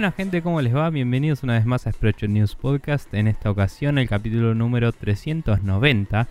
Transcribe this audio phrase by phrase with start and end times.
[0.00, 0.88] Buena gente, ¿cómo les va?
[0.88, 3.12] Bienvenidos una vez más a Spreadshot News Podcast.
[3.12, 6.26] En esta ocasión, el capítulo número 390.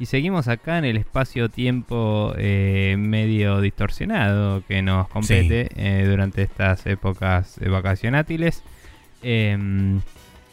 [0.00, 6.84] Y seguimos acá en el espacio-tiempo eh, medio distorsionado que nos compete eh, durante estas
[6.86, 8.64] épocas vacacionátiles.
[9.22, 10.00] Em,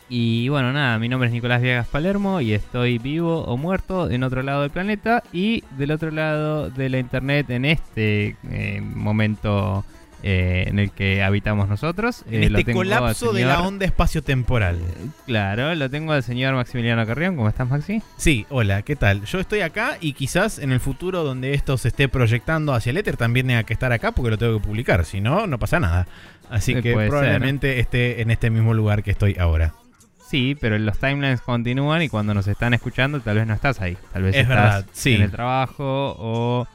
[0.08, 4.22] y bueno, nada, mi nombre es Nicolás Viegas Palermo y estoy vivo o muerto en
[4.22, 9.84] otro lado del planeta y del otro lado de la internet en este eh, momento
[10.24, 12.24] eh, en el que habitamos nosotros.
[12.30, 14.80] En Eh, lo este tengo colapso de la onda espacio-temporal.
[15.26, 17.36] Claro, lo tengo al señor Maximiliano Carrión.
[17.36, 18.02] ¿Cómo estás, Maxi?
[18.18, 19.24] Sí, hola, ¿qué tal?
[19.26, 22.98] Yo estoy acá y quizás en el futuro donde esto se esté proyectando hacia el
[22.98, 25.80] éter también tenga que estar acá porque lo tengo que publicar, si no, no pasa
[25.80, 26.08] nada.
[26.50, 27.10] Así Eh, que puede ser.
[27.10, 29.74] probablemente esté en este mismo lugar que estoy ahora.
[30.28, 33.98] Sí, pero los timelines continúan y cuando nos están escuchando tal vez no estás ahí.
[34.14, 35.16] Tal vez Es estás verdad, sí.
[35.16, 36.68] en el trabajo o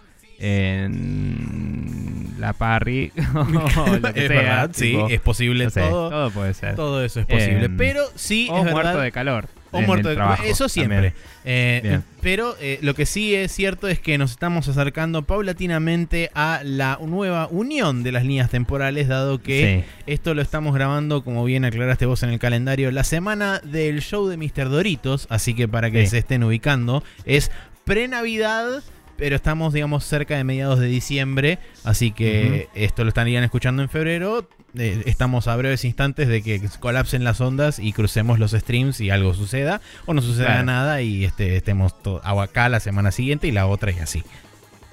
[0.45, 6.11] en la parry o lo que es sea, verdad, sí, es posible no sé, todo.
[6.11, 6.75] todo puede ser.
[6.77, 7.71] Todo eso es posible.
[7.71, 9.03] Pero sí, o es muerto verdad.
[9.03, 9.49] de calor.
[9.77, 11.15] O muerto de trabajo Eso siempre.
[11.45, 16.61] Eh, pero eh, lo que sí es cierto es que nos estamos acercando paulatinamente a
[16.63, 19.93] la nueva unión de las líneas temporales, dado que Sí.
[20.07, 24.29] esto lo estamos grabando, como bien aclaraste vos en el calendario, la semana del show
[24.29, 24.69] de Mr.
[24.71, 25.27] Doritos.
[25.29, 26.11] Así que para que Sí.
[26.13, 27.51] se estén ubicando, es
[27.85, 28.83] pre-Navidad.
[29.17, 31.59] Pero estamos, digamos, cerca de mediados de diciembre.
[31.85, 34.49] Así que esto lo estarían escuchando en febrero.
[34.77, 39.11] Eh, estamos a breves instantes de que colapsen las ondas y crucemos los streams y
[39.11, 39.81] algo suceda.
[40.07, 40.65] O no suceda Claro.
[40.65, 44.25] nada y este, estemos acá la semana siguiente y la otra y así.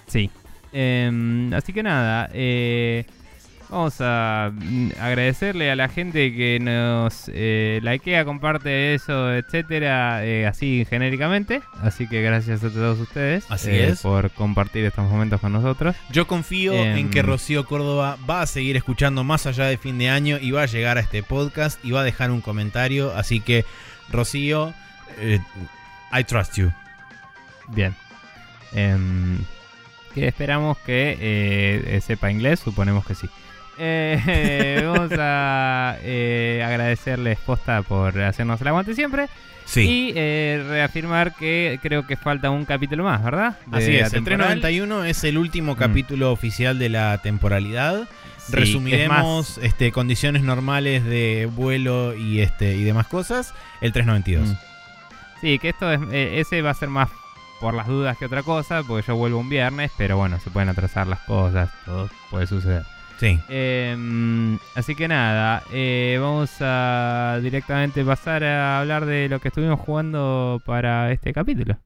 [0.08, 0.30] Sí.
[0.72, 3.06] Em, así que nada, eh,
[3.72, 10.46] vamos a mm, agradecerle a la gente que nos eh, likea, comparte eso, etcétera, eh,
[10.46, 11.62] así genéricamente.
[11.82, 14.02] Así que gracias a todos ustedes Así eh, es.
[14.02, 15.96] por compartir estos momentos con nosotros.
[16.12, 16.98] Yo confío Em.
[16.98, 20.52] en que Rocío Córdoba va a seguir escuchando más allá de fin de año y
[20.52, 23.14] va a llegar a este podcast y va a dejar un comentario.
[23.16, 23.66] Así que,
[24.12, 24.74] Rocío,
[26.14, 26.72] I trust you.
[27.70, 27.96] Bien.
[28.74, 29.38] Em,
[30.14, 33.30] que esperamos que sepa inglés, suponemos que sí.
[33.84, 39.28] Eh, vamos a eh, agradecerles posta por hacernos el aguante siempre.
[39.66, 39.82] Sí.
[39.82, 43.58] Y eh, reafirmar que creo que falta un capítulo más, ¿verdad?
[43.68, 44.60] De Así es, el temporal.
[44.60, 45.78] 391 es el último Mm.
[45.78, 48.08] capítulo oficial de la temporalidad.
[48.38, 53.54] Sí, Resumiremos es este, condiciones normales de vuelo y, este, y demás cosas.
[53.82, 54.50] El 392.
[54.50, 54.56] Mm.
[55.42, 57.10] Sí, que esto es, eh, ese va a ser más
[57.60, 60.70] por las dudas que otra cosa, porque yo vuelvo un viernes, pero bueno, se pueden
[60.70, 62.84] atrasar las cosas, todo puede suceder.
[63.22, 63.38] Sí.
[63.50, 69.80] Eh, así que nada, eh, vamos a directamente pasar a hablar de lo que estuvimos
[69.80, 71.78] jugando para este capítulo.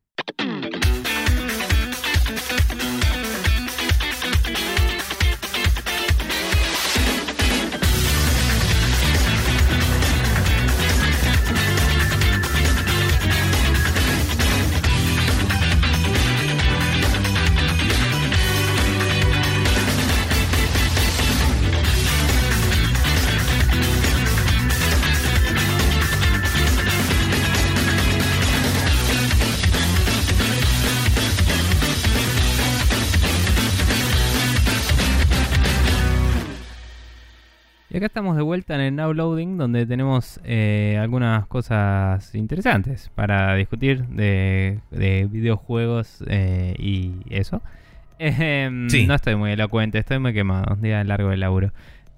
[38.05, 43.55] Acá estamos de vuelta en el Now Loading, donde tenemos eh, algunas cosas interesantes para
[43.55, 47.63] discutir de, de videojuegos eh, y eso.
[48.19, 49.07] Ejem, Sí.
[49.07, 51.71] No estoy muy elocuente, estoy muy quemado, un día largo de laburo.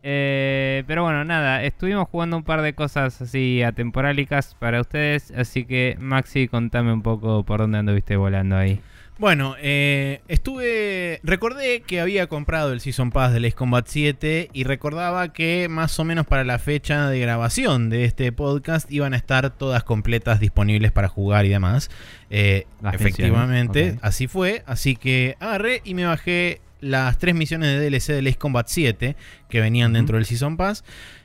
[0.04, 5.64] Eh, pero bueno, nada, estuvimos jugando un par de cosas así atemporálicas para ustedes, así
[5.64, 8.82] que Maxi, contame un poco por dónde anduviste volando ahí.
[9.20, 11.20] Bueno, eh, estuve.
[11.24, 16.00] Recordé que había comprado el Season Pass del Ace Combat 7 y recordaba que más
[16.00, 20.40] o menos para la fecha de grabación de este podcast iban a estar todas completas
[20.40, 21.90] disponibles para jugar y demás.
[22.30, 24.64] Eh, efectivamente, así fue.
[24.68, 29.16] Así que agarré y me bajé las tres misiones de DLC del Ace Combat 7
[29.50, 30.84] que venían dentro del Season Pass.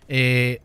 [0.09, 0.61] Eh,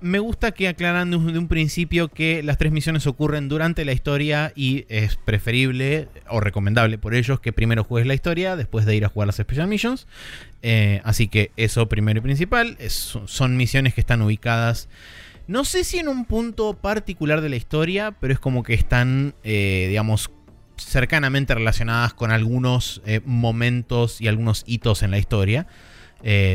[0.00, 4.52] me gusta que aclaran de un, principio que las tres misiones ocurren durante la historia
[4.54, 9.04] y es preferible o recomendable por ellos que primero juegues la historia después de ir
[9.04, 10.06] a jugar las Special Missions.
[10.62, 12.76] Eh, así que eso primero y principal.
[12.88, 14.88] Son misiones que están ubicadas.
[15.46, 19.34] No sé si en un punto particular de la historia, pero es como que están,
[19.44, 20.30] eh, digamos,
[20.76, 25.66] cercanamente relacionadas con algunos eh, momentos y algunos hitos en la historia.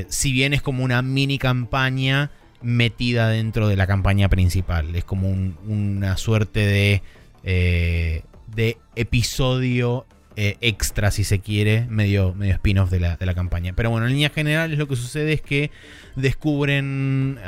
[0.09, 2.29] Si bien es como una mini campaña
[2.61, 4.95] metida dentro de la campaña principal.
[4.95, 7.01] Es como un- una suerte de,
[7.43, 8.23] eh,
[8.55, 10.05] de episodio
[10.37, 13.73] eh, extra, si se quiere, medio, medio spin-off de la, de la, campaña.
[13.75, 15.71] Pero bueno, en línea general lo que sucede es que
[16.15, 17.39] descubren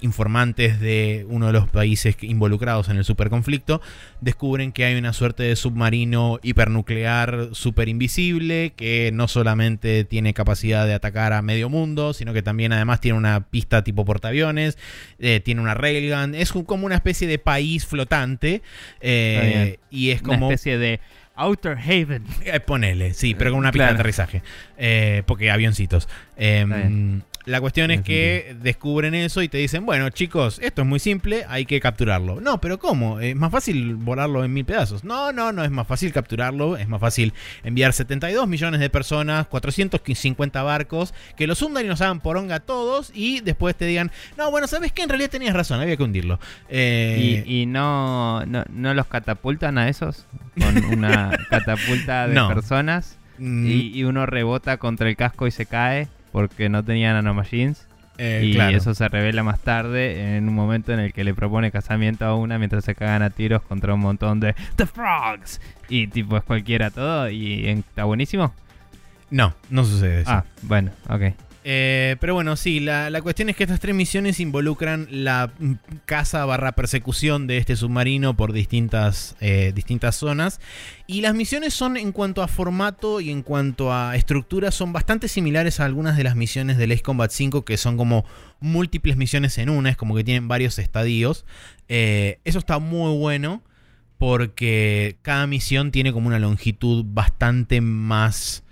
[0.00, 3.80] informantes de uno de los países involucrados en el superconflicto,
[4.20, 10.86] descubren que hay una suerte de submarino hipernuclear super invisible, que no solamente tiene capacidad
[10.86, 14.78] de atacar a medio mundo, sino que también además tiene una pista tipo portaaviones,
[15.18, 18.62] eh, tiene una railgun, es como una especie de país flotante,
[19.00, 20.46] eh, y es como...
[20.46, 21.00] Una especie de
[21.34, 22.24] Outer Haven.
[22.44, 24.42] Eh, ponele, sí, pero con una pista de aterrizaje.
[24.76, 26.08] Eh, porque avioncitos.
[27.44, 31.44] La cuestión es que descubren eso y te dicen, bueno chicos, esto es muy simple,
[31.48, 32.40] hay que capturarlo.
[32.40, 33.20] No, pero ¿cómo?
[33.20, 35.02] Es más fácil volarlo en mil pedazos.
[35.02, 37.32] No, no, no es más fácil capturarlo, es más fácil
[37.64, 42.60] enviar 72 millones de personas, 450 barcos, que los hundan y nos hagan poronga a
[42.60, 45.02] todos y después te digan, no, bueno, ¿sabes qué?
[45.02, 46.38] En realidad tenías razón, había que hundirlo.
[46.68, 50.26] Eh, ¿Y, no, no, los catapultan a esos?
[50.58, 53.66] Con una catapulta de personas mm.
[53.66, 57.86] y uno rebota contra el casco y se cae porque no tenía nanomachines.
[58.18, 61.70] Eh, y eso se revela más tarde en un momento en el que le propone
[61.70, 65.60] casamiento a una mientras se cagan a tiros contra un montón de The Frogs.
[65.88, 68.52] Y tipo es cualquiera todo y está buenísimo.
[69.30, 70.30] No, no sucede eso.
[70.30, 71.34] Ah, bueno, ok.
[71.64, 75.52] Eh, pero bueno, sí, la, cuestión es que estas tres misiones involucran la
[76.06, 80.60] caza barra persecución de este submarino por distintas, eh, distintas zonas.
[81.06, 85.28] Y las misiones son en cuanto a formato y en cuanto a estructura son bastante
[85.28, 88.24] similares a algunas de las misiones del Ace Combat 5 que son como
[88.60, 91.44] múltiples misiones en una, es como que tienen varios estadios.
[91.88, 93.62] Eh, eso está muy bueno
[94.18, 98.62] porque cada misión tiene como una longitud bastante más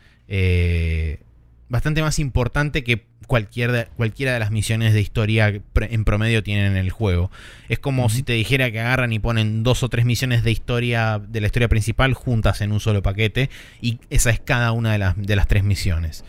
[1.70, 6.76] bastante más importante que cualquier, cualquiera de las misiones de historia en promedio tienen en
[6.76, 7.31] el juego.
[7.69, 11.22] Es como si te dijera que agarran y ponen dos o tres misiones de historia
[11.26, 13.49] de la historia principal juntas en un solo paquete
[13.81, 16.25] y esa es cada una de las, de las tres misiones.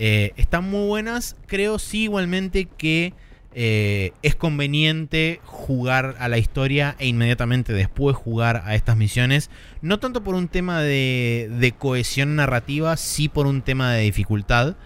[0.00, 3.14] Eh, están muy buenas, creo sí igualmente que
[3.54, 9.50] eh, es conveniente jugar a la historia e inmediatamente después jugar a estas misiones.
[9.82, 14.76] No tanto por un tema de, cohesión narrativa, sí por un tema de dificultad.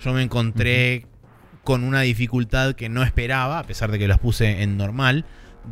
[0.00, 1.06] Yo me encontré
[1.64, 5.24] con una dificultad que no esperaba, a pesar de que las puse en normal,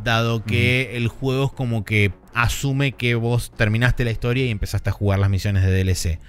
[0.03, 4.89] dado que el juego es como que asume que vos terminaste la historia y empezaste
[4.89, 6.19] a jugar las misiones de DLC.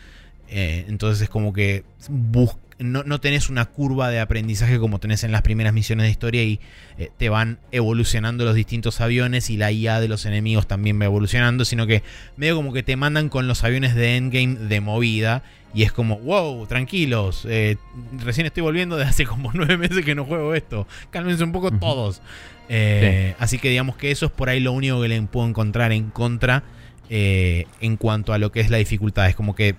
[0.48, 5.32] Eh, entonces es como que busca no, tenés una curva de aprendizaje como tenés en
[5.32, 6.60] las primeras misiones de historia y
[6.98, 11.04] eh, te van evolucionando los distintos aviones y la IA de los enemigos también va
[11.04, 12.02] evolucionando, sino que
[12.36, 15.42] medio como que te mandan con los aviones de Endgame de movida
[15.72, 17.76] y es como, wow, tranquilos, eh,
[18.24, 21.70] recién estoy volviendo de hace como nueve meses que no juego esto, cálmense un poco
[21.70, 22.22] todos.
[22.68, 25.92] Eh, así que digamos que eso es por ahí lo único que le puedo encontrar
[25.92, 26.64] en contra
[27.10, 29.28] en cuanto a lo que es la dificultad.
[29.28, 29.76] Es como que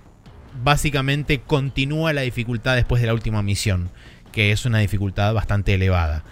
[0.62, 3.90] básicamente continúa la dificultad después de la última misión,
[4.32, 6.24] que es una dificultad bastante elevada.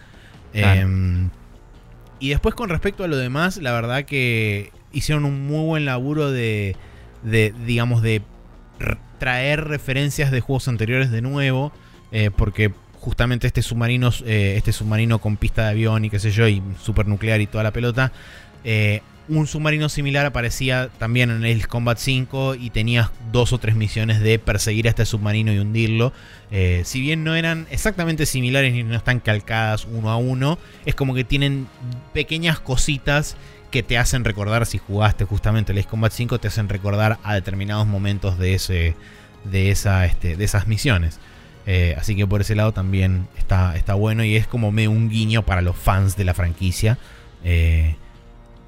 [0.53, 1.31] Em,
[2.21, 6.31] y después con respecto a lo demás, la verdad que hicieron un muy buen laburo
[6.31, 6.77] de,
[7.23, 8.23] de digamos, de
[9.19, 11.73] traer referencias de juegos anteriores de nuevo,
[12.13, 16.31] eh, porque justamente este submarino, eh, este submarino con pista de avión y qué sé
[16.31, 18.13] yo, y supernuclear y toda la pelota,
[18.65, 23.75] eh, un submarino similar aparecía también en el Combat 5 y tenías dos o tres
[23.75, 26.13] misiones de perseguir a este submarino y hundirlo.
[26.51, 30.95] Eh, si bien no eran exactamente similares ni no están calcadas uno a uno, es
[30.95, 31.67] como que tienen
[32.13, 33.37] pequeñas cositas
[33.71, 37.35] que te hacen recordar, si jugaste justamente el Ace Combat 5, te hacen recordar a
[37.35, 38.95] determinados momentos de, ese,
[39.45, 41.19] de, esa, este, de esas misiones.
[41.67, 45.45] Eh, así que por ese lado también está, está bueno y es como un guiño
[45.45, 46.99] para los fans de la franquicia.
[47.43, 47.97] Eh,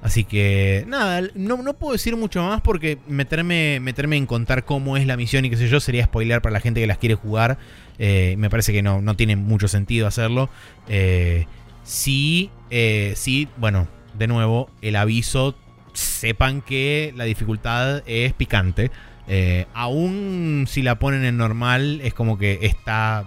[0.01, 4.95] Así que nada, no, no, puedo decir mucho más porque meterme, meterme en contar cómo
[4.95, 7.15] es la misión y qué sé yo sería spoiler para la gente que las quiere
[7.15, 7.57] jugar.
[7.97, 10.49] Eh, me parece que no, no tiene mucho sentido hacerlo.
[10.87, 11.47] Eh,
[11.83, 13.87] sí, eh, sí, bueno,
[14.17, 15.55] de nuevo, el aviso,
[15.93, 18.91] sepan que la dificultad es picante.
[19.73, 23.25] aún si la ponen en normal, es como que está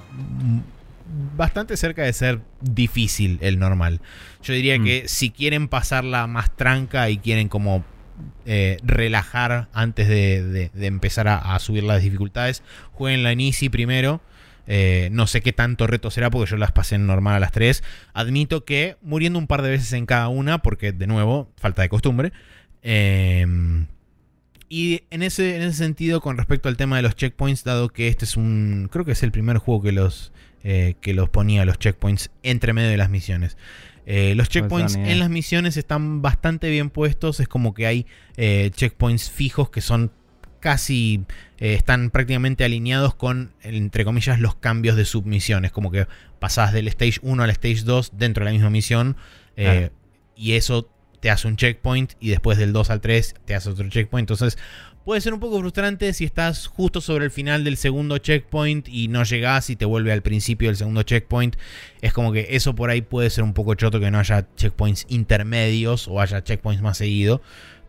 [1.37, 4.01] bastante cerca de ser difícil el normal.
[4.43, 4.85] Yo diría mm.
[4.85, 7.85] que si quieren pasarla más tranca y quieren como
[8.47, 12.63] eh, relajar antes de, empezar a, subir las dificultades,
[12.93, 14.21] jueguenla en Easy primero.
[14.67, 17.53] Eh, no sé qué tanto reto será porque yo las pasé en normal a las
[17.53, 17.83] 3.
[18.13, 21.89] Admito que muriendo un par de veces en cada una, porque de nuevo, falta de
[21.89, 22.33] costumbre.
[22.83, 23.87] Em,
[24.69, 28.09] y en ese, en ese sentido, con respecto al tema de los checkpoints, dado que
[28.09, 28.89] este es un.
[28.93, 32.73] Creo que es el primer juego que los, eh, que los ponía los checkpoints entre
[32.73, 33.57] medio de las misiones.
[34.07, 37.41] Eh, los pues checkpoints en las misiones están bastante bien puestos.
[37.41, 40.13] Es como que hay eh, checkpoints fijos que son
[40.61, 41.25] casi
[41.59, 45.73] están prácticamente alineados con, entre comillas, los cambios de submisiones.
[45.73, 46.07] Como que
[46.39, 49.17] pasás del stage 1 al stage 2 dentro de la misma misión.
[49.55, 49.91] Claro.
[50.37, 50.91] Y eso
[51.21, 52.13] te hace un checkpoint.
[52.21, 54.25] Y después del 2 al 3 te hace otro checkpoint.
[54.25, 54.59] Entonces
[55.05, 59.09] puede ser un poco frustrante si estás justo sobre el final del segundo checkpoint y
[59.09, 61.57] no llegás y te vuelve al principio del segundo checkpoint.
[62.01, 65.07] Es como que eso por ahí puede ser un poco choto que no haya checkpoints
[65.09, 67.41] intermedios o haya checkpoints más seguido.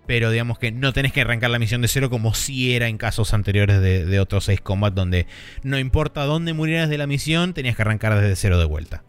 [0.08, 2.98] Pero digamos que no tenés que arrancar la misión de cero como si era en
[2.98, 5.28] casos anteriores de, otros 6 combat donde
[5.64, 9.04] no importa dónde murieras de la misión, tenías que arrancar desde cero de vuelta.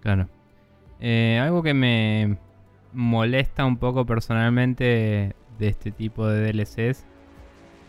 [0.00, 0.28] Claro.
[1.00, 2.38] Eh, algo que me
[2.92, 7.04] molesta un poco personalmente de este tipo de DLCs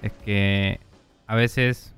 [0.02, 0.80] es que
[1.28, 1.94] a veces.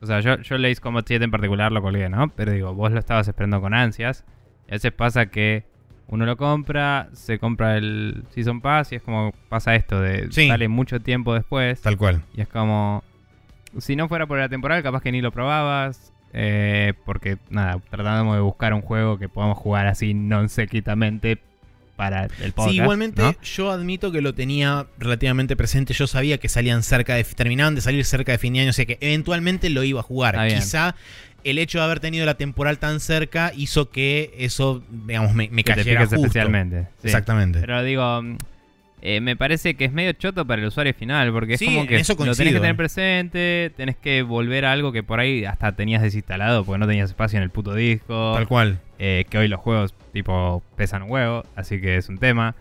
[0.00, 2.28] O sea, yo, yo el Ace Combat 7 en particular lo colgué, ¿no?
[2.30, 4.24] Pero digo, vos lo estabas esperando con ansias.
[4.66, 5.64] Y a veces pasa que
[6.08, 10.48] uno lo compra, se compra el Season Pass y es como pasa esto de Sí.
[10.48, 11.80] sale mucho tiempo después.
[11.82, 12.22] Tal cual.
[12.34, 13.04] Y es como.
[13.78, 16.12] Si no fuera por la temporal, capaz que ni lo probabas.
[16.34, 21.36] eh, porque, nada, tratamos de buscar un juego que podamos jugar así non sequitamente
[22.02, 22.70] para el podcast.
[22.70, 23.34] Sí, igualmente ¿no?
[23.42, 25.94] yo admito que lo tenía relativamente presente.
[25.94, 27.22] Yo sabía que salían cerca de.
[27.22, 28.70] terminaban de salir cerca de fin de año.
[28.70, 30.36] O sea que eventualmente lo iba a jugar.
[30.48, 30.96] Quizá
[31.44, 35.62] el hecho de haber tenido la temporal tan cerca hizo que eso, digamos, me, me
[35.62, 36.16] cayera justo.
[36.16, 36.88] especialmente.
[37.00, 37.06] sí.
[37.08, 37.60] Exactamente.
[37.60, 38.22] Pero digo,
[39.00, 41.80] eh, me parece que es medio choto para el usuario final, porque es Sí, como
[41.82, 42.54] en que eso lo tenés coincido.
[42.56, 46.78] que tener presente, tenés que volver a algo que por ahí hasta tenías desinstalado porque
[46.78, 48.32] no tenías espacio en el puto disco.
[48.34, 48.78] Tal cual.
[49.04, 52.54] Eh, que hoy los juegos tipo pesan un huevo, así que es un tema.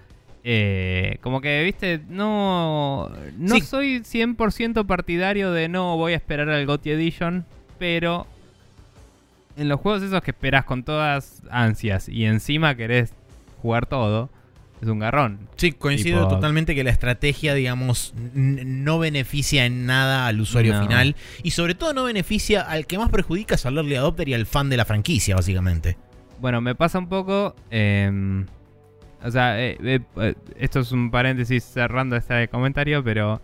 [0.44, 3.62] Eh, como que, viste, no, no Sí.
[3.62, 7.46] soy 100% partidario de no voy a esperar al GOTY Edition,
[7.78, 8.26] pero
[9.56, 13.14] en los juegos esos que esperas con todas ansias y encima querés
[13.62, 14.32] jugar todo,
[14.82, 15.38] es un garrón.
[15.58, 20.82] Sí, coincido Tipo- totalmente que la estrategia, digamos, no beneficia en nada al usuario No.
[20.82, 21.16] final.
[21.44, 24.48] Y sobre todo no beneficia al que más perjudica es al early adopter y al
[24.48, 25.98] fan de la franquicia, básicamente.
[26.42, 27.56] Bueno, me pasa un poco.
[27.70, 28.44] eh,
[29.24, 33.40] o sea, eh, eh, eh, esto es un paréntesis cerrando este comentario, pero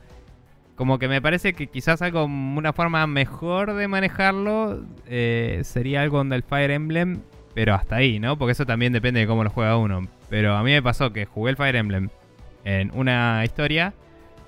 [0.76, 4.84] como que me parece que quizás algo, una forma mejor de manejarlo
[5.64, 7.20] sería algo donde el Fire Emblem,
[7.56, 8.38] pero hasta ahí, ¿no?
[8.38, 10.08] Porque eso también depende de cómo lo juega uno.
[10.30, 12.10] Pero a mí me pasó que jugué el Fire Emblem
[12.64, 13.94] en una historia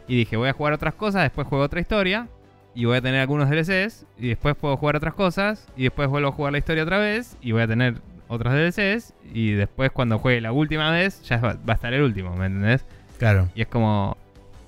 [0.07, 2.27] y dije, voy a jugar otras cosas, después juego otra historia
[2.75, 6.29] y voy a tener algunos DLCs y después puedo jugar otras cosas y después vuelvo
[6.29, 10.19] a jugar la historia otra vez y voy a tener otros DLCs y después cuando
[10.19, 12.85] juegue la última vez ya va, va a estar el último, ¿me entendés?
[13.17, 13.49] Claro.
[13.55, 14.15] Y es como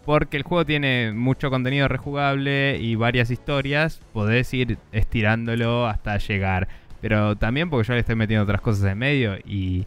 [0.05, 6.67] porque el juego tiene mucho contenido rejugable y varias historias, podés ir estirándolo hasta llegar.
[7.01, 9.85] Pero también porque yo le estoy metiendo otras cosas en medio y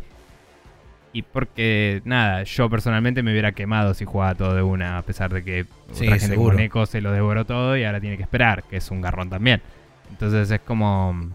[1.13, 5.33] y porque nada, yo personalmente me hubiera quemado si jugaba todo de una, a pesar
[5.33, 8.25] de que Sí, otra gente como Neko se lo devoró todo y ahora tiene que
[8.25, 9.63] esperar, que es un garrón también.
[10.11, 11.31] Entonces es como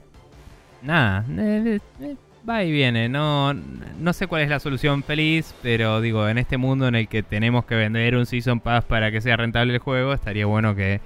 [0.81, 2.15] nada, eh, eh,
[2.49, 6.57] va y viene, no no sé cuál es la solución feliz, pero digo, en este
[6.57, 9.79] mundo en el que tenemos que vender un Season Pass para que sea rentable el
[9.79, 11.01] juego, estaría bueno que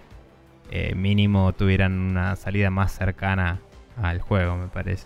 [0.72, 3.60] eh, mínimo tuvieran una salida más cercana
[4.02, 5.06] al juego, me parece.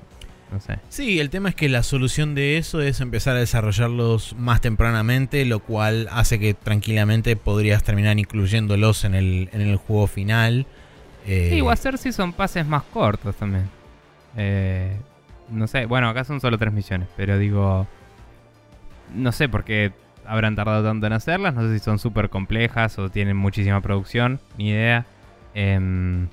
[0.52, 0.80] No sé.
[0.88, 5.44] Sí, el tema es que la solución de eso es empezar a desarrollarlos más tempranamente,
[5.44, 10.66] lo cual hace que tranquilamente podrías terminar incluyéndolos en el, en el juego final.
[11.26, 13.70] Eh, Sí, o hacer Season Passes más cortos también.
[14.38, 14.96] Eh,
[15.50, 17.88] no sé, bueno, acá son solo tres misiones, pero digo.
[19.14, 19.92] No sé por qué
[20.26, 21.54] habrán tardado tanto en hacerlas.
[21.54, 25.06] No sé si son súper complejas o tienen muchísima producción, ni idea.
[25.54, 26.28] Em,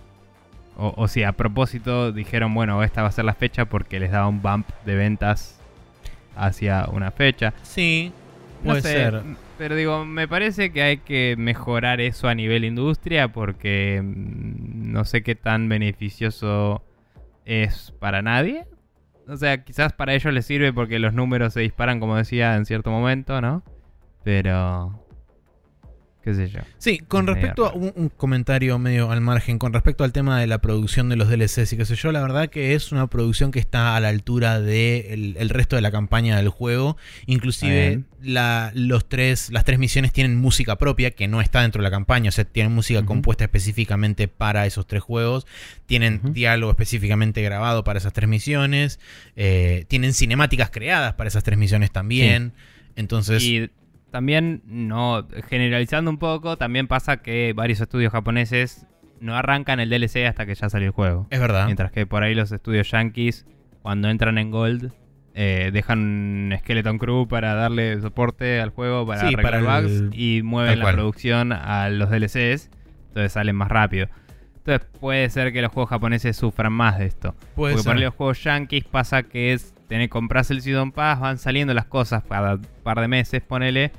[0.77, 4.11] o, o si a propósito dijeron, bueno, esta va a ser la fecha porque les
[4.11, 5.61] daba un bump de ventas
[6.37, 7.55] hacia una fecha.
[7.63, 8.13] Sí,
[8.65, 9.23] No puede sé, ser.
[9.57, 15.05] Pero digo, me parece que hay que mejorar eso a nivel industria porque mm, no
[15.05, 16.83] sé qué tan beneficioso
[17.45, 18.65] es para nadie.
[19.29, 22.67] O sea, quizás para ellos les sirve porque los números se disparan, como decía, en
[22.67, 23.63] cierto momento, ¿no?
[24.23, 25.04] Pero...
[26.25, 26.61] qué sé yo.
[26.79, 30.47] Sí, con respecto a un, un comentario medio al margen, con respecto al tema de
[30.47, 33.51] la producción de los DLCs y qué sé yo, la verdad que es una producción
[33.51, 36.97] que está a la altura del el resto de la campaña del juego.
[37.27, 41.85] Inclusive la, los tres, las tres misiones tienen música propia que no está dentro de
[41.85, 45.47] la campaña, o sea, tienen música compuesta específicamente para esos tres juegos,
[45.85, 48.99] tienen diálogo específicamente grabado para esas tres misiones,
[49.37, 52.53] eh, tienen cinemáticas creadas para esas tres misiones también.
[52.97, 53.71] Entonces, Y
[54.15, 58.87] también, no generalizando un poco, también pasa que varios estudios japoneses
[59.19, 61.27] no arrancan el DLC hasta que ya salió el juego.
[61.31, 61.65] es verdad.
[61.67, 63.45] Mientras que por ahí los estudios yankees,
[63.83, 64.93] cuando entran en Gold,
[65.35, 70.03] eh, dejan un Skeleton Crew para darle soporte al juego, para Sí, arreglar para el-
[70.11, 72.71] bugs y mueven la producción a los DLCs.
[73.09, 74.07] entonces salen más rápido.
[74.59, 77.35] Entonces puede ser que los juegos japoneses sufran más de esto.
[77.57, 77.93] Puede Porque ser.
[77.95, 81.87] para los juegos yankees pasa que es, tenés, compras el Season Pass, van saliendo las
[81.87, 83.91] cosas cada par de meses, ponele,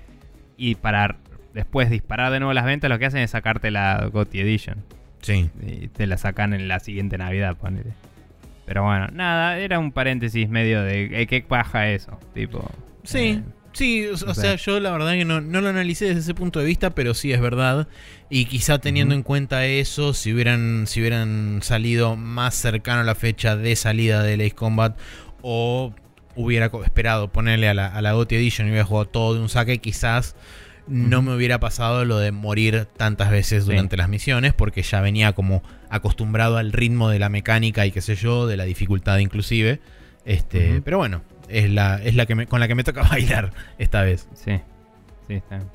[0.58, 1.18] y para
[1.54, 4.84] después disparar de nuevo las ventas, lo que hacen es sacarte la GOTY Edition.
[5.22, 5.50] Sí.
[5.66, 7.94] Y te la sacan en la siguiente Navidad, ponele.
[8.66, 12.70] Pero bueno, nada, era un paréntesis medio de eh, qué paja eso, tipo.
[13.04, 13.44] Sí, eh,
[13.74, 16.60] sí, o, sea, sea- yo la verdad que no, no lo analicé desde ese punto
[16.60, 17.88] de vista, pero sí es verdad.
[18.30, 23.16] Y quizá teniendo en cuenta eso, si hubieran, si hubieran salido más cercano a la
[23.16, 24.98] fecha de salida del Ace Combat,
[25.42, 25.94] o
[26.36, 29.50] hubiera esperado ponerle a la, a la GOTY Edition y hubiera jugado todo de un
[29.50, 30.36] saque, quizás
[30.88, 33.72] no me hubiera pasado lo de morir tantas veces Sí.
[33.72, 38.02] durante las misiones, porque ya venía como acostumbrado al ritmo de la mecánica y qué
[38.02, 39.80] sé yo, de la dificultad inclusive.
[40.26, 43.52] Este, pero bueno, es la, es la que me- con la que me toca bailar
[43.80, 44.28] esta vez.
[44.36, 44.60] Sí,
[45.28, 45.70] sí, está bien.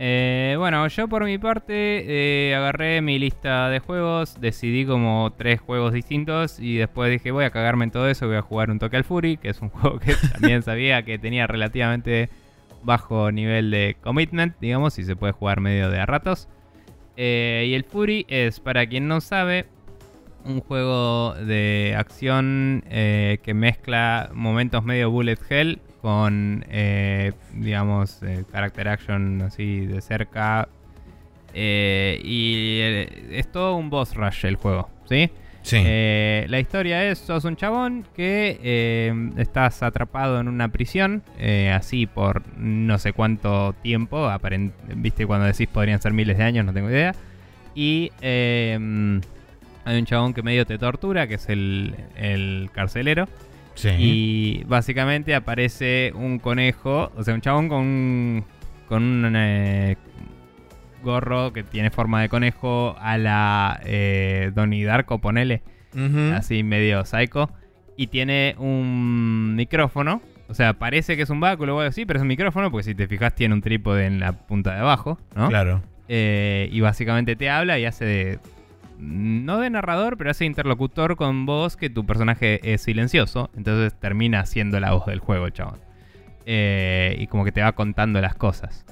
[0.00, 5.60] Eh, bueno, yo por mi parte eh, agarré mi lista de juegos, decidí como tres
[5.60, 8.78] juegos distintos y después dije voy a cagarme en todo eso, voy a jugar un
[8.78, 12.28] toque al Fury, que es un juego que también sabía que tenía relativamente
[12.84, 16.48] bajo nivel de commitment, digamos, y se puede jugar medio de a ratos.
[17.16, 19.66] Eh, y el Fury es, para quien no sabe,
[20.44, 28.88] un juego de acción que mezcla momentos medio bullet hell con, eh, digamos, eh, character
[28.88, 30.68] action así de cerca.
[31.54, 35.30] Eh, y eh, es todo un boss rush el juego, ¿sí?
[35.62, 35.82] Sí.
[35.82, 41.22] La historia es, sos un chabón que estás atrapado en una prisión,
[41.74, 46.64] así por no sé cuánto tiempo, aparent- viste cuando decís podrían ser miles de años,
[46.64, 47.14] no tengo idea.
[47.74, 53.28] Y hay un chabón que medio te tortura, que es el, el carcelero.
[53.78, 53.88] Sí.
[53.98, 58.44] Y básicamente aparece un conejo, o sea, un chabón con un,
[58.88, 59.96] con un eh,
[61.02, 65.62] gorro que tiene forma de conejo a la eh, Donnie Darko, ponele,
[66.34, 67.50] así medio psycho.
[67.96, 72.18] Y tiene un micrófono, o sea, parece que es un báculo o algo así, pero
[72.18, 75.18] es un micrófono porque si te fijas tiene un trípode en la punta de abajo,
[75.34, 75.48] ¿no?
[75.48, 75.82] Claro.
[76.08, 78.38] Eh, y básicamente te habla y hace de.
[78.98, 83.48] No de narrador, pero hace interlocutor con vos que tu personaje es silencioso.
[83.56, 85.78] Entonces termina siendo la voz del juego, chabón.
[86.46, 88.84] Eh, y como que te va contando las cosas.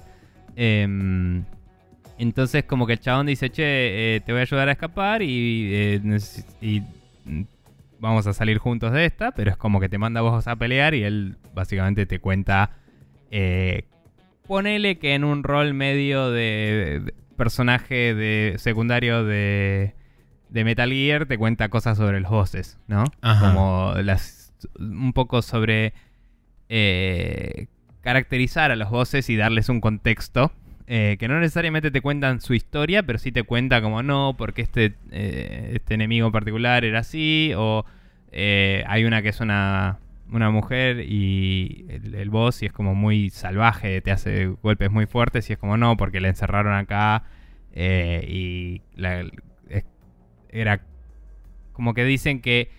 [0.54, 1.44] Em,
[2.18, 3.64] entonces, como que el chabón dice: Che,
[4.16, 6.80] eh, te voy a ayudar a escapar y, eh,
[7.24, 7.42] mm,
[7.98, 9.32] vamos a salir juntos de esta.
[9.32, 12.70] Pero es como que te manda vos a pelear y él básicamente te cuenta.
[14.46, 19.95] ponele que en un rol medio de, de personaje de secundario de,
[20.56, 23.04] de Metal Gear te cuenta cosas sobre los bosses, ¿no?
[23.20, 23.46] Ajá.
[23.52, 25.92] Como las un poco sobre
[26.68, 27.66] eh,
[28.00, 30.52] caracterizar a los bosses y darles un contexto.
[30.88, 34.62] eh, que no necesariamente te cuentan su historia, pero sí te cuenta como no, porque
[34.62, 37.84] este, eh, este enemigo en particular era así, o
[38.30, 39.98] eh, hay una que es una,
[40.30, 45.06] una mujer y el, el boss y es como muy salvaje, te hace golpes muy
[45.06, 47.24] fuertes y es como no, porque la encerraron acá
[47.72, 49.24] eh, y la-
[50.60, 50.80] era
[51.72, 52.70] como que dicen que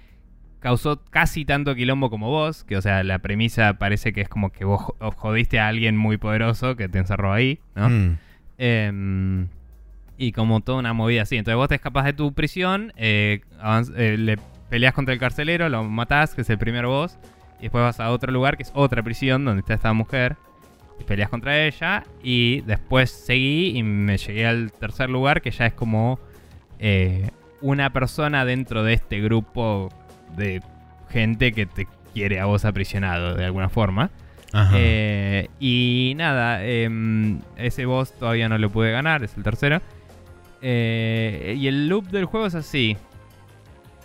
[0.60, 4.52] causó casi tanto quilombo como vos, que o sea, la premisa parece que es como
[4.52, 7.90] que vos jo- jodiste a alguien muy poderoso que te encerró ahí, ¿no?
[7.90, 8.18] Mm.
[8.58, 9.48] Em,
[10.18, 11.38] y como toda una movida así.
[11.38, 13.42] Entonces vos te escapas de tu prisión, eh,
[13.96, 14.38] eh, le
[14.70, 17.18] peleas contra el carcelero, lo matás, que es el primer boss,
[17.60, 20.36] y después vas a otro lugar, que es otra prisión, donde está esta mujer,
[21.00, 25.68] y peleas contra ella, y después seguí y me llegué al tercer lugar, que ya
[25.68, 26.20] es como
[26.80, 27.30] eh,
[27.62, 29.90] una persona dentro de este grupo
[30.36, 30.62] de
[31.10, 34.12] gente que te quiere a vos aprisionado de alguna forma.
[34.54, 34.76] Ajá.
[34.78, 39.82] Eh, y nada, em, ese boss todavía no lo pude ganar, es el tercero.
[40.62, 42.98] Eh, y el loop del juego es así.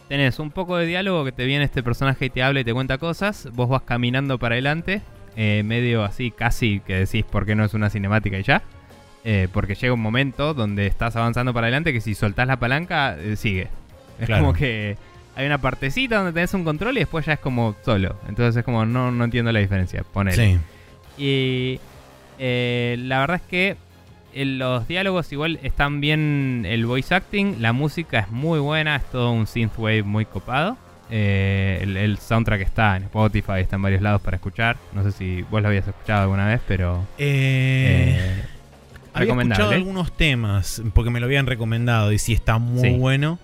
[0.08, 2.74] Tenés un poco de diálogo que te viene este personaje y te habla y te
[2.74, 3.48] cuenta cosas.
[3.54, 5.00] Vos vas caminando para adelante,
[5.36, 8.62] eh, medio así, casi que decís por qué no es una cinemática y ya.
[9.24, 13.16] Eh, porque llega un momento donde estás avanzando para adelante que si soltás la palanca,
[13.18, 13.68] eh, sigue.
[14.18, 14.42] Es Claro.
[14.42, 14.96] como que
[15.36, 18.16] hay una partecita donde tenés un control y después ya es como solo.
[18.28, 20.02] Entonces es como, no, no entiendo la diferencia.
[20.12, 20.36] Ponele.
[20.54, 20.58] sí.
[21.18, 21.80] Y
[22.38, 23.76] eh, la verdad es que
[24.34, 29.30] los diálogos igual están bien, el voice acting, la música es muy buena, es todo
[29.30, 30.76] un synthwave muy copado.
[31.10, 34.78] Eh, el, el soundtrack está en Spotify, está en varios lados para escuchar.
[34.94, 37.06] No sé si vos lo habías escuchado alguna vez, pero...
[37.18, 38.42] Eh,
[39.14, 42.96] había escuchado algunos temas porque me lo habían recomendado y sí está muy Sí.
[42.96, 43.38] bueno.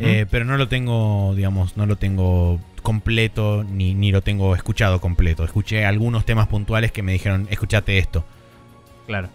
[0.00, 5.00] Eh, pero no lo tengo, digamos, no lo tengo completo ni, ni lo tengo escuchado
[5.00, 5.44] completo.
[5.44, 8.24] Escuché algunos temas puntuales que me dijeron, escuchate esto.
[9.06, 9.28] Claro.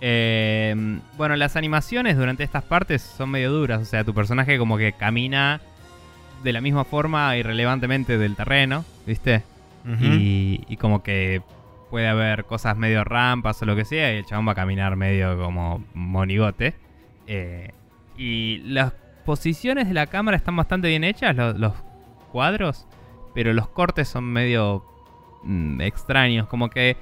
[0.00, 3.82] Eh, bueno, las animaciones durante estas partes son medio duras.
[3.82, 5.60] O sea, tu personaje como que camina
[6.44, 9.42] de la misma forma irrelevantemente del terreno, ¿viste?
[10.00, 11.40] Y como que
[11.90, 14.96] puede haber cosas medio rampas o lo que sea, y el chabón va a caminar
[14.96, 16.74] medio como monigote.
[17.26, 17.70] Eh,
[18.16, 18.92] y las
[19.24, 21.72] posiciones de la cámara están bastante bien hechas, lo- los,
[22.32, 22.86] cuadros,
[23.34, 24.84] pero los cortes son medio
[25.44, 26.96] mm, extraños, como que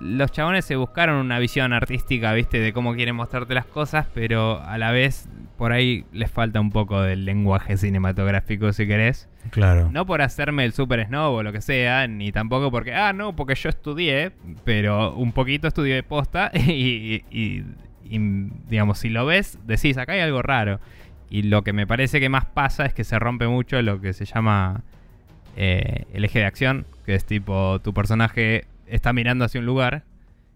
[0.00, 4.60] los chabones se buscaron una visión artística, viste, de cómo quieren mostrarte las cosas, pero
[4.62, 5.28] a la vez
[5.58, 9.28] por ahí les falta un poco del lenguaje cinematográfico, si querés.
[9.50, 9.88] Claro.
[9.92, 13.36] No por hacerme el super snob o lo que sea, ni tampoco porque, ah, no,
[13.36, 14.32] porque yo estudié,
[14.64, 17.64] pero un poquito estudié de posta y, y-
[18.06, 18.18] y,
[18.68, 20.78] digamos, si lo ves, decís, acá hay algo raro.
[21.30, 24.12] Y lo que me parece que más pasa es que se rompe mucho lo que
[24.12, 24.82] se llama
[25.56, 30.04] eh, el eje de acción, que es tipo, tu personaje está mirando hacia un lugar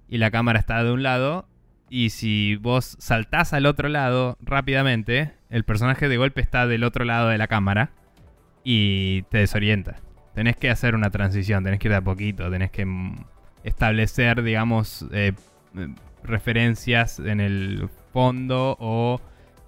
[0.08, 1.48] y la cámara está de un lado.
[1.90, 7.04] Y si vos saltás al otro lado rápidamente, el personaje de golpe está del otro
[7.04, 7.90] lado de la cámara
[8.62, 9.96] y te desorienta.
[10.34, 13.24] Tenés que hacer una transición, tenés que ir de a poquito, tenés que mm,
[13.64, 15.32] establecer, digamos, eh,
[16.22, 19.20] referencias en el fondo o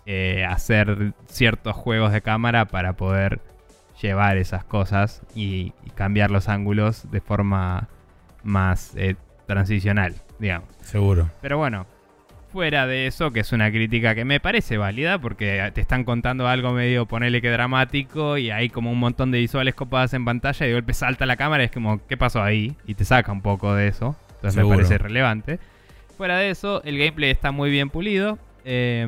[0.07, 3.40] eh, hacer ciertos juegos de cámara para poder
[4.01, 7.88] llevar esas cosas y cambiar los ángulos de forma
[8.42, 10.68] más eh, transicional, digamos.
[10.83, 11.31] Seguro.
[11.40, 11.87] Pero bueno,
[12.53, 16.48] fuera de eso, que es una crítica que me parece válida, porque te están contando
[16.48, 20.66] algo medio, ponele que dramático, y hay como un montón de visuales copadas en pantalla,
[20.66, 22.74] y de golpe salta la cámara y es como, ¿qué pasó ahí?
[22.87, 24.16] Y te saca un poco de eso.
[24.37, 24.76] Entonces Seguro.
[24.76, 25.59] me parece relevante.
[26.16, 28.38] Fuera de eso, el gameplay está muy bien pulido.
[28.64, 29.07] Eh,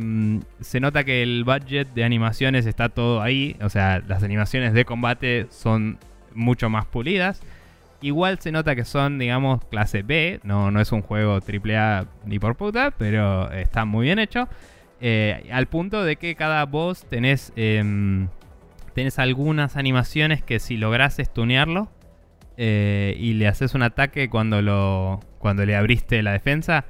[0.60, 3.56] se nota que el budget de animaciones está todo ahí.
[3.62, 5.98] O sea, las animaciones de combate son
[6.34, 7.42] mucho más pulidas.
[8.02, 10.40] Igual se nota que son, digamos, clase B.
[10.42, 14.48] No, no es un juego AAA ni por puta, pero está muy bien hecho.
[15.00, 18.28] Eh, al punto de que cada boss tenés, em,
[18.94, 21.90] tenés algunas animaciones que si lográs stunearlo
[22.56, 26.84] eh, y le haces un ataque cuando, lo, cuando le abriste la defensa,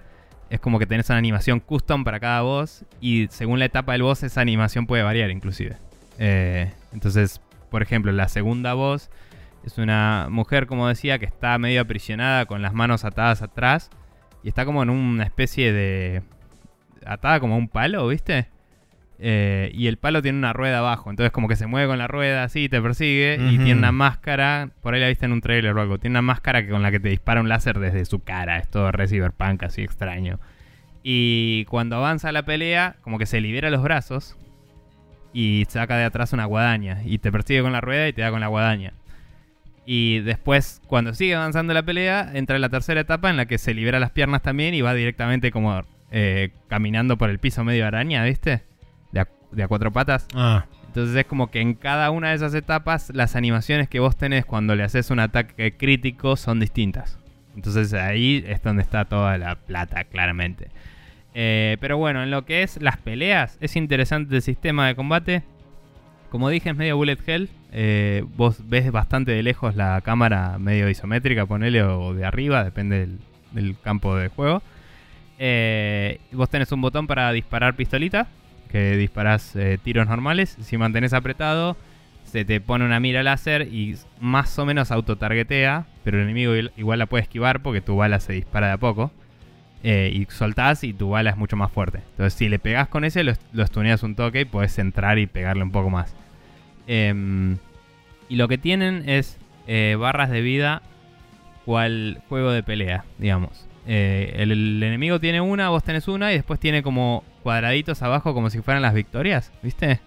[0.48, 4.02] es como que tenés una animación custom para cada boss y según la etapa del
[4.02, 5.76] boss esa animación puede variar inclusive.
[6.18, 9.10] Eh, entonces, por ejemplo, la segunda voz
[9.64, 13.90] es una mujer, como decía, que está medio aprisionada con las manos atadas atrás
[14.42, 16.22] y está como en una especie de...
[17.06, 18.48] atada como a un palo, ¿viste?
[19.24, 22.08] Eh, y el palo tiene una rueda abajo, entonces como que se mueve con la
[22.08, 25.76] rueda así, te persigue y tiene una máscara, por ahí la viste en un trailer
[25.76, 28.24] o algo, tiene una máscara que con la que te dispara un láser desde su
[28.24, 30.40] cara, es todo re cyberpunk así extraño.
[31.04, 34.36] Y cuando avanza la pelea, como que se libera los brazos
[35.32, 38.32] y saca de atrás una guadaña y te persigue con la rueda y te da
[38.32, 38.92] con la guadaña.
[39.84, 43.74] Y después, cuando sigue avanzando la pelea, entra la tercera etapa en la que se
[43.74, 48.22] libera las piernas también y va directamente como eh, caminando por el piso medio araña,
[48.24, 48.62] ¿viste?
[49.10, 50.28] De a, de a cuatro patas.
[50.34, 54.16] Ah, Entonces es como que en cada una de esas etapas las animaciones que vos
[54.16, 57.18] tenés cuando le haces un ataque crítico son distintas.
[57.56, 60.68] Entonces ahí es donde está toda la plata, claramente.
[61.34, 65.42] Eh, pero bueno, en lo que es las peleas, es interesante el sistema de combate.
[66.30, 67.48] Como dije, es medio bullet hell.
[67.74, 73.08] Eh, vos ves bastante de lejos la cámara medio isométrica, ponele, o de arriba, depende
[73.52, 74.62] del, campo de juego.
[75.38, 78.28] Eh, vos tenés un botón para disparar pistolita,
[78.70, 80.56] que disparás eh, tiros normales.
[80.60, 81.76] Si mantenés apretado,
[82.24, 86.98] se te pone una mira láser y más o menos autotargetea, pero el enemigo igual
[86.98, 89.10] la puede esquivar porque tu bala se dispara de a poco.
[89.84, 92.02] Y soltás y tu bala es mucho más fuerte.
[92.12, 95.26] Entonces, si le pegás con ese, lo, lo stuneas un toque y puedes entrar y
[95.26, 96.14] pegarle un poco más.
[96.94, 97.56] Em,
[98.28, 100.82] y lo que tienen es eh, barras de vida,
[101.64, 103.66] cual juego de pelea, digamos.
[103.86, 108.34] Eh, el, el enemigo tiene una, vos tenés una, y después tiene como cuadraditos abajo,
[108.34, 110.00] como si fueran las victorias, ¿viste?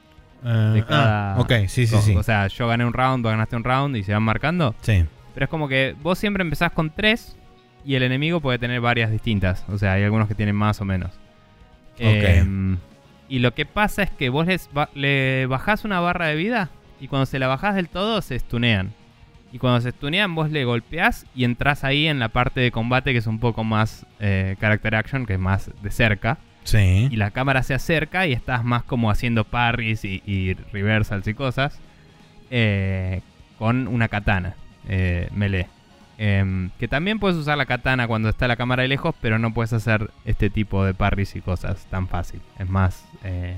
[0.44, 2.16] eh, De cada- ah, ok, sí, sí, O- sí.
[2.16, 4.76] O sea, yo gané un round, vos ganaste un round y se van marcando.
[4.82, 5.04] sí.
[5.34, 7.36] Pero es como que vos siempre empezás con tres
[7.84, 9.66] y el enemigo puede tener varias distintas.
[9.68, 11.12] O sea, hay algunos que tienen más o menos.
[12.00, 12.78] Em,
[13.30, 16.70] y lo que pasa es que vos les ba- le bajás una barra de vida
[17.00, 18.92] y cuando se la bajás del todo se stunean.
[19.52, 23.14] Y cuando se stunean vos le golpeás y entras ahí en la parte de combate
[23.14, 26.38] que es un poco más eh, character action, que es más de cerca.
[26.66, 27.08] Sí.
[27.12, 31.34] Y la cámara se acerca y estás más como haciendo parries y, y reversals y
[31.34, 31.80] cosas.
[32.52, 33.22] eh,
[33.58, 34.56] con una katana
[34.90, 35.68] eh, melee.
[36.18, 39.54] Em, que también puedes usar la katana cuando está la cámara de lejos, pero no
[39.54, 42.42] puedes hacer este tipo de parries y cosas tan fácil.
[42.58, 43.58] Es más, eh,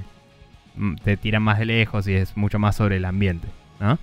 [0.75, 3.47] mm, te tiran más de lejos y es mucho más sobre el ambiente,
[3.79, 3.99] ¿no?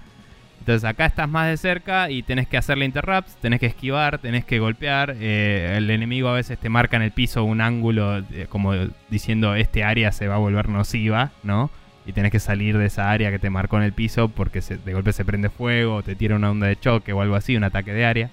[0.60, 4.44] Entonces acá estás más de cerca y tenés que hacerle interrupts, tenés que esquivar, tenés
[4.46, 5.14] que golpear.
[5.18, 8.72] eh, el enemigo a veces te marca en el piso un ángulo eh, como
[9.10, 11.70] diciendo este área se va a volver nociva, ¿no?
[12.06, 14.92] Y tenés que salir de esa área que te marcó en el piso porque de
[14.94, 17.92] golpe se prende fuego, te tira una onda de choque o algo así, un ataque
[17.92, 18.30] de área.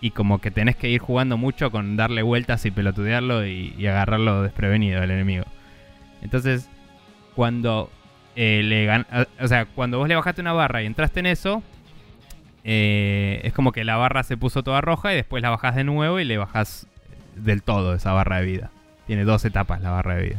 [0.00, 3.86] Y como que tenés que ir jugando mucho con darle vueltas y pelotudearlo y, y
[3.88, 5.44] agarrarlo desprevenido al enemigo.
[6.22, 6.68] Entonces,
[7.34, 7.90] cuando
[8.36, 11.62] eh, le gan- o sea, cuando vos le bajaste una barra y entraste en eso,
[12.64, 15.84] eh, es como que la barra se puso toda roja y después la bajás de
[15.84, 16.86] nuevo y le bajás
[17.36, 18.70] del todo esa barra de vida.
[19.06, 20.38] Tiene dos etapas la barra de vida.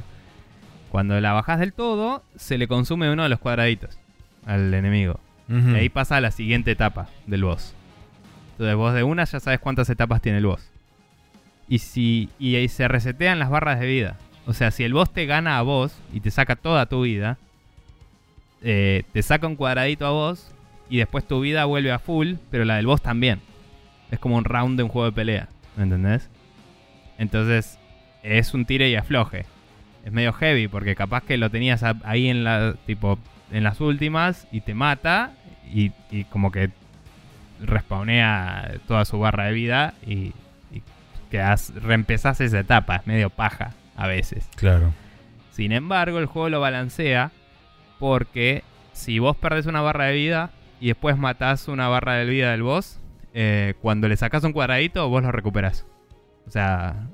[0.91, 3.97] Cuando la bajás del todo, se le consume uno de los cuadraditos
[4.45, 5.19] al enemigo.
[5.47, 7.73] Y ahí pasa a la siguiente etapa del boss.
[8.59, 10.69] Entonces vos de una ya sabes cuántas etapas tiene el boss.
[11.69, 14.17] Y si y se resetean las barras de vida.
[14.47, 17.37] O sea, si el boss te gana a vos y te saca toda tu vida,
[18.61, 20.51] eh, te saca un cuadradito a vos
[20.89, 23.39] y después tu vida vuelve a full, pero la del boss también.
[24.11, 26.29] Es como un round de un juego de pelea, ¿me entendés?
[27.17, 27.79] Entonces
[28.23, 29.45] es un tire y afloje.
[30.03, 33.19] Es medio heavy porque capaz que lo tenías ahí en la tipo
[33.53, 35.31] en las últimas y te mata
[35.73, 36.71] y, y como que
[37.61, 40.33] respawnea toda su barra de vida y,
[40.71, 40.83] y
[41.31, 44.47] quedás, reempezás esa etapa, es medio paja a veces.
[44.55, 44.93] Claro.
[45.51, 47.31] Sin embargo, el juego lo balancea
[47.99, 52.51] porque si vos perdés una barra de vida y después matás una barra de vida
[52.51, 52.99] del boss,
[53.33, 55.85] eh, cuando le sacás un cuadradito, vos lo recuperás.
[56.47, 57.07] O sea,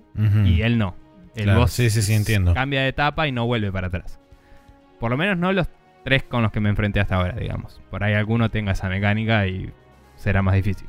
[0.46, 0.96] y él no.
[1.36, 2.54] El Claro, boss sí, sí, sí, entiendo.
[2.54, 4.20] cambia de etapa y no vuelve para atrás.
[5.00, 5.68] Por lo menos no los
[6.06, 7.82] tres con los que me enfrenté hasta ahora, digamos.
[7.90, 9.74] Por ahí alguno tenga esa mecánica y
[10.26, 10.88] será más difícil.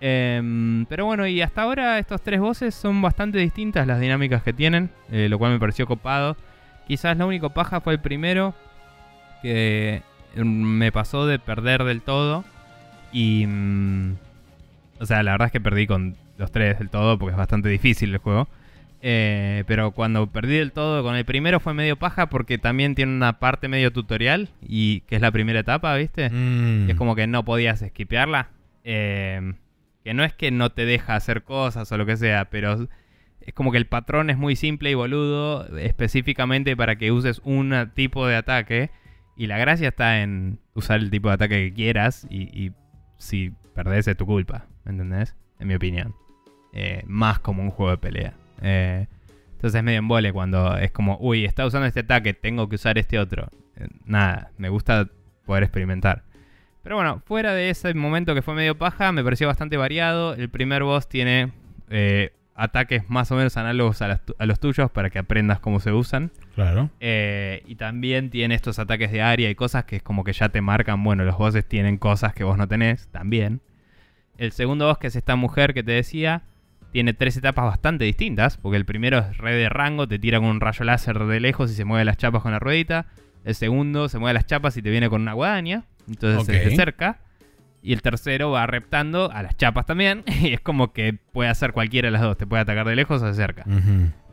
[0.00, 4.52] Em, pero bueno, y hasta ahora estos tres bosses son bastante distintas las dinámicas que
[4.52, 6.36] tienen, eh, lo cual me pareció copado.
[6.86, 8.54] Quizás la única paja fue el primero,
[9.42, 10.02] que
[10.36, 12.44] mm, me pasó de perder del todo.
[13.12, 13.46] Y...
[13.46, 14.14] mm,
[15.00, 17.68] o sea, la verdad es que perdí con los tres del todo porque es bastante
[17.68, 18.46] difícil el juego.
[19.04, 23.12] Eh, pero cuando perdí del todo con el primero fue medio paja porque también tiene
[23.12, 26.30] una parte medio tutorial y que es la primera etapa, ¿viste?
[26.30, 26.86] Mm.
[26.86, 28.50] Que es como que no podías esquipearla.
[28.84, 29.54] Eh,
[30.04, 32.88] que no es que no te deja hacer cosas o lo que sea, pero
[33.40, 37.90] es como que el patrón es muy simple y boludo, específicamente para que uses un
[37.94, 38.90] tipo de ataque.
[39.36, 42.72] Y la gracia está en usar el tipo de ataque que quieras y, y
[43.16, 45.34] si perdés es tu culpa, ¿me entendés?
[45.58, 46.14] En mi opinión.
[46.72, 48.34] Eh, más como un juego de pelea.
[48.62, 49.06] Eh,
[49.52, 52.98] entonces es medio embole cuando es como, uy, está usando este ataque, tengo que usar
[52.98, 53.48] este otro.
[53.76, 55.08] Eh, nada, me gusta
[55.44, 56.22] poder experimentar.
[56.82, 60.34] Pero bueno, fuera de ese momento que fue medio paja, me pareció bastante variado.
[60.34, 61.52] El primer boss tiene
[61.90, 65.60] eh, ataques más o menos análogos a, las tu- a los tuyos para que aprendas
[65.60, 66.32] cómo se usan.
[66.56, 66.90] Claro.
[66.98, 70.48] Eh, y también tiene estos ataques de área y cosas que es como que ya
[70.48, 73.60] te marcan, bueno, los bosses tienen cosas que vos no tenés, también.
[74.36, 76.42] El segundo boss, que es esta mujer que te decía,
[76.92, 80.48] tiene tres etapas bastante distintas, porque el primero es red de rango, te tira con
[80.48, 83.06] un rayo láser de lejos y se mueve las chapas con la ruedita.
[83.44, 86.54] El segundo se mueve las chapas y te viene con una guadaña, entonces Ok.
[86.54, 87.18] es de cerca.
[87.84, 91.72] Y el tercero va reptando a las chapas también, y es como que puede hacer
[91.72, 93.64] cualquiera de las dos, te puede atacar de lejos o de cerca.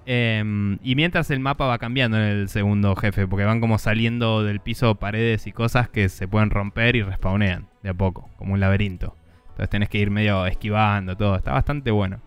[0.05, 4.43] Eh, y mientras el mapa va cambiando en el segundo jefe, porque van como saliendo
[4.43, 8.53] del piso paredes y cosas que se pueden romper y respawnean de a poco, como
[8.53, 9.15] un laberinto.
[9.49, 12.19] Entonces tenés que ir medio esquivando todo, está bastante bueno.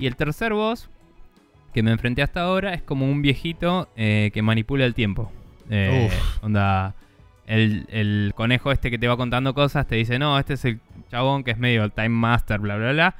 [0.00, 0.88] Y el tercer boss
[1.74, 5.30] que me enfrenté hasta ahora es como un viejito eh, que manipula el tiempo.
[5.68, 6.44] Eh, Uf.
[6.44, 6.94] onda,
[7.46, 10.80] el, el conejo este que te va contando cosas te dice, no, este es el
[11.10, 13.16] chabón que es medio el Time Master, bla, bla, bla.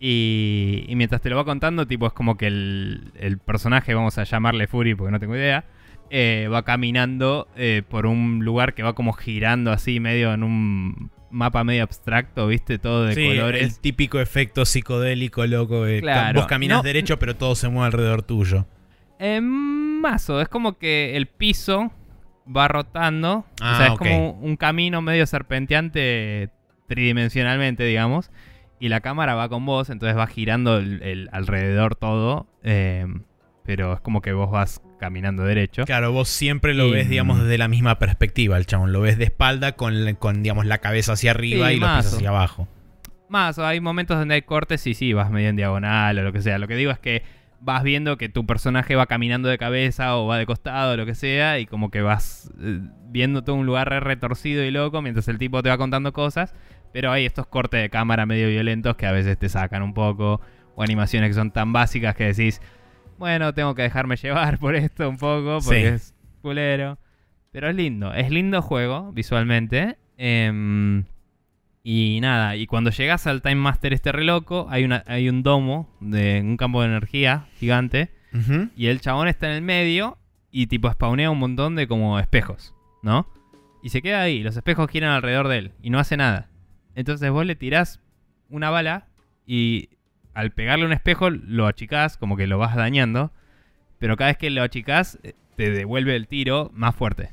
[0.00, 4.16] Y, y mientras te lo va contando, tipo, es como que el, el personaje, vamos
[4.16, 5.64] a llamarle Fury porque no tengo idea,
[6.08, 7.46] eh, va caminando
[7.90, 12.78] por un lugar que va como girando así, medio en un mapa medio abstracto, ¿viste?
[12.78, 13.62] Todo de Sí, colores.
[13.62, 15.84] el típico efecto psicodélico, loco.
[15.84, 16.40] de Claro.
[16.40, 18.66] Vos caminas No- derecho, pero todo se mueve alrededor tuyo.
[19.18, 21.90] Eh, mazo, es como que el piso
[22.54, 23.44] va rotando.
[23.60, 23.98] Ah, o sea, es ok.
[23.98, 26.50] como un camino medio serpenteante
[26.86, 28.30] tridimensionalmente, digamos.
[28.78, 32.46] Y la cámara va con vos, entonces va girando el, el alrededor todo.
[32.62, 33.06] eh,
[33.64, 35.84] pero es como que vos vas caminando derecho.
[35.84, 38.92] Claro, vos siempre lo Y- ves, digamos, desde la misma perspectiva, el chabón.
[38.92, 42.28] Lo ves de espalda con, con digamos, la cabeza hacia arriba y los pies hacia
[42.30, 42.68] abajo.
[43.28, 46.40] Más, hay momentos donde hay cortes y sí, vas medio en diagonal o lo que
[46.42, 46.58] sea.
[46.58, 47.22] Lo que digo es que
[47.60, 51.06] vas viendo que tu personaje va caminando de cabeza o va de costado o lo
[51.06, 55.02] que sea y como que vas eh, viendo todo un lugar re retorcido y loco
[55.02, 56.54] mientras el tipo te va contando cosas.
[56.92, 60.40] Pero hay estos cortes de cámara medio violentos que a veces te sacan un poco
[60.76, 62.60] o animaciones que son tan básicas que decís,
[63.18, 65.86] bueno, tengo que dejarme llevar por esto un poco porque Sí.
[65.86, 66.98] es culero.
[67.52, 69.96] Pero es lindo, es lindo juego visualmente.
[70.18, 71.04] Em,
[71.88, 75.42] Y nada, y cuando llegas al Time Master este re loco, hay, una, hay un
[75.44, 78.10] domo de un campo de energía gigante.
[78.76, 80.18] Y el chabón está en el medio
[80.50, 83.26] y tipo spawnea un montón de como espejos, ¿no?
[83.82, 86.50] Y se queda ahí, los espejos giran alrededor de él y no hace nada.
[86.96, 88.00] Entonces vos le tirás
[88.50, 89.06] una bala
[89.46, 89.88] y
[90.36, 93.32] al pegarle un espejo lo achicás, como que lo vas dañando.
[93.98, 97.30] Pero cada vez que lo achicás, eh, te devuelve el tiro más fuerte.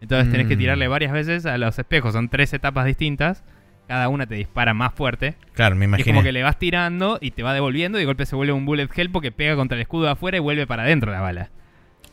[0.00, 0.58] Entonces tenés que Mm.
[0.58, 2.12] tirarle varias veces a los espejos.
[2.14, 3.44] Son tres etapas distintas.
[3.86, 5.36] Cada una te dispara más fuerte.
[5.52, 6.14] Claro, me Y es imagino.
[6.16, 8.64] como que le vas tirando y te va devolviendo y de golpe se vuelve un
[8.66, 11.50] bullet hell porque pega contra el escudo de afuera y vuelve para adentro la bala.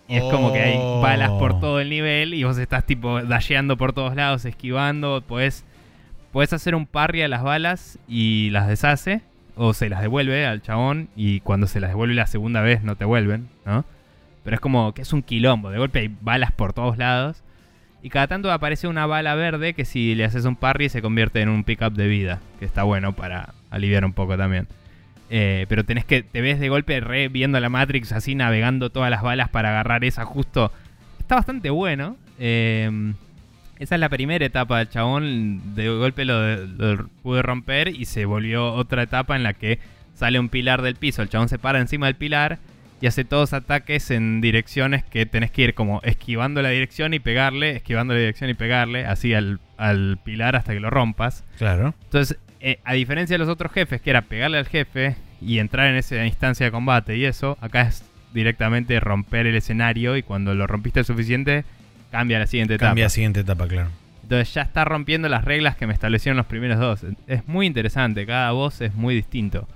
[0.07, 1.01] Y es como que hay Oh.
[1.01, 5.65] balas por todo el nivel y vos estás tipo dasheando por todos lados, esquivando, podés,
[6.31, 9.21] podés hacer un parry a las balas y las deshace
[9.57, 12.95] o se las devuelve al chabón y cuando se las devuelve la segunda vez no
[12.95, 13.85] te vuelven, ¿no?
[14.43, 17.43] Pero es como que es un quilombo, de golpe hay balas por todos lados
[18.01, 21.41] y cada tanto aparece una bala verde que si le haces un parry se convierte
[21.41, 24.67] en un pickup de vida, que está bueno para aliviar un poco también.
[25.29, 29.09] Eh, pero tenés que, te ves de golpe re viendo la Matrix así navegando todas
[29.09, 30.71] las balas para agarrar esa justo.
[31.19, 32.15] Está bastante bueno.
[32.39, 33.13] Eh,
[33.79, 35.75] esa es la primera etapa del chabón.
[35.75, 39.79] De golpe lo, lo pude romper y se volvió otra etapa en la que
[40.15, 41.21] sale un pilar del piso.
[41.21, 42.59] El chabón se para encima del pilar
[42.99, 47.19] y hace todos ataques en direcciones que tenés que ir como esquivando la dirección y
[47.19, 51.43] pegarle, esquivando la dirección y pegarle, así al, al pilar hasta que lo rompas.
[51.57, 51.93] Claro.
[52.05, 55.87] Entonces, eh, a diferencia de los otros jefes, que era pegarle al jefe y entrar
[55.87, 60.55] en esa instancia de combate y eso, acá es directamente romper el escenario y cuando
[60.55, 61.65] lo rompiste suficiente,
[62.11, 62.89] cambia a la siguiente etapa.
[62.89, 63.89] Cambia a siguiente etapa, claro.
[64.23, 67.05] Entonces ya está rompiendo las reglas que me establecieron los primeros dos.
[67.27, 69.67] Es muy interesante, cada voz es muy distinto.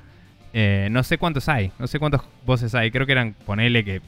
[0.54, 2.91] Eh, no sé cuántos hay, no sé cuántos voces hay.
[2.91, 4.02] Creo que eran, ponele que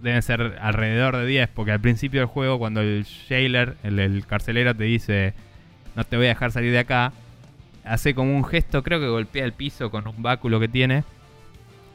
[0.00, 4.26] deben ser alrededor de 10, porque al principio del juego, cuando el jailer, el, el
[4.26, 5.34] carcelero, te dice,
[5.94, 7.12] no te voy a dejar salir de acá,
[7.84, 11.04] hace como un gesto, creo que golpea el piso con un báculo que tiene,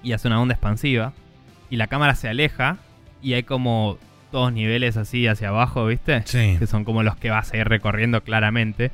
[0.01, 1.13] y hace una onda expansiva,
[1.69, 2.77] y la cámara se aleja,
[3.21, 3.97] y hay como
[4.33, 6.23] todos niveles así hacia abajo, ¿viste?
[6.25, 6.55] Sí.
[6.57, 8.89] que son como los que vas a ir recorriendo claramente.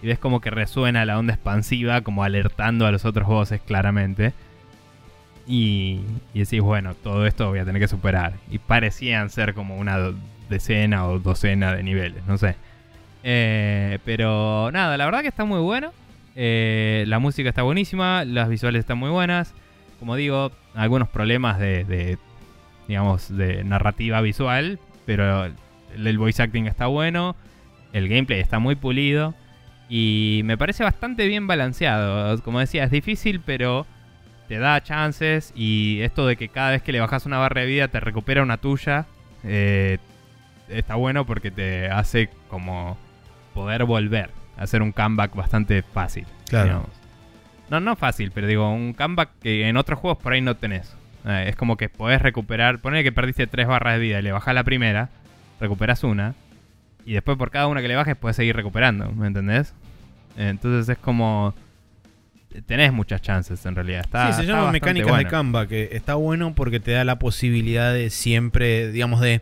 [0.00, 4.32] Y ves como que resuena la onda expansiva, como alertando a los otros bosses claramente.
[5.48, 6.00] Y,
[6.32, 8.34] y decís, bueno, todo esto voy a tener que superar.
[8.52, 9.98] Y parecían ser como una
[10.48, 12.54] decena o docena de niveles, no sé.
[13.24, 15.90] Eh, pero nada, la verdad que está muy bueno.
[16.36, 19.54] Eh, la música está buenísima, las visuales están muy buenas.
[19.98, 22.16] Como digo, algunos problemas de, de,
[22.88, 27.36] digamos, de narrativa visual, pero el, voice acting está bueno,
[27.92, 29.34] el gameplay está muy pulido
[29.88, 32.40] y me parece bastante bien balanceado.
[32.42, 33.86] Como decía, es difícil, pero
[34.48, 37.66] te da chances y esto de que cada vez que le bajas una barra de
[37.66, 39.06] vida te recupera una tuya,
[39.42, 39.98] eh,
[40.68, 42.96] está bueno porque te hace como
[43.52, 46.26] poder volver, hacer un comeback bastante fácil.
[46.48, 46.64] Claro.
[46.64, 46.90] digamos.
[47.70, 50.94] No, no fácil, pero digo, un comeback que en otros juegos por ahí no tenés.
[51.24, 54.32] Eh, es como que podés recuperar, poner que perdiste tres barras de vida y le
[54.32, 55.08] bajás la primera,
[55.60, 56.34] recuperas una,
[57.06, 59.74] y después por cada una que le bajes puedes seguir recuperando, ¿me entendés?
[60.36, 61.54] Eh, Entonces es como...
[62.66, 64.02] Tenés muchas chances en realidad.
[64.02, 65.24] Está, sí, se llama mecánicas bueno.
[65.24, 69.40] de Canva, que está bueno porque te da la posibilidad de siempre, digamos, de,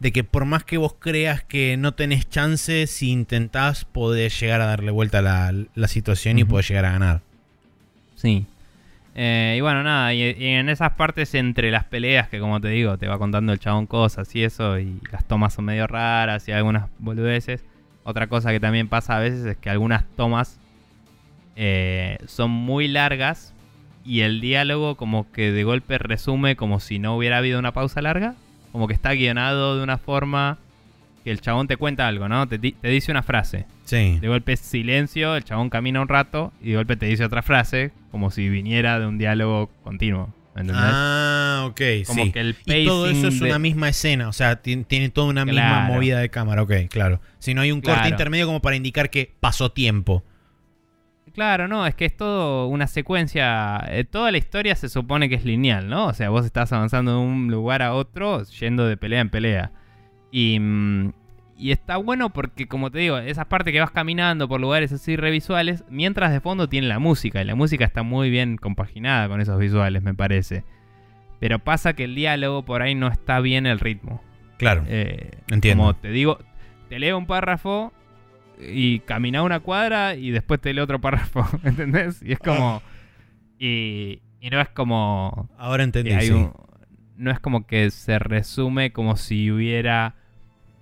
[0.00, 4.60] de que por más que vos creas que no tenés chances, si intentás, podés llegar
[4.62, 7.20] a darle vuelta a la, la situación y podés llegar a ganar.
[8.16, 8.46] Sí.
[9.16, 12.98] Eh, y bueno, nada, y, en esas partes entre las peleas que como te digo,
[12.98, 16.52] te va contando el chabón cosas y eso, y las tomas son medio raras y
[16.52, 17.64] algunas boludeces.
[18.02, 20.58] Otra cosa que también pasa a veces es que algunas tomas
[21.56, 23.54] eh, son muy largas
[24.04, 28.02] y el diálogo como que de golpe resume como si no hubiera habido una pausa
[28.02, 28.34] larga.
[28.72, 30.58] Como que está guionado de una forma
[31.24, 32.46] que el chabón te cuenta algo, ¿no?
[32.46, 33.66] Te, di- te dice una frase.
[33.84, 34.18] Sí.
[34.20, 37.42] De golpe es silencio, el chabón camina un rato y de golpe te dice otra
[37.42, 40.32] frase, como si viniera de un diálogo continuo.
[40.54, 40.84] ¿Me entendés?
[40.86, 42.30] Ah, ok, como sí.
[42.32, 45.26] que el Y todo eso es de- una misma escena, o sea, ti- tiene toda
[45.28, 47.20] una misma movida de cámara, ok, claro.
[47.40, 48.08] Si no hay un corte Claro.
[48.10, 50.22] intermedio como para indicar que pasó tiempo.
[51.32, 53.82] Claro, no, es que es todo una secuencia.
[53.88, 56.06] eh, toda la historia se supone que es lineal, ¿no?
[56.06, 59.72] O sea, vos estás avanzando de un lugar a otro, yendo de pelea en pelea.
[60.36, 61.12] Y, mm,
[61.56, 65.14] y está bueno porque, como te digo, esas partes que vas caminando por lugares así
[65.14, 67.40] revisuales, mientras de fondo tiene la música.
[67.40, 70.64] Y la música está muy bien compaginada con esos visuales, me parece.
[71.38, 74.20] Pero pasa que el diálogo por ahí no está bien el ritmo.
[74.58, 74.82] Claro.
[74.88, 75.84] Eh, Entiendo.
[75.84, 76.40] Como te digo,
[76.88, 77.92] te leo un párrafo
[78.58, 82.20] y camina una cuadra y después te leo otro párrafo, ¿entendés?
[82.24, 82.82] Y es como...
[83.56, 85.48] Y, y no es como...
[85.58, 86.10] Ahora entendí.
[86.22, 86.48] sí.
[87.18, 90.16] no es como que se resume como si hubiera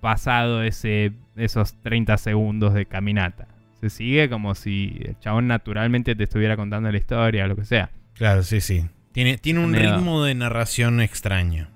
[0.03, 3.49] pasado ese, esos 30 segundos de caminata.
[3.81, 7.65] Se sigue como si el chabón naturalmente te estuviera contando la historia o lo que
[7.65, 7.91] sea.
[8.15, 8.85] Claro, sí, sí.
[9.13, 11.69] Tiene, tiene un ritmo de narración extraño.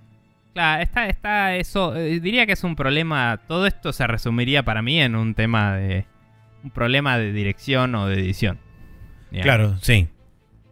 [0.52, 1.94] Claro, está, está eso.
[1.96, 3.40] eh, diría que es un problema.
[3.46, 6.06] Todo esto se resumiría para mí en un tema de.
[6.64, 8.58] Un problema de dirección o de edición.
[9.30, 9.44] digamos.
[9.44, 10.08] Claro, sí.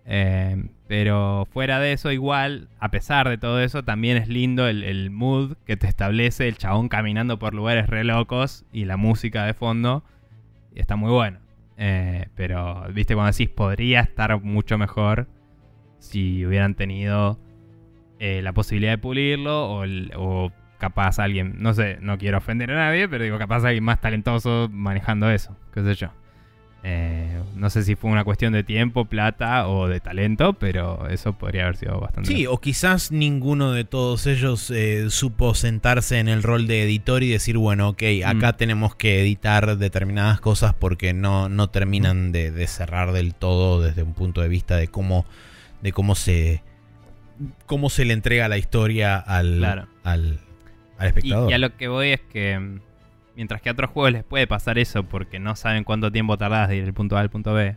[0.06, 5.10] Eh, pero fuera de eso, igual, a pesar de todo eso, también es lindo el,
[5.10, 9.54] mood que te establece el chabón caminando por lugares re locos y la música de
[9.54, 10.04] fondo.
[10.74, 11.38] Y está muy bueno.
[11.78, 15.26] Eh, pero, viste, cuando decís, podría estar mucho mejor
[15.98, 17.38] si hubieran tenido
[18.18, 19.84] eh, la posibilidad de pulirlo o,
[20.16, 24.02] o capaz alguien, no sé, no quiero ofender a nadie, pero digo, capaz alguien más
[24.02, 26.23] talentoso manejando eso, qué sé yo.
[26.86, 31.32] Eh, no sé si fue una cuestión de tiempo, plata o de talento, pero eso
[31.32, 32.28] podría haber sido bastante.
[32.30, 37.22] Sí, o quizás ninguno de todos ellos eh, supo sentarse en el rol de editor
[37.22, 38.56] y decir, bueno, ok, acá Mm.
[38.58, 44.02] tenemos que editar determinadas cosas porque no, no terminan de, de cerrar del todo desde
[44.02, 45.24] un punto de vista de cómo,
[45.80, 46.62] de cómo se
[47.66, 49.86] cómo se le entrega la historia al, Claro.
[50.04, 50.38] al,
[50.98, 51.50] al espectador.
[51.50, 52.80] y a lo que voy es que mm,
[53.36, 56.68] mientras que a otros juegos les puede pasar eso porque no saben cuánto tiempo tardás
[56.68, 57.76] de ir del punto A al punto B.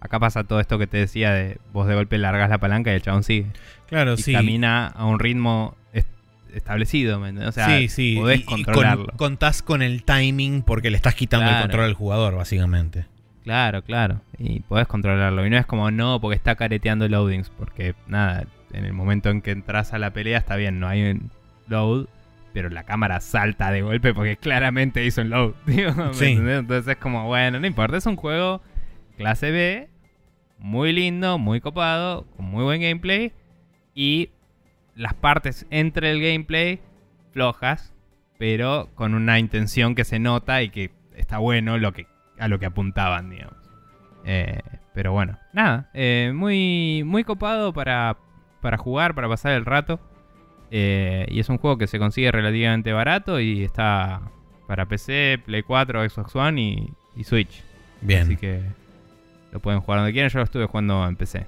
[0.00, 2.94] Acá pasa todo esto que te decía de vos de golpe largas la palanca y
[2.94, 3.46] el chabón sigue.
[3.88, 4.32] claro, y sí.
[4.32, 6.08] camina a un ritmo est-
[6.54, 7.30] establecido, ¿me?
[7.46, 8.14] O sea, sí, sí.
[8.16, 9.06] podés y- y con- controlarlo.
[9.16, 13.06] contás con el timing porque le estás quitando el control al jugador, básicamente.
[13.42, 14.20] Claro, claro.
[14.38, 15.44] Y podés controlarlo.
[15.46, 17.48] Y no es como no, porque está careteando loadings.
[17.50, 21.10] Porque nada, en el momento en que entras a la pelea está bien, no hay
[21.10, 21.30] un
[21.66, 22.06] load.
[22.58, 25.52] Pero la cámara salta de golpe porque claramente hizo un load.
[25.68, 27.98] Entonces es como, bueno, no importa.
[27.98, 28.62] Es un juego
[29.16, 29.88] clase B,
[30.58, 33.32] muy lindo, muy copado, con muy buen gameplay.
[33.94, 34.30] Y
[34.96, 36.80] las partes entre el gameplay
[37.30, 37.94] flojas,
[38.40, 42.08] pero con una intención que se nota y que está bueno lo que,
[42.40, 43.70] a lo que apuntaban, digamos.
[44.24, 44.62] Eh,
[44.94, 48.16] pero bueno, nada, eh, muy, muy copado para,
[48.60, 50.00] para jugar, para pasar el rato.
[50.70, 54.20] Eh, y es un juego que se consigue relativamente barato y está
[54.66, 57.62] para PC, Play 4, Xbox One y, y Switch.
[58.00, 58.22] Bien.
[58.22, 58.62] Así que
[59.52, 60.30] lo pueden jugar donde quieran.
[60.30, 61.46] Yo lo estuve jugando en PC.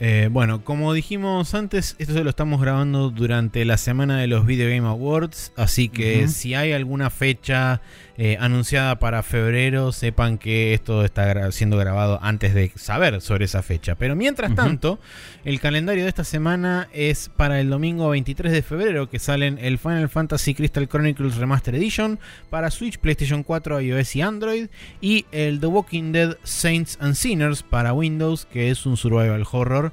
[0.00, 4.46] Eh, bueno, como dijimos antes, esto se lo estamos grabando durante la semana de los
[4.46, 7.80] Video Game Awards, así que si hay alguna fecha
[8.16, 13.46] eh, anunciada para febrero, sepan que esto está gra- siendo grabado antes de saber sobre
[13.46, 13.96] esa fecha.
[13.96, 15.00] Pero mientras tanto,
[15.44, 19.78] el calendario de esta semana es para el domingo 23 de febrero, que salen el
[19.78, 22.20] Final Fantasy Crystal Chronicles Remastered Edition
[22.50, 24.66] para Switch, PlayStation 4, iOS y Android,
[25.00, 29.87] y el The Walking Dead Saints and Sinners para Windows, que es un survival horror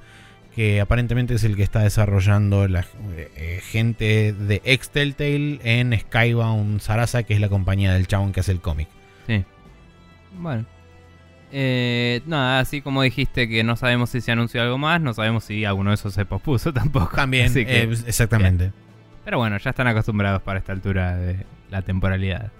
[0.56, 2.86] que aparentemente es el que está desarrollando la
[3.18, 8.39] eh, gente de ex Telltale en Skybound Sarasa, que es la compañía del chabón que
[8.39, 8.88] hace el cómic.
[9.28, 9.43] Sí.
[10.39, 10.66] Bueno.
[11.51, 15.43] Eh, nada, así como dijiste que no sabemos si se anunció algo más, no sabemos
[15.43, 17.16] si alguno de esos se pospuso tampoco.
[17.16, 18.72] También, que- eh, exactamente.
[19.24, 22.51] Pero bueno, ya están acostumbrados para esta altura de la temporalidad.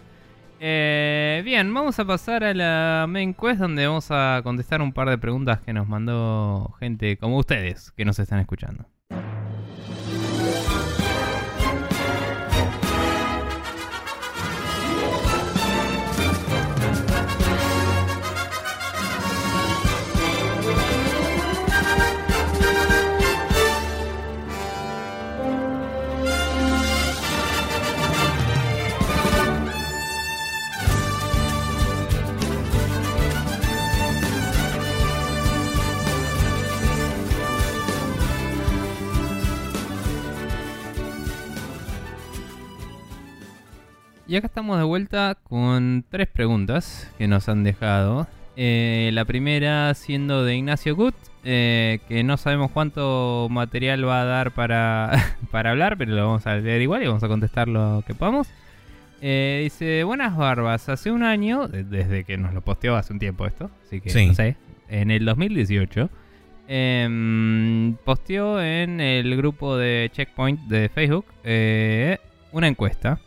[0.60, 5.10] Eh, bien, vamos a pasar a la main quest donde vamos a contestar un par
[5.10, 8.86] de preguntas que nos mandó gente como ustedes que nos están escuchando.
[44.28, 48.28] Y acá estamos de vuelta con tres preguntas que nos han dejado.
[48.58, 51.14] Eh, la primera siendo de Ignacio Gut,
[51.44, 55.12] eh, que no sabemos cuánto material va a dar para,
[55.52, 58.48] para hablar, pero lo vamos a leer igual y vamos a contestar lo que podamos.
[59.22, 63.20] Eh, dice, buenas barbas, hace un año, de- desde que nos lo posteó hace un
[63.20, 64.26] tiempo esto, así que Sí.
[64.28, 64.56] no sé,
[64.90, 66.10] en el 2018,
[66.68, 71.26] em, posteó en el grupo de Checkpoint de Facebook
[72.52, 73.20] una encuesta,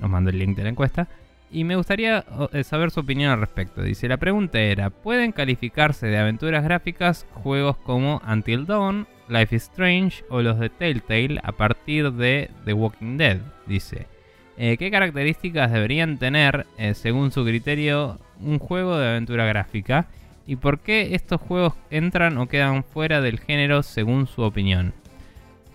[0.00, 1.08] nos mandó el link de la encuesta,
[1.50, 3.82] y me gustaría eh, saber su opinión al respecto.
[3.82, 9.64] Dice, la pregunta era, ¿pueden calificarse de aventuras gráficas juegos como Until Dawn, Life is
[9.64, 13.38] Strange o los de Telltale a partir de The Walking Dead?
[13.66, 14.06] Dice,
[14.58, 20.06] eh, ¿qué características deberían tener, eh, según su criterio, un juego de aventura gráfica?
[20.46, 24.94] ¿Y por qué estos juegos entran o quedan fuera del género según su opinión?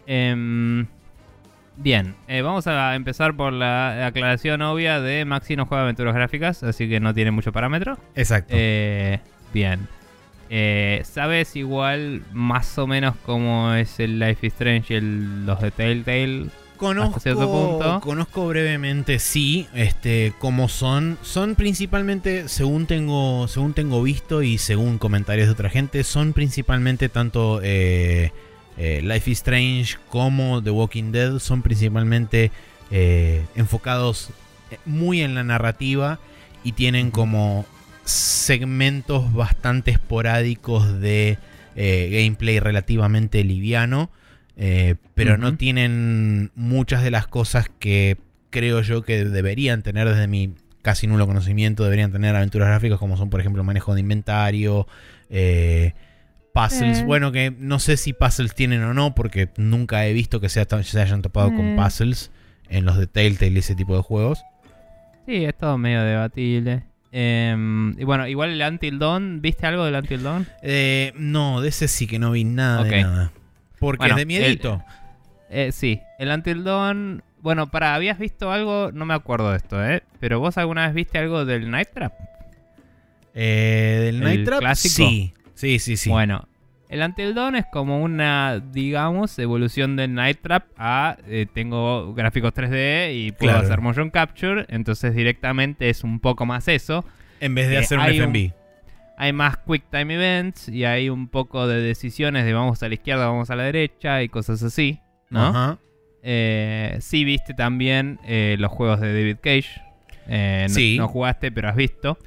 [0.05, 0.87] Em,
[1.75, 6.61] Bien, eh, vamos a empezar por la aclaración obvia de Maxi no juega aventuras gráficas,
[6.63, 7.97] así que no tiene mucho parámetro.
[8.15, 8.53] Exacto.
[8.55, 9.19] Eh,
[9.53, 9.87] bien.
[10.49, 15.59] Eh, ¿Sabes igual más o menos cómo es el Life is Strange y el- los
[15.61, 16.47] de Telltale?
[16.77, 18.01] Conozco, cierto punto.
[18.01, 21.17] conozco brevemente, sí, este, cómo son.
[21.21, 27.09] Son principalmente, según tengo, según tengo visto y según comentarios de otra gente, son principalmente
[27.09, 28.31] tanto eh,
[28.77, 32.51] eh, Life is Strange como The Walking Dead, son principalmente
[32.95, 34.29] eh, enfocados
[34.69, 36.19] eh, muy en la narrativa
[36.63, 37.65] y tienen como
[38.05, 41.39] segmentos bastante esporádicos de
[41.75, 44.11] eh, gameplay relativamente liviano.
[45.15, 48.17] pero no tienen muchas de las cosas que
[48.51, 50.53] creo yo que deberían tener desde mi
[50.83, 54.85] casi nulo conocimiento, deberían tener aventuras gráficas como son por ejemplo manejo de inventario,
[56.53, 57.03] puzzles, Eh.
[57.03, 60.61] bueno que no sé si puzzles tienen o no porque nunca he visto que se,
[60.61, 61.75] ha- se hayan topado con Eh.
[61.75, 62.31] puzzles
[62.69, 64.43] en los de Telltale y ese tipo de juegos.
[65.25, 66.83] Sí, es todo medio debatible.
[67.11, 70.47] Em, y bueno, igual el Until Dawn, ¿viste algo del Until Dawn?
[70.63, 73.31] Eh, no, de ese sí que no vi nada de nada.
[73.79, 74.83] Porque Bueno, es de miedito.
[75.49, 77.21] Eh, sí, el Until Dawn.
[77.41, 78.91] Bueno, para, ¿habías visto algo?
[78.93, 80.01] No me acuerdo de esto, ¿eh?
[80.19, 82.13] Pero vos alguna vez viste algo del Night Trap?
[83.35, 84.95] Eh, del ¿El Night Trap, clásico?
[84.95, 85.33] sí.
[85.55, 86.09] Sí, sí, sí.
[86.09, 86.47] Bueno,
[86.89, 92.53] el Until Dawn es como una, digamos, evolución del Night Trap a eh, tengo gráficos
[92.53, 93.65] 3D y puedo Claro.
[93.67, 97.05] hacer motion capture, entonces directamente es un poco más eso.
[97.39, 98.51] en vez de eh, hacer un FMV.
[99.17, 102.93] Hay más quick time events y hay un poco de decisiones de vamos a la
[102.95, 104.99] izquierda, vamos a la derecha y cosas así,
[105.29, 105.47] ¿no?
[105.47, 105.77] Ajá.
[106.23, 109.81] Eh, sí viste también eh, los juegos de David Cage.
[110.27, 110.95] Eh, no, Sí.
[110.97, 112.17] no jugaste, pero has visto.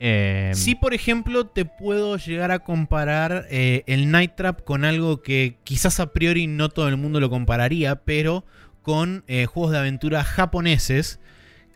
[0.00, 5.22] Eh, Sí, por ejemplo, te puedo llegar a comparar eh, el Night Trap con algo
[5.22, 8.44] que quizás a priori no todo el mundo lo compararía, pero
[8.82, 11.20] con eh, juegos de aventura japoneses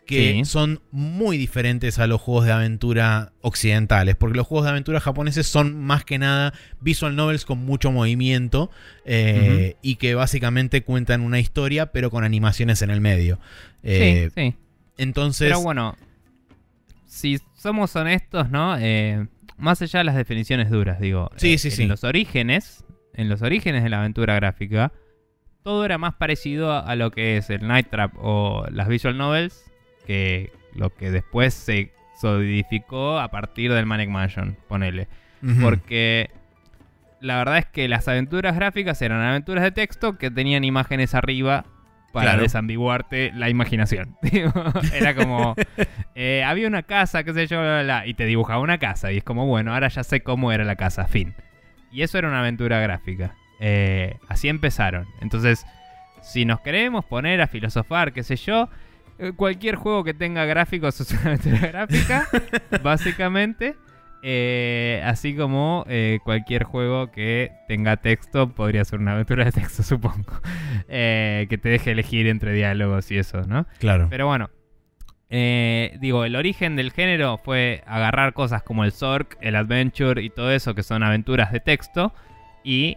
[0.05, 0.45] que Sí.
[0.45, 5.47] son muy diferentes a los juegos de aventura occidentales, porque los juegos de aventura japoneses
[5.47, 8.69] son más que nada visual novels con mucho movimiento
[9.05, 13.39] eh, y que básicamente cuentan una historia pero con animaciones en el medio.
[13.81, 14.55] Eh, sí, sí.
[14.97, 15.95] Entonces, Pero bueno,
[17.05, 18.75] si somos honestos, ¿no?
[18.77, 19.25] Eh,
[19.57, 21.29] más allá de las definiciones duras, digo.
[21.37, 21.85] Sí, eh, sí, en sí.
[21.85, 24.91] los orígenes, en los orígenes de la aventura gráfica,
[25.63, 29.63] todo era más parecido a lo que es el Night Trap o las visual novels
[30.05, 35.07] que lo que después se solidificó a partir del Manic Mansion, ponele.
[35.61, 36.31] Porque
[37.21, 41.65] la verdad es que las aventuras gráficas eran aventuras de texto que tenían imágenes arriba
[42.13, 42.43] para Claro.
[42.43, 44.15] desambiguarte la imaginación.
[44.93, 45.55] Era como,
[46.15, 49.11] eh, había una casa, qué sé yo, bla, bla, bla, y te dibujaba una casa.
[49.11, 51.33] Y es como, bueno, ahora ya sé cómo era la casa, fin.
[51.91, 53.35] Y eso era una aventura gráfica.
[53.59, 55.07] Eh, así empezaron.
[55.21, 55.65] Entonces,
[56.21, 58.69] si nos queremos poner a filosofar, qué sé yo,
[59.19, 62.27] eh, cualquier juego que tenga gráficos es una aventura gráfica,
[62.83, 63.75] básicamente.
[64.25, 69.83] Eh, así como eh, cualquier juego que tenga texto podría ser una aventura de texto,
[69.83, 70.39] supongo.
[70.87, 73.67] Eh, que te deje elegir entre diálogos y eso, ¿no?
[73.79, 74.07] Claro.
[74.09, 74.49] Pero bueno,
[75.29, 80.51] digo, el origen del género fue agarrar cosas como el Zork, el Adventure y todo
[80.51, 82.13] eso que son aventuras de texto
[82.63, 82.95] y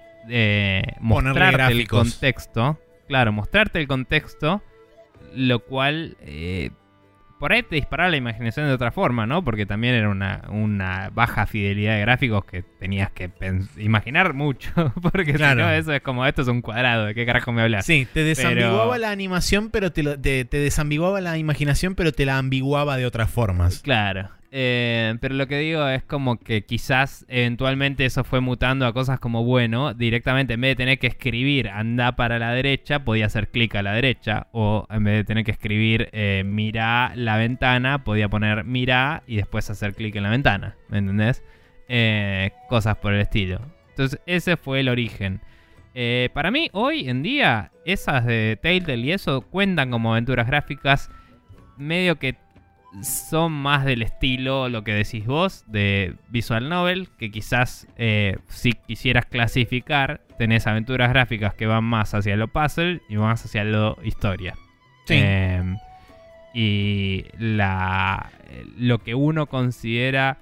[1.01, 2.79] mostrarte el contexto.
[3.09, 4.63] Claro, mostrarte el contexto,
[5.35, 6.17] lo cual
[7.39, 9.45] por ahí te disparaba la imaginación de otra forma, ¿no?
[9.45, 13.31] Porque también era una, una baja fidelidad de gráficos que tenías que
[13.77, 14.71] imaginar mucho.
[15.03, 15.61] Porque Claro.
[15.61, 17.85] si no, eso es como, esto es un cuadrado, ¿de qué carajo me hablas?
[17.85, 22.13] Sí, te desambiguaba Pero- la animación, pero te, lo- te, te desambiguaba la imaginación, pero
[22.13, 23.81] te la ambiguaba de otras formas.
[23.81, 24.31] Claro.
[24.51, 29.19] Eh, pero lo que digo es como que quizás eventualmente eso fue mutando a cosas
[29.19, 33.49] como, bueno, directamente en vez de tener que escribir anda para la derecha, podía hacer
[33.49, 34.47] clic a la derecha.
[34.53, 39.37] O en vez de tener que escribir eh, mira la ventana, podía poner mira y
[39.37, 40.77] después hacer clic en la ventana.
[40.89, 41.43] ¿Me entendés?
[41.89, 43.61] Eh, cosas por el estilo.
[43.91, 45.41] Entonces ese fue el origen.
[45.99, 51.11] Eh, para mí, hoy en día, esas de Telltale y eso cuentan como aventuras gráficas
[51.79, 52.37] medio que
[53.03, 58.73] son más del estilo, lo que decís vos, de Visual Novel, que quizás eh, si
[58.73, 63.97] quisieras clasificar, tenés aventuras gráficas que van más hacia lo puzzle y más hacia lo
[64.03, 64.55] historia.
[65.07, 65.15] Sí.
[65.19, 65.77] Eh,
[66.55, 68.31] y la,
[68.79, 70.39] lo que uno considera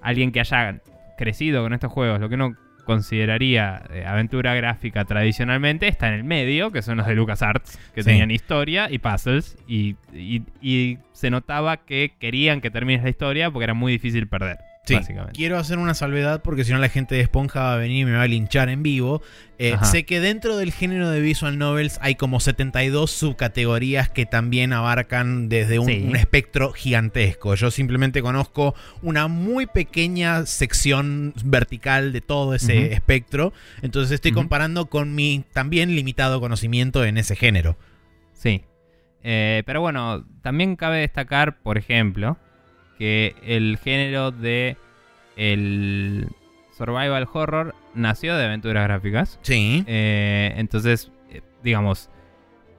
[0.00, 0.80] alguien que haya
[1.16, 6.24] crecido con estos juegos, lo que uno consideraría eh, aventura gráfica tradicionalmente, está en el
[6.24, 8.10] medio, que son los de LucasArts, que Sí.
[8.10, 13.50] tenían historia y puzzles, y, y- y se notaba que querían que termines la historia
[13.50, 14.58] porque era muy difícil perder.
[14.86, 14.98] Sí,
[15.32, 18.04] quiero hacer una salvedad porque si no la gente de Esponja va a venir y
[18.04, 19.22] me va a linchar en vivo.
[19.58, 24.72] Eh, sé que dentro del género de visual novels hay como 72 subcategorías que también
[24.74, 26.04] abarcan desde un, Sí.
[26.06, 27.54] un espectro gigantesco.
[27.54, 33.52] Yo simplemente conozco una muy pequeña sección vertical de todo ese espectro.
[33.80, 37.78] Entonces estoy comparando con mi también limitado conocimiento en ese género.
[38.34, 38.64] Sí.
[39.22, 42.36] Eh, pero bueno, también cabe destacar, por ejemplo,
[42.98, 44.76] que el género de
[45.36, 46.28] el
[46.76, 49.38] survival horror nació de aventuras gráficas.
[49.42, 49.84] Sí.
[49.86, 52.10] Eh, entonces, eh, digamos,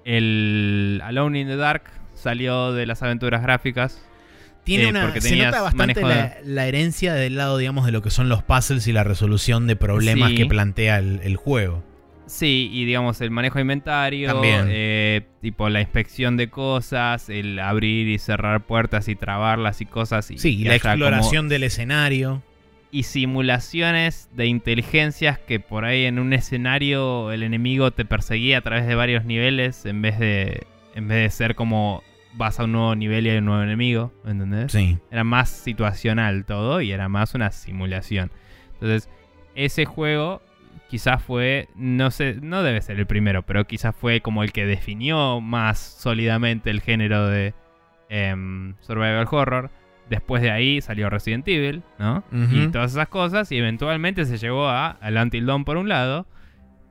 [0.04, 4.02] el Alone in the Dark salió de las aventuras gráficas.
[4.64, 7.92] Tiene Eh, una, porque se nota bastante manejo la, la herencia del lado, digamos, de
[7.92, 10.38] lo que son los puzzles y la resolución de problemas Sí.
[10.38, 11.84] que plantea el, el juego.
[12.28, 14.66] Sí, y digamos el manejo de inventario, También.
[14.68, 20.32] eh, tipo la inspección de cosas, el abrir y cerrar puertas y trabarlas y cosas.
[20.32, 22.42] Y, Sí, la como- exploración del escenario.
[22.92, 28.62] y simulaciones de inteligencias que por ahí en un escenario el enemigo te perseguía a
[28.62, 30.66] través de varios niveles en vez de
[30.96, 32.04] en vez de ser como
[32.34, 34.72] vas a un nuevo nivel y hay un nuevo enemigo, ¿entendés?
[34.72, 34.98] Sí.
[35.12, 38.32] Era más situacional todo y era más una simulación.
[38.76, 39.10] Entonces,
[39.56, 40.42] ese juego
[40.90, 44.66] quizás fue, no sé, no debe ser el primero, pero quizás fue como el que
[44.66, 47.54] definió más sólidamente el género de
[48.10, 49.72] em, survival horror.
[50.10, 52.24] Después de ahí salió Resident Evil, ¿no?
[52.52, 53.52] Y todas esas cosas.
[53.52, 56.28] Y eventualmente se llegó a Until Dawn por un lado.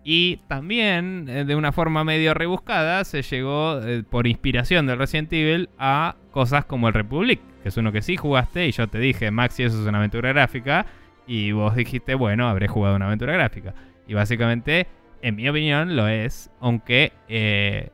[0.03, 5.33] Y también, eh, de una forma medio rebuscada, se llegó eh, por inspiración del Resident
[5.33, 8.67] Evil a cosas como el Republic, que es uno que sí jugaste.
[8.67, 10.85] Y yo te dije, Maxi, eso es una aventura gráfica.
[11.27, 13.75] Y vos dijiste, bueno, habré jugado una aventura gráfica.
[14.07, 14.87] Y básicamente,
[15.23, 16.51] en mi opinión, lo es.
[16.61, 17.91] Aunque eh,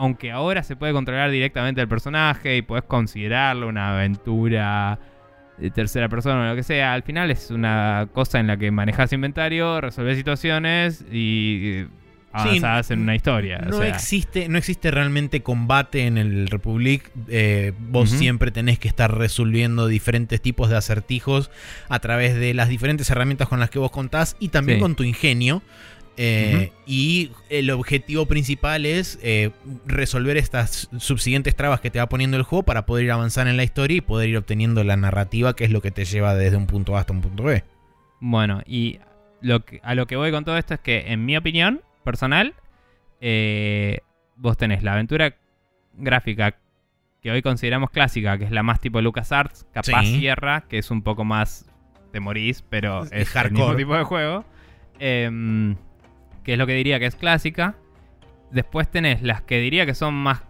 [0.00, 4.98] aunque ahora se puede controlar directamente el personaje y puedes considerarlo una aventura
[5.58, 8.70] de tercera persona o lo que sea, al final es una cosa en la que
[8.70, 11.84] manejas inventario, resolves situaciones y
[12.32, 13.60] avanzás en una historia.
[13.66, 17.10] o No, sea, existe, no existe realmente combate en el Republic.
[17.28, 21.50] Eh, vos siempre tenés que estar resolviendo diferentes tipos de acertijos
[21.88, 24.82] a través de las diferentes herramientas con las que vos contás y también Sí.
[24.82, 25.62] con tu ingenio.
[26.22, 29.50] Eh, Y el objetivo principal es eh,
[29.86, 33.56] resolver estas subsiguientes trabas que te va poniendo el juego para poder ir avanzar en
[33.56, 36.56] la historia y poder ir obteniendo la narrativa que es lo que te lleva desde
[36.58, 37.64] un punto A hasta un punto B.
[38.18, 38.98] Bueno, y
[39.40, 42.54] lo que- a lo que voy con todo esto es que, en mi opinión personal,
[43.20, 44.00] eh,
[44.36, 45.34] vos tenés la aventura
[45.94, 46.56] gráfica
[47.22, 50.18] que hoy consideramos clásica, que es la más tipo LucasArts, capaz Sí.
[50.20, 51.66] Sierra, que es un poco más
[52.12, 53.60] te morís, pero Es es, el hardcore.
[53.60, 54.44] mismo tipo de juego.
[54.98, 55.76] Em,
[56.44, 57.74] que es lo que diría que es clásica.
[58.50, 60.42] Después tenés las que diría que son más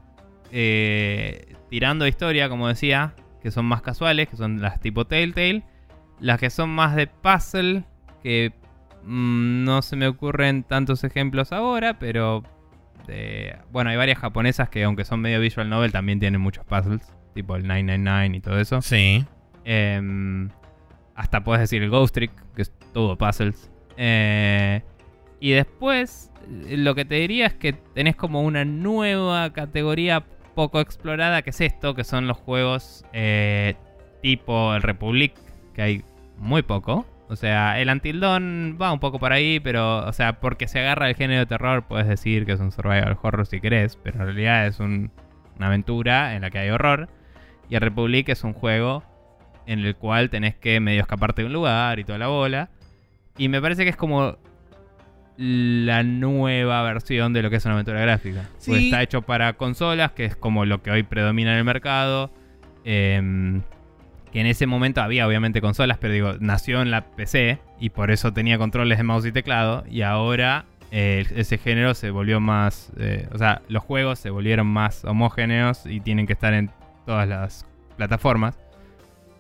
[0.53, 5.64] eh, tirando historia, como decía, que son más casuales, que son las tipo Telltale.
[6.20, 7.84] Las que son más de puzzle,
[8.22, 8.53] que
[9.05, 12.42] mm, no se me ocurren tantos ejemplos ahora, pero
[13.07, 17.12] de- bueno, hay varias japonesas que aunque son medio visual novel también tienen muchos puzzles,
[17.34, 18.82] tipo el 999 y todo eso.
[18.82, 19.24] Sí.
[19.64, 20.48] Em,
[21.14, 23.70] hasta puedes decir el Ghost Trick, que es todo puzzles.
[23.96, 24.82] Eh,
[25.40, 26.30] y después,
[26.66, 30.24] eh, lo que te diría es que tenés como una nueva categoría
[30.55, 33.74] poco explorada, que es esto, que son los juegos eh,
[34.22, 35.32] tipo el Republic,
[35.74, 36.05] que hay
[36.38, 37.07] muy poco.
[37.30, 40.80] O sea, el Until Dawn va un poco por ahí, pero, o sea, porque se
[40.80, 44.18] agarra el género de terror, puedes decir que es un survival horror si querés, pero
[44.18, 45.12] en realidad es un-
[45.56, 47.08] una aventura en la que hay horror.
[47.68, 49.04] Y el Republic es un juego
[49.66, 52.68] en el cual tenés que medio escaparte de un lugar y toda la bola.
[53.38, 54.36] Y me parece que es como
[55.36, 58.42] la nueva versión de lo que es una aventura gráfica.
[58.58, 58.72] Sí.
[58.72, 62.32] Porque está hecho para consolas, que es como lo que hoy predomina en el mercado.
[62.84, 63.62] Em,
[64.32, 68.10] que en ese momento había obviamente consolas, pero digo, nació en la PC y por
[68.10, 69.84] eso tenía controles de mouse y teclado.
[69.90, 72.92] Y ahora eh, ese género se volvió más.
[72.98, 76.70] eh, o sea, los juegos se volvieron más homogéneos y tienen que estar en
[77.06, 77.66] todas las
[77.96, 78.58] plataformas.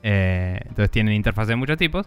[0.02, 2.06] Eh, entonces tienen interfaces de muchos tipos.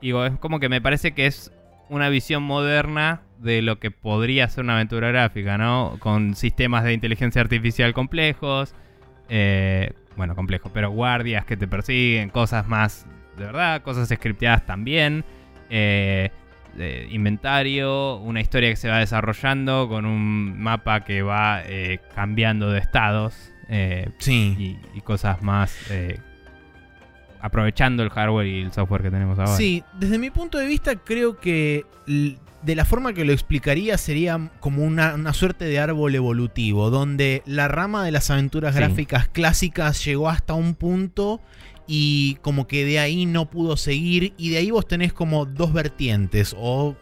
[0.00, 1.52] Digo, es como que me parece que es
[1.88, 5.96] una visión moderna de lo que podría ser una aventura gráfica, ¿no?
[5.98, 8.74] Con sistemas de inteligencia artificial complejos.
[9.28, 13.06] eh, bueno, complejos, pero guardias que te persiguen, cosas más
[13.36, 15.24] de verdad, cosas scripteadas también.
[15.70, 16.30] eh,
[17.10, 22.78] inventario, una historia que se va desarrollando con un mapa que va eh, cambiando de
[22.78, 23.34] estados.
[23.68, 24.54] eh, Sí.
[24.58, 25.74] y, y cosas más
[27.40, 29.56] aprovechando el hardware y el software que tenemos ahora.
[29.56, 31.84] Sí, desde mi punto de vista creo que
[32.62, 37.42] de la forma que lo explicaría sería como una, una suerte de árbol evolutivo, donde
[37.46, 38.80] la rama de las aventuras Sí.
[38.80, 41.40] gráficas clásicas llegó hasta un punto
[41.86, 45.72] y como que de ahí no pudo seguir y de ahí vos tenés como dos
[45.72, 46.96] vertientes o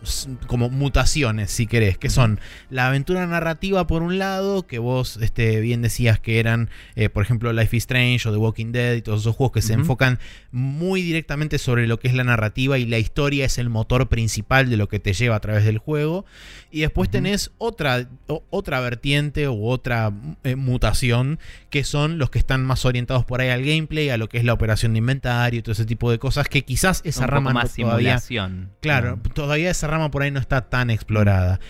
[0.46, 5.60] como mutaciones si querés, que son la aventura narrativa por un lado, que vos este,
[5.60, 9.02] bien decías que eran eh, por ejemplo Life is Strange o The Walking Dead y
[9.02, 10.18] todos esos juegos que se enfocan
[10.50, 14.70] muy directamente sobre lo que es la narrativa y la historia es el motor principal
[14.70, 16.24] de lo que te lleva a través del juego.
[16.70, 18.08] Y después tenés otra,
[18.50, 20.12] otra vertiente u otra
[20.44, 24.28] eh, mutación que son los que están más orientados por ahí al gameplay, a lo
[24.28, 27.26] que es la operación de inventario y todo ese tipo de cosas que quizás esa
[27.26, 28.72] rama más todavía, simulación.
[28.80, 31.60] Claro, todavía esa rama por ahí no está tan explorada.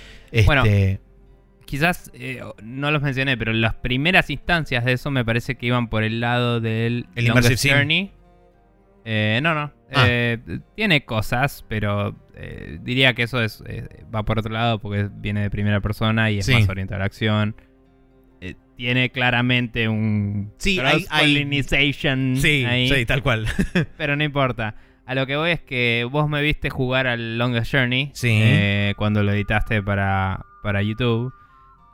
[0.46, 1.00] Bueno, este,
[1.64, 5.66] quizás no eh, no los mencioné, pero las primeras instancias de eso me parece que
[5.66, 8.12] iban por el lado del el Longest Journey.
[9.04, 9.72] Eh, no, no.
[9.92, 10.04] Ah.
[10.08, 10.38] Eh,
[10.76, 12.16] tiene cosas, pero
[12.80, 13.62] diría que eso es
[14.14, 17.04] va por otro lado porque viene de primera persona y es más orientado a la
[17.04, 17.54] acción
[18.80, 21.04] tiene claramente un sí, hay,
[22.40, 23.46] sí, Sí, tal cual.
[23.98, 24.74] pero no importa.
[25.04, 28.30] A lo que voy es que vos me viste jugar al Longest Journey sí.
[28.42, 31.30] Eh, cuando lo editaste para, para YouTube.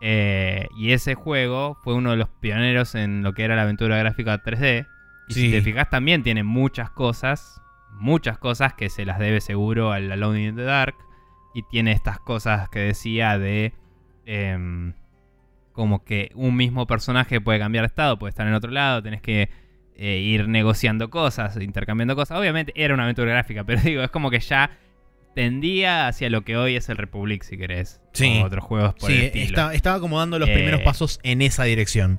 [0.01, 3.99] Eh, y ese juego fue uno de los pioneros en lo que era la aventura
[3.99, 4.87] gráfica 3D.
[5.26, 7.61] Y si te fijas también tiene muchas cosas,
[7.95, 10.95] muchas cosas que se las debe seguro al Alone in the Dark.
[11.53, 13.72] Y tiene estas cosas que decía de...
[14.24, 14.93] Em,
[15.77, 19.20] como que un mismo personaje puede cambiar de estado, puede estar en otro lado, tenés
[19.20, 19.51] que
[19.95, 22.39] eh, ir negociando cosas, intercambiando cosas.
[22.41, 24.70] Obviamente era una aventura gráfica, pero digo, es como que ya
[25.35, 28.01] tendía hacia lo que hoy es el Republic, si querés.
[28.12, 28.41] Sí.
[28.43, 29.70] O otros juegos por el estilo.
[29.70, 32.18] estaba como dando los primeros eh, pasos en esa dirección.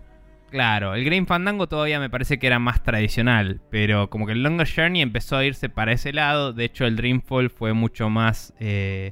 [0.51, 4.43] Claro, el Green Fandango todavía me parece que era más tradicional, pero como que el
[4.43, 6.53] Longer Journey empezó a irse para ese lado.
[6.53, 8.53] De hecho, el Dreamfall fue mucho más.
[8.59, 9.11] Eh,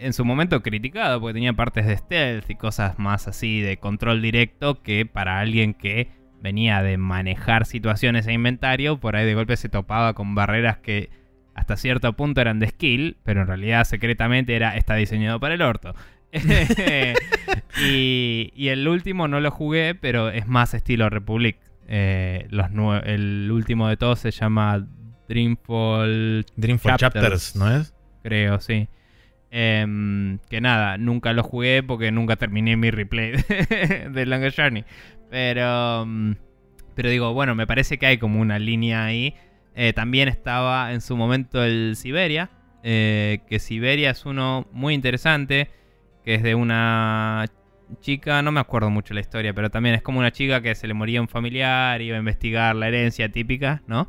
[0.00, 4.22] en su momento criticado porque tenía partes de stealth y cosas más así de control
[4.22, 6.08] directo que para alguien que
[6.40, 11.10] venía de manejar situaciones e inventario, por ahí de golpe se topaba con barreras que
[11.54, 15.62] hasta cierto punto eran de skill, pero en realidad secretamente era está diseñado para el
[15.62, 15.94] orto.
[17.82, 21.58] y, el último no lo jugué, pero es más estilo Republic.
[21.88, 22.66] Eh, los
[23.04, 24.86] el último de todos se llama
[25.28, 27.94] Dreamfall, Dreamfall Chapters, ¿no es?
[28.22, 28.88] Creo, sí.
[29.50, 33.32] Em, que nada, nunca lo jugué porque nunca terminé mi replay
[34.10, 34.84] de, Longest Journey.
[35.30, 36.32] Pero, mm,
[36.94, 39.34] pero digo, bueno, me parece que hay como una línea ahí.
[39.74, 42.50] Eh, también estaba en su momento el Siberia.
[42.82, 45.70] Eh, que Siberia es uno muy interesante.
[46.24, 47.46] Que es de una
[48.00, 50.86] chica, no me acuerdo mucho la historia, pero también es como una chica que se
[50.86, 54.08] le moría un familiar, iba a investigar la herencia típica, ¿no?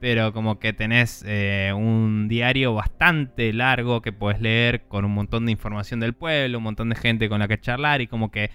[0.00, 5.46] Pero como que tenés eh, un diario bastante largo que puedes leer con un montón
[5.46, 8.50] de información del pueblo, un montón de gente con la que charlar y como que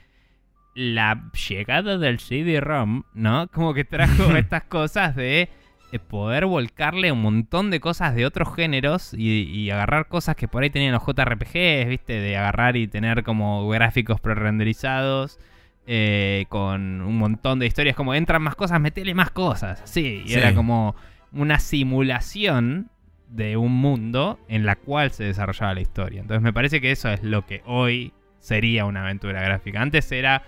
[0.76, 3.48] la llegada del CD-ROM, ¿no?
[3.50, 5.50] Como que trajo estas cosas de
[5.92, 10.64] eh, poder volcarle un montón de cosas de otros géneros y, agarrar cosas que por
[10.64, 12.14] ahí tenían los JRPGs, ¿viste?
[12.14, 15.40] De agarrar y tener como gráficos pre-renderizados.
[15.86, 19.82] Eh, con un montón de historias, como entran más cosas, metele más cosas.
[19.84, 20.96] Sí, y era como
[21.34, 22.90] una simulación
[23.28, 26.22] de un mundo en la cual se desarrollaba la historia.
[26.22, 29.82] Entonces me parece que eso es lo que hoy sería una aventura gráfica.
[29.82, 30.44] Antes era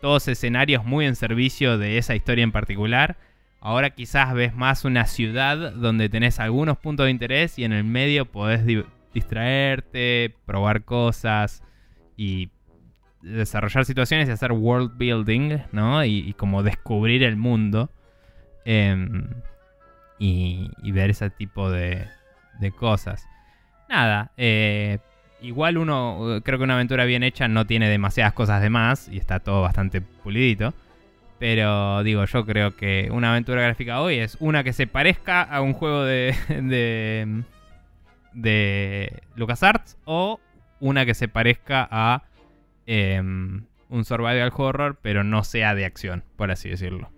[0.00, 3.16] todos escenarios muy en servicio de esa historia en particular.
[3.60, 7.84] Ahora quizás ves más una ciudad donde tenés algunos puntos de interés y en el
[7.84, 8.62] medio podés
[9.12, 11.62] distraerte, probar cosas
[12.16, 12.50] y
[13.22, 16.04] desarrollar situaciones y hacer world building, ¿no?
[16.04, 17.90] Y, como descubrir el mundo.
[18.64, 19.28] Em,
[20.22, 22.06] y, ver ese tipo de,
[22.76, 23.26] cosas.
[23.88, 24.98] Nada, eh,
[25.40, 29.18] igual uno, creo que una aventura bien hecha no tiene demasiadas cosas de más y
[29.18, 30.74] está todo bastante pulidito.
[31.40, 35.60] Pero digo, yo creo que una aventura gráfica hoy es una que se parezca a
[35.60, 37.42] un juego de, de,
[38.32, 40.38] de LucasArts o
[40.78, 42.22] una que se parezca a
[42.86, 47.10] em, un survival horror, pero no sea de acción, por así decirlo.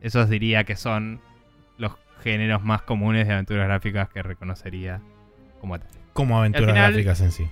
[0.00, 1.20] Esos diría que son
[2.32, 5.00] géneros más comunes de aventuras gráficas que reconocería
[5.60, 5.88] como tal.
[6.12, 7.46] Como aventuras gráficas en sí.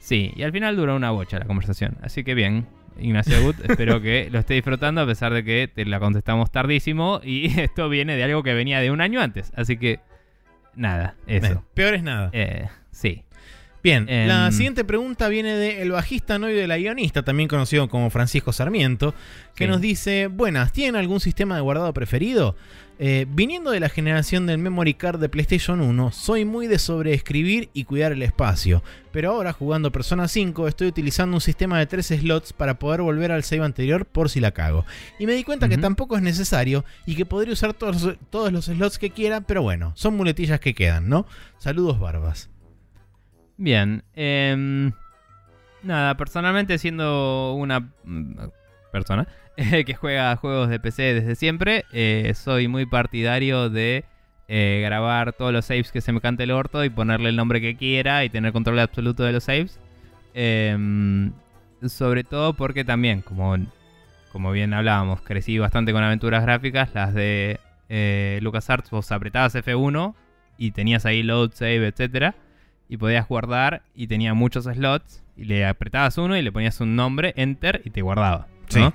[0.00, 1.96] Sí, y al final duró una bocha la conversación.
[2.02, 2.66] Así que bien,
[2.98, 7.20] Ignacio Gut, espero que lo esté disfrutando a pesar de que te la contestamos tardísimo
[7.24, 9.52] y esto viene de algo que venía de un año antes.
[9.56, 10.00] Así que,
[10.74, 11.64] nada, eso.
[11.74, 12.30] peor es nada.
[12.32, 13.22] Eh, sí.
[13.82, 17.86] Bien, Em, la siguiente pregunta viene de el bajista novio de la guionista, también conocido
[17.90, 19.14] como Francisco Sarmiento,
[19.54, 19.70] que Sí.
[19.70, 22.56] nos dice, buenas, ¿tienen algún sistema de guardado preferido?
[23.00, 27.68] Eh, viniendo de la generación del memory card de PlayStation 1, soy muy de sobreescribir
[27.72, 32.06] y cuidar el espacio, pero ahora jugando Persona 5 estoy utilizando un sistema de 3
[32.06, 34.86] slots para poder volver al save anterior por si la cago.
[35.18, 38.66] Y me di cuenta que tampoco es necesario y que podría usar todos, todos los
[38.66, 41.26] slots que quiera, pero bueno, son muletillas que quedan, ¿no?
[41.58, 42.48] Saludos barbas.
[43.56, 44.04] Bien.
[44.14, 44.92] em,
[45.82, 48.50] nada, personalmente siendo una mm,
[48.92, 49.26] persona
[49.86, 54.04] que juega juegos de PC desde siempre, eh, soy muy partidario de
[54.48, 57.60] eh, grabar todos los saves que se me cante el orto y ponerle el nombre
[57.60, 59.78] que quiera y tener control absoluto de los saves.
[60.34, 61.32] Em,
[61.86, 63.56] sobre todo porque también, como,
[64.32, 70.14] como bien hablábamos, crecí bastante con aventuras gráficas, las de eh, LucasArts, vos apretabas F1
[70.58, 72.34] y tenías ahí load, save, etcétera
[72.88, 76.96] y podías guardar y tenía muchos slots y le apretabas uno y le ponías un
[76.96, 78.46] nombre, enter y te guardaba.
[78.74, 78.90] ¿no?
[78.90, 78.94] Sí.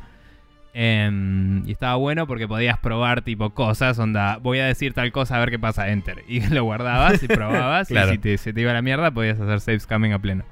[0.74, 5.36] Em, y estaba bueno porque podías probar tipo cosas, onda, voy a decir tal cosa
[5.36, 6.24] a ver qué pasa, enter.
[6.28, 8.10] Y lo guardabas y probabas Claro.
[8.10, 10.44] y si te, se te iba a la mierda podías hacer save scamming a pleno.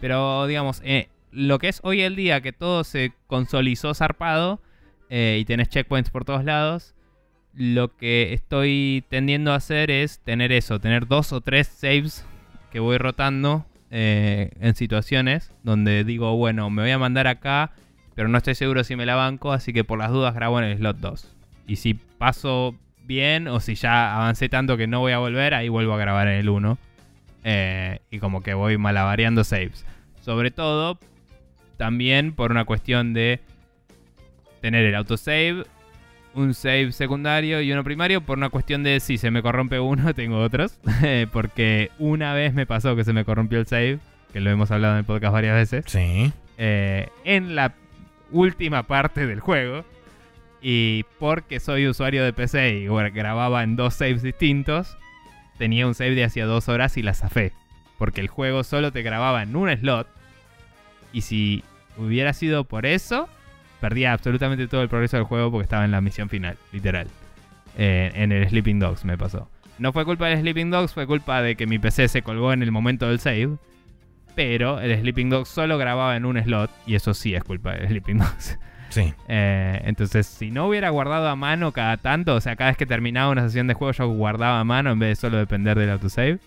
[0.00, 4.60] Pero digamos, eh, lo que es hoy el día que todo se consolizó zarpado
[5.08, 6.94] eh, y tenés checkpoints por todos lados,
[7.54, 12.24] lo que estoy tendiendo a hacer es tener eso, tener dos o tres saves
[12.70, 17.72] que voy rotando eh, en situaciones donde digo, bueno, me voy a mandar acá,
[18.14, 20.64] pero no estoy seguro si me la banco, así que por las dudas grabo en
[20.66, 21.34] el slot 2.
[21.66, 25.68] Y si paso bien o si ya avancé tanto que no voy a volver, ahí
[25.68, 26.78] vuelvo a grabar en el 1.
[27.44, 29.84] Eh, y como que voy malabareando saves.
[30.20, 30.98] Sobre todo,
[31.76, 33.40] también por una cuestión de
[34.60, 35.64] tener el autosave,
[36.34, 40.14] un save secundario y uno primario, por una cuestión de si se me corrompe uno,
[40.14, 40.78] tengo otros.
[41.32, 43.98] Porque una vez me pasó que se me corrompió el save,
[44.32, 46.32] que lo hemos hablado en el podcast varias veces, Sí.
[46.58, 47.74] eh, en la
[48.32, 49.84] última parte del juego.
[50.60, 54.96] Y porque soy usuario de PC y grababa en dos saves distintos,
[55.58, 57.52] tenía un save de hacía dos horas y la zafé.
[57.98, 60.06] Porque el juego solo te grababa en un slot.
[61.12, 61.64] Y si
[61.96, 63.28] hubiera sido por eso,
[63.80, 67.08] perdía absolutamente todo el progreso del juego porque estaba en la misión final, literal.
[67.76, 69.48] Eh, en el Sleeping Dogs me pasó.
[69.78, 72.62] No fue culpa del Sleeping Dogs, fue culpa de que mi PC se colgó en
[72.62, 73.56] el momento del save.
[74.34, 76.70] Pero el Sleeping Dogs solo grababa en un slot.
[76.86, 78.58] Y eso sí es culpa del Sleeping Dogs.
[78.88, 79.12] Sí.
[79.28, 82.86] Eh, entonces, si no hubiera guardado a mano cada tanto, o sea, cada vez que
[82.86, 85.90] terminaba una sesión de juego, yo guardaba a mano en vez de solo depender del
[85.90, 86.38] autosave,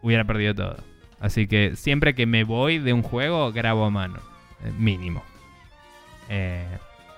[0.00, 0.76] hubiera perdido todo.
[1.20, 4.18] Así que siempre que me voy de un juego, grabo a mano.
[4.64, 5.22] eh, mínimo.
[6.28, 6.64] Eh,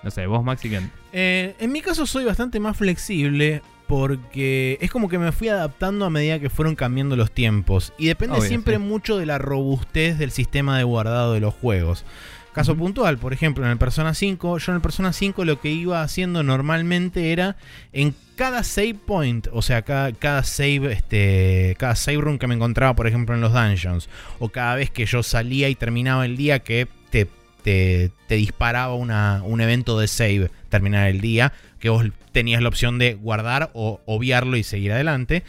[0.03, 0.81] no sé, vos, Maxi, ¿qué?
[1.13, 6.05] Eh, en mi caso soy bastante más flexible porque es como que me fui adaptando
[6.05, 7.93] a medida que fueron cambiando los tiempos.
[7.99, 8.81] Y depende Obvio, siempre sí.
[8.83, 12.05] mucho de la robustez del sistema de guardado de los juegos.
[12.53, 15.71] Caso puntual, por ejemplo, en el Persona 5, yo en el Persona 5 lo que
[15.71, 17.57] iba haciendo normalmente era
[17.93, 22.55] en cada save point, o sea, cada, cada save, este, cada save room que me
[22.55, 24.09] encontraba, por ejemplo, en los dungeons,
[24.39, 27.27] o cada vez que yo salía y terminaba el día que te,
[27.65, 32.05] te, te disparaba una- un evento de save, terminar el día, que vos
[32.35, 35.45] tenías la opción de guardar o obviarlo y seguir adelante.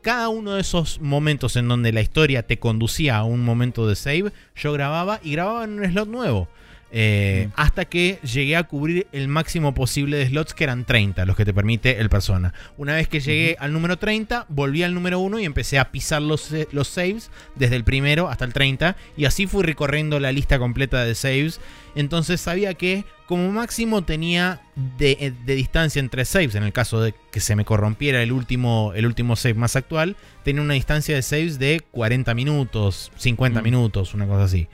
[0.00, 3.94] Cada uno de esos momentos en donde la historia te conducía a un momento de
[3.94, 6.48] save, yo grababa y grababa en un slot nuevo.
[6.94, 7.52] Eh, Mm.
[7.56, 11.44] Hasta que llegué a cubrir el máximo posible de slots, que eran 30, los que
[11.46, 12.52] te permite el persona.
[12.76, 16.20] Una vez que llegué al número 30, volví al número 1 y empecé a pisar
[16.20, 18.96] los, los saves desde el primero hasta el 30.
[19.16, 21.60] Y así fui recorriendo la lista completa de saves.
[21.94, 24.60] Entonces sabía que como máximo tenía
[24.98, 28.32] de, eh, de distancia entre saves, en el caso de que se me corrompiera el
[28.32, 33.60] último, el último save más actual, tenía una distancia de saves de 40 minutos, 50
[33.60, 33.64] Mm.
[33.64, 34.68] minutos, una cosa así.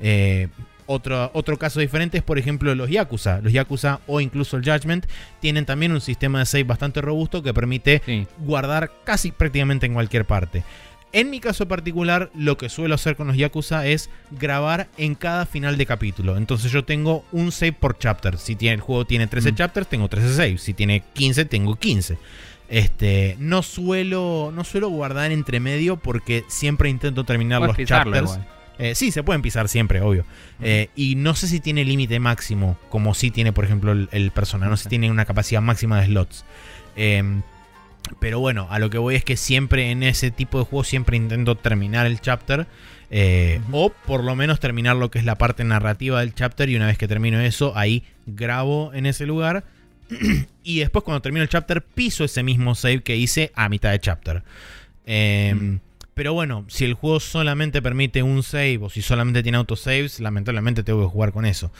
[0.00, 0.48] Eh,
[0.92, 3.40] otro, otro caso diferente es, por ejemplo, los Yakuza.
[3.40, 5.06] Los Yakuza o incluso el Judgment
[5.40, 8.26] tienen también un sistema de save bastante robusto que permite Sí.
[8.38, 10.62] guardar casi prácticamente en cualquier parte.
[11.14, 15.44] En mi caso particular, lo que suelo hacer con los Yakuza es grabar en cada
[15.44, 16.38] final de capítulo.
[16.38, 18.38] Entonces yo tengo un save por chapter.
[18.38, 19.54] Si tiene, el juego tiene 13 Mm.
[19.56, 20.62] chapters, tengo 13 saves.
[20.62, 22.16] Si tiene 15, tengo 15.
[22.70, 28.22] Este, no suelo, no suelo guardar entre medio porque siempre intento terminar Puedes los chapters.
[28.22, 28.48] igual.
[28.82, 30.24] Eh, sí, se pueden pisar siempre, obvio.
[30.60, 34.32] Eh, y no sé si tiene límite máximo, como sí tiene, por ejemplo, el, el
[34.32, 34.66] Persona.
[34.66, 36.44] No sé si tiene una capacidad máxima de slots.
[36.96, 37.22] Eh,
[38.18, 41.16] pero bueno, a lo que voy es que siempre en ese tipo de juegos siempre
[41.16, 42.66] intento terminar el chapter.
[43.10, 43.60] eh.
[43.70, 46.68] O por lo menos terminar lo que es la parte narrativa del chapter.
[46.68, 49.62] Y una vez que termino eso, ahí grabo en ese lugar.
[50.64, 54.00] y después cuando termino el chapter, piso ese mismo save que hice a mitad de
[54.00, 54.42] chapter.
[55.06, 55.78] Eh,
[56.22, 60.84] Pero bueno, si el juego solamente permite un save o si solamente tiene autosaves, lamentablemente
[60.84, 61.72] tengo que jugar con eso.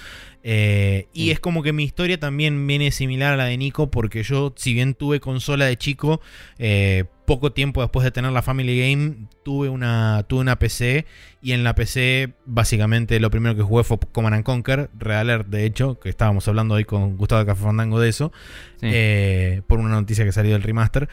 [0.43, 4.25] Eh, y es como que mi historia también viene similar a la de Nico, porque
[4.25, 6.21] yo, si bien tuve consola de chico,
[6.59, 11.07] eh, poco tiempo después de tener la Family Game, tuve una, tuve una PC.
[11.41, 16.01] Y en la PC, básicamente, lo primero que jugué fue Command Conquer, Realer, de hecho,
[16.01, 18.33] que estábamos hablando hoy con Gustavo de Café Fandango de eso,
[18.81, 21.09] eh, por una noticia que salió del remaster.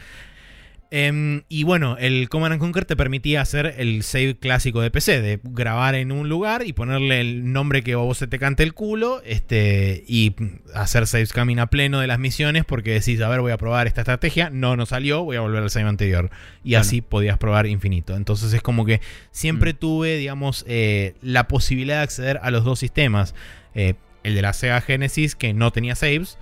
[0.92, 5.38] Em, y bueno, el Command Conquer te permitía hacer el save clásico de PC, de
[5.44, 9.22] grabar en un lugar y ponerle el nombre que vos se te cante el culo,
[9.24, 10.34] este, y
[10.74, 13.86] hacer saves camino a pleno de las misiones porque decís, a ver, voy a probar
[13.86, 16.30] esta estrategia, no, no salió, voy a volver al save anterior.
[16.64, 18.16] Y así podías probar infinito.
[18.16, 19.76] Entonces es como que siempre mm.
[19.76, 23.36] tuve, digamos, eh, la posibilidad de acceder a los dos sistemas.
[23.76, 26.36] Eh, el de la Sega Genesis, que no tenía saves,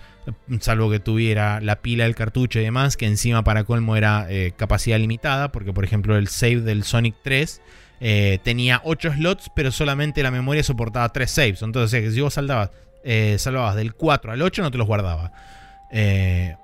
[0.61, 4.53] salvo que tuviera la pila del cartucho y demás, que encima para colmo era eh,
[4.57, 7.63] capacidad limitada, porque por ejemplo el save del Sonic 3
[8.01, 11.63] eh, tenía 8 slots, pero solamente la memoria soportaba 3 saves.
[11.63, 12.71] Entonces, si vos saltabas,
[13.05, 15.33] eh, salvabas del 4 al 8, no te los guardaba.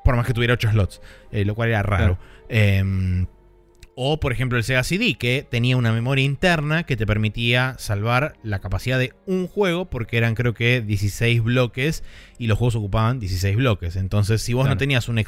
[0.05, 1.01] por más que tuviera 8 slots,
[1.33, 2.19] lo cual era raro.
[2.49, 3.27] Em,
[3.97, 8.35] o, por ejemplo, el Sega CD, que tenía una memoria interna que te permitía salvar
[8.43, 12.03] la capacidad de un juego, porque eran creo que 16 bloques
[12.39, 13.97] y los juegos ocupaban 16 bloques.
[13.97, 15.23] Entonces, si vos no tenías un,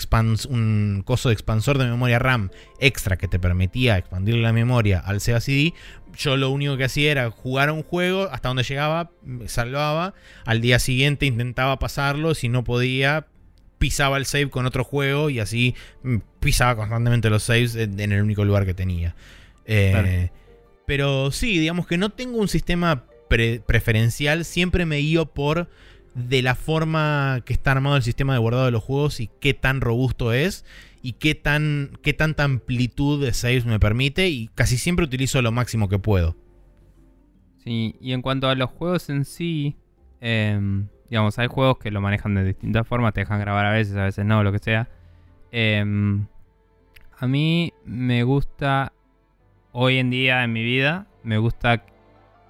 [0.51, 2.51] un coso de expansor de memoria RAM
[2.81, 5.73] extra que te permitía expandir la memoria al Sega CD,
[6.17, 9.11] yo lo único que hacía era jugar a un juego hasta donde llegaba,
[9.47, 10.15] salvaba,
[10.45, 13.27] al día siguiente intentaba pasarlo, si no podía,
[13.79, 18.23] pisaba el save con otro juego y así mm, pisaba constantemente los saves en, el
[18.23, 19.15] único lugar que tenía.
[19.65, 20.31] Eh,
[20.87, 25.69] pero sí, digamos que no tengo un sistema preferencial, siempre me guío por
[26.15, 29.53] de la forma que está armado el sistema de guardado de los juegos y qué
[29.53, 30.65] tan robusto es
[31.03, 35.53] y qué, tan, qué tanta amplitud de saves me permite y casi siempre utilizo lo
[35.53, 36.37] máximo que puedo.
[37.63, 39.77] Sí, y en cuanto a los juegos en sí,
[40.21, 43.97] em, Digamos, hay juegos que lo manejan de distintas formas, te dejan grabar a veces,
[43.97, 44.89] a veces no, lo que sea.
[45.53, 46.27] Em,
[47.19, 48.93] a mí me gusta,
[49.73, 51.85] hoy en día en mi vida, me gusta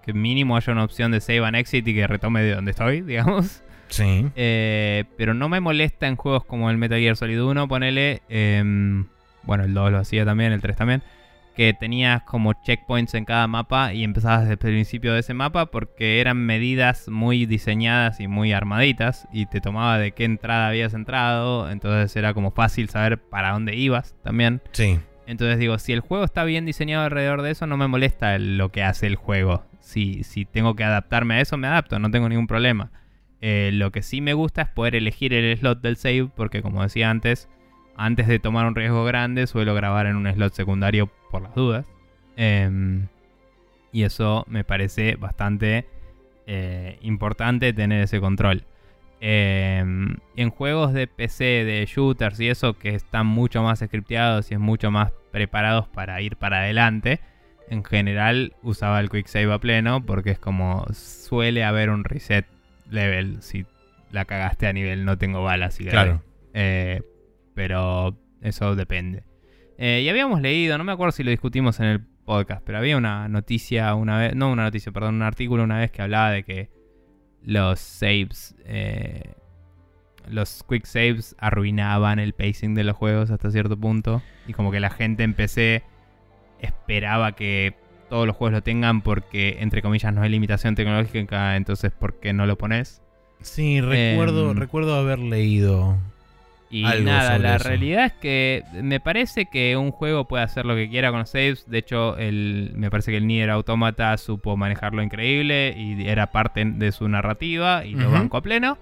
[0.02, 3.00] que mínimo haya una opción de save and exit y que retome de donde estoy,
[3.02, 3.62] digamos.
[3.88, 4.26] Sí.
[4.34, 8.22] Eh, pero no me molesta en juegos como el Metal Gear Solid 1, ponele.
[8.28, 9.06] Em,
[9.42, 11.02] bueno, el 2 lo hacía también, el 3 también
[11.56, 15.66] que tenías como checkpoints en cada mapa y empezabas desde el principio de ese mapa
[15.66, 20.92] porque eran medidas muy diseñadas y muy armaditas y te tomaba de qué entrada habías
[20.92, 24.60] entrado, entonces era como fácil saber para dónde ibas también.
[24.72, 25.00] Sí.
[25.26, 28.70] Entonces digo, si el juego está bien diseñado alrededor de eso, no me molesta lo
[28.70, 29.64] que hace el juego.
[29.80, 32.92] Si, si tengo que adaptarme a eso, me adapto, no tengo ningún problema.
[33.40, 36.82] Eh, lo que sí me gusta es poder elegir el slot del save, porque como
[36.82, 37.48] decía antes,
[37.96, 41.86] antes de tomar un riesgo grande, suelo grabar en un slot secundario por las dudas.
[42.36, 43.06] Em,
[43.92, 45.86] y eso me parece bastante
[46.46, 48.64] eh, importante tener ese control.
[49.20, 54.54] Em, en juegos de PC, de shooters y eso, que están mucho más scripteados y
[54.54, 57.20] es mucho más preparados para ir para adelante,
[57.68, 62.46] en general usaba el quick save a pleno porque es como suele haber un reset
[62.90, 63.66] level si
[64.12, 66.22] la cagaste a nivel no tengo balas y claro.
[66.54, 67.02] Eh,
[67.56, 69.24] pero eso depende.
[69.78, 72.98] Eh, y habíamos leído, no me acuerdo si lo discutimos en el podcast, pero había
[72.98, 76.44] una noticia una vez, no una noticia, perdón, un artículo una vez que hablaba de
[76.44, 76.70] que
[77.42, 79.32] los saves, eh,
[80.28, 84.22] los quick saves arruinaban el pacing de los juegos hasta cierto punto.
[84.46, 85.82] Y como que la gente empecé
[86.60, 87.74] esperaba que
[88.10, 92.34] todos los juegos lo tengan porque, entre comillas, no hay limitación tecnológica, entonces ¿por qué
[92.34, 93.02] no lo pones?
[93.40, 95.96] Sí, recuerdo, em, recuerdo haber leído
[96.80, 100.88] y nada, la realidad es que me parece que un juego puede hacer lo que
[100.88, 101.64] quiera con los saves.
[101.68, 106.64] De hecho, el, me parece que el Nier Automata supo manejarlo increíble y era parte
[106.64, 108.78] de su narrativa y lo banco a pleno.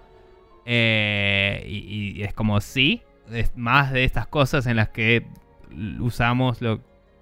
[0.67, 5.27] Eh, y, es como sí, es más de estas cosas en las que
[6.01, 6.61] usamos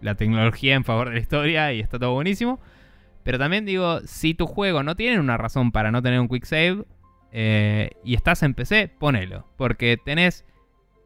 [0.01, 2.61] la tecnología en favor de la historia y está todo buenísimo.
[3.25, 6.45] Pero también digo, si tu juego no tiene una razón para no tener un quick
[6.45, 6.85] save
[7.33, 9.47] eh, y estás en PC, ponelo.
[9.57, 10.45] Porque tenés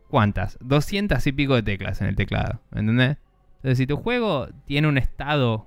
[0.08, 0.58] ¿cuántas?
[0.60, 3.18] 200 y pico de teclas en el teclado, ¿entendés?
[3.56, 5.66] Entonces, si tu juego tiene un estado,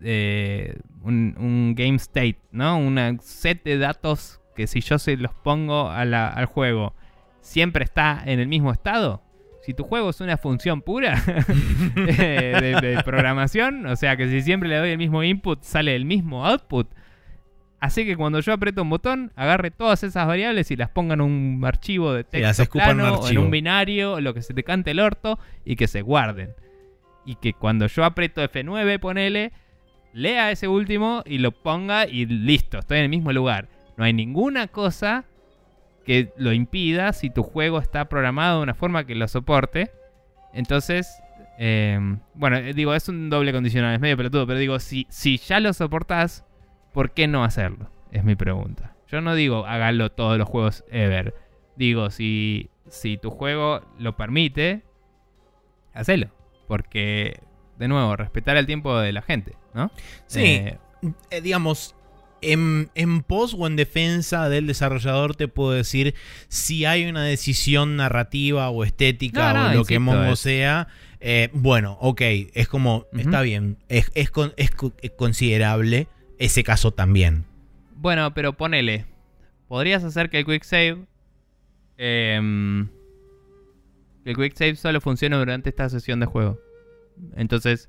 [0.00, 2.78] eh, un, game state, ¿no?
[2.78, 6.94] Un set de datos que si yo se los pongo al juego,
[7.40, 9.22] siempre está en el mismo estado.
[9.62, 11.20] Si tu juego es una función pura
[11.94, 16.46] de programación, o sea que si siempre le doy el mismo input, sale el mismo
[16.46, 16.88] output,
[17.80, 21.22] Así que cuando yo aprieto un botón, agarre todas esas variables y las ponga en
[21.22, 25.00] un archivo de texto plano, o en un binario, lo que se te cante el
[25.00, 26.54] orto, y que se guarden.
[27.24, 29.52] y que cuando yo aprieto F9, ponele,
[30.12, 33.68] lea ese último y lo ponga y listo, estoy en el mismo lugar.
[33.96, 35.24] No hay ninguna cosa
[36.04, 39.90] que lo impida si tu juego está programado de una forma que lo soporte.
[40.54, 41.22] Entonces,
[41.58, 41.98] eh,
[42.34, 45.60] bueno, eh, digo, es un doble condicional, es medio pelotudo, pero digo, si, si ya
[45.60, 46.44] lo soportás,
[46.92, 47.90] ¿por qué no hacerlo?
[48.12, 48.94] Es mi pregunta.
[49.08, 51.34] Yo no digo hágalo todos los juegos ever.
[51.76, 54.82] Digo, si, si tu juego lo permite,
[55.94, 56.28] hacelo.
[56.68, 57.40] Porque,
[57.78, 59.90] de nuevo, respetar el tiempo de la gente, ¿no?
[60.26, 60.40] Sí.
[60.44, 60.78] Eh,
[61.30, 61.94] Eh, digamos,
[62.42, 66.14] en, en pos o en defensa del desarrollador te puedo decir
[66.48, 70.88] si hay una decisión narrativa o estética No, no, o lo que mongo es- sea.
[71.20, 72.20] eh, bueno, ok,
[72.54, 74.70] es como, está bien, es, es con- es
[75.16, 76.06] considerable
[76.40, 77.44] ese caso también.
[77.94, 79.06] Bueno, pero ponele.
[79.68, 81.04] Podrías hacer que el quick save.
[84.24, 86.58] que el quick save solo funcione durante esta sesión de juego.
[87.36, 87.88] Entonces,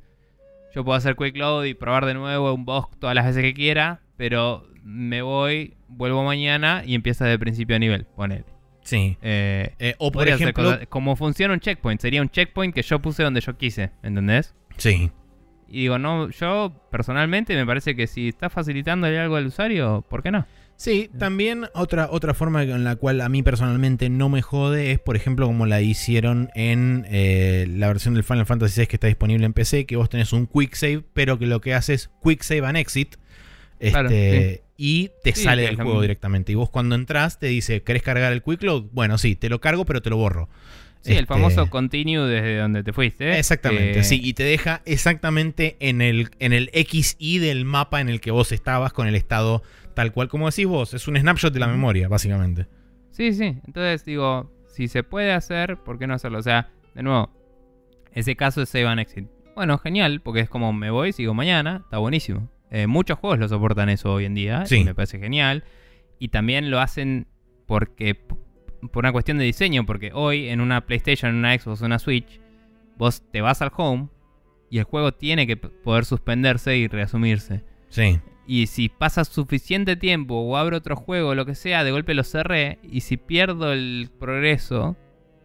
[0.76, 3.54] yo puedo hacer quick load y probar de nuevo un boss todas las veces que
[3.54, 4.02] quiera.
[4.18, 8.06] Pero me voy, vuelvo mañana y empieza desde el principio de nivel.
[8.16, 8.46] Ponele.
[8.84, 9.18] Sí.
[9.22, 12.02] Eh, Eh, o por ejemplo, cosas- como funciona un checkpoint.
[12.02, 13.92] Sería un checkpoint que yo puse donde yo quise.
[14.04, 14.54] ¿Entendés?
[14.78, 15.12] sí.
[15.72, 20.22] Y digo, no, yo personalmente me parece que si está facilitándole algo al usuario, ¿por
[20.22, 20.46] qué no?
[20.76, 25.00] Sí, también otra, otra forma en la cual a mí personalmente no me jode es,
[25.00, 29.06] por ejemplo, como la hicieron en eh, la versión del Final Fantasy VI que está
[29.06, 32.10] disponible en PC, que vos tenés un Quick Save, pero que lo que hace es
[32.24, 33.16] Quick Save and Exit.
[33.80, 34.60] Este, Claro, sí.
[34.78, 36.52] Y te Sí, sale del juego directamente.
[36.52, 38.86] Y vos cuando entras te dice, ¿querés cargar el Quick Load?
[38.92, 40.50] Bueno, sí, te lo cargo, pero te lo borro.
[41.02, 43.38] Sí, el Este, famoso continue desde donde te fuiste.
[43.40, 48.10] Exactamente, que- sí, y te deja exactamente en el, en el XY del mapa en
[48.10, 49.64] el que vos estabas con el estado
[49.96, 50.94] tal cual como decís vos.
[50.94, 52.68] Es un snapshot de la memoria, básicamente.
[53.12, 53.46] Sí, sí.
[53.66, 56.38] Entonces digo, si se puede hacer, ¿por qué no hacerlo?
[56.40, 57.30] O sea, de nuevo,
[58.14, 59.28] ese caso es Save and Exit.
[59.56, 62.50] Bueno, genial, porque es como me voy, sigo mañana, está buenísimo.
[62.70, 64.84] Eh, muchos juegos lo soportan eso hoy en día, Sí.
[64.84, 65.64] me parece genial.
[66.20, 67.28] Y también lo hacen
[67.66, 68.16] porque
[68.92, 72.40] por una cuestión de diseño, porque hoy en una PlayStation, en una Xbox, una Switch,
[72.98, 74.10] vos te vas al home
[74.70, 77.64] y el juego tiene que poder suspenderse y reasumirse.
[77.90, 78.20] Sí.
[78.48, 82.14] Y si pasa suficiente tiempo o abro otro juego o lo que sea, de golpe
[82.14, 82.80] lo cerré.
[82.84, 84.98] Y si pierdo el progreso,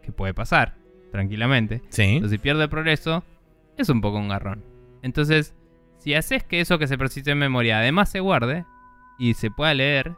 [0.03, 0.76] que puede pasar,
[1.12, 1.82] tranquilamente.
[1.89, 2.16] Sí.
[2.18, 3.24] Pero si pierdo el progreso,
[3.76, 4.64] es un poco un garrón.
[5.03, 5.55] Entonces,
[5.99, 8.64] si haces que eso que se persiste en memoria además se guarde
[9.18, 10.14] y se pueda leer,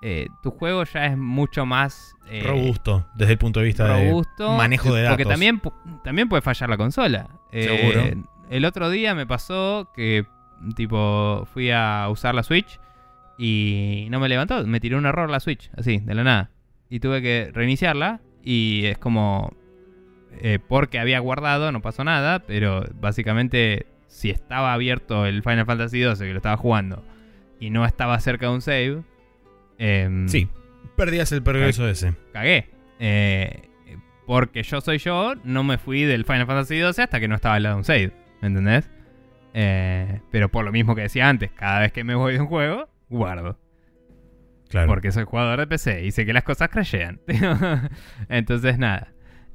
[0.00, 4.52] eh, tu juego ya es mucho más eh, Robusto, desde el punto de vista robusto.
[4.52, 5.16] de manejo de datos.
[5.16, 5.60] Porque también,
[6.04, 7.28] también puede fallar la consola.
[7.50, 8.24] Eh, Seguro.
[8.50, 10.24] El otro día me pasó que,
[10.76, 12.78] tipo, fui a usar la Switch
[13.38, 14.64] y no me levantó.
[14.66, 16.50] Me tiró un error la Switch, así, de la nada.
[16.88, 19.52] Y tuve que reiniciarla y es como...
[20.68, 26.26] porque había guardado, no pasó nada, pero básicamente si estaba abierto el Final Fantasy XII
[26.26, 27.04] que lo estaba jugando
[27.60, 29.02] y no estaba cerca de un save,
[29.78, 30.48] em, Sí,
[30.96, 32.14] perdías el progreso ese.
[32.32, 32.68] cagué.
[32.98, 33.62] Eh,
[34.26, 37.54] porque yo soy yo, no me fui del Final Fantasy XII hasta que no estaba
[37.54, 38.12] al lado de un save.
[38.42, 38.90] ¿Me entendés?
[39.54, 42.46] Eh, pero por lo mismo que decía antes, cada vez que me voy de un
[42.46, 43.58] juego, guardo.
[44.68, 44.86] Claro.
[44.88, 47.20] Porque soy jugador de PC y sé que las cosas crashean.
[48.28, 49.14] Entonces, nada.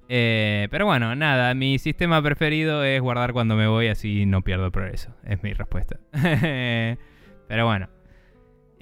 [0.09, 1.53] Eh, pero bueno, nada.
[1.53, 5.15] Mi sistema preferido es guardar cuando me voy, así no pierdo progreso.
[5.23, 5.99] Es mi respuesta.
[7.47, 7.89] pero bueno.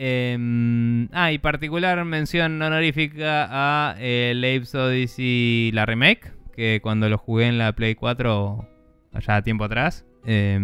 [0.03, 6.31] Eh, ah, y particular mención honorífica a eh, Odyssey, la remake.
[6.55, 8.67] Que cuando lo jugué en la Play 4,
[9.13, 10.59] allá tiempo atrás, eh,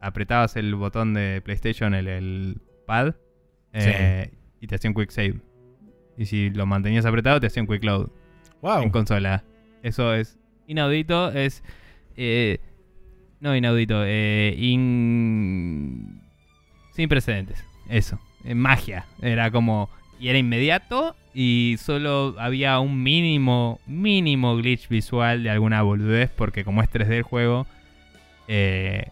[0.00, 3.14] apretabas el botón de PlayStation, el, el pad,
[3.72, 5.40] eh, y te hacía un quick save.
[6.16, 8.08] Y si lo mantenías apretado, te hacía un quick load
[8.62, 8.82] wow.
[8.82, 9.44] en consola.
[9.84, 11.62] Eso es inaudito, es...
[12.16, 12.58] eh,
[13.40, 16.20] no inaudito, eh, in-
[16.94, 17.64] sin precedentes.
[17.88, 19.06] Eso, eh, magia.
[19.22, 19.90] Era como...
[20.20, 26.64] Y era inmediato y solo había un mínimo, mínimo glitch visual de alguna boludez porque
[26.64, 27.68] como es 3D el juego,
[28.48, 29.10] eh,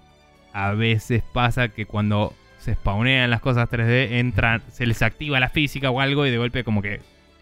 [0.52, 5.50] a veces pasa que cuando se spawnean las cosas 3D, entran, se les activa la
[5.50, 6.98] física o algo y de golpe como que,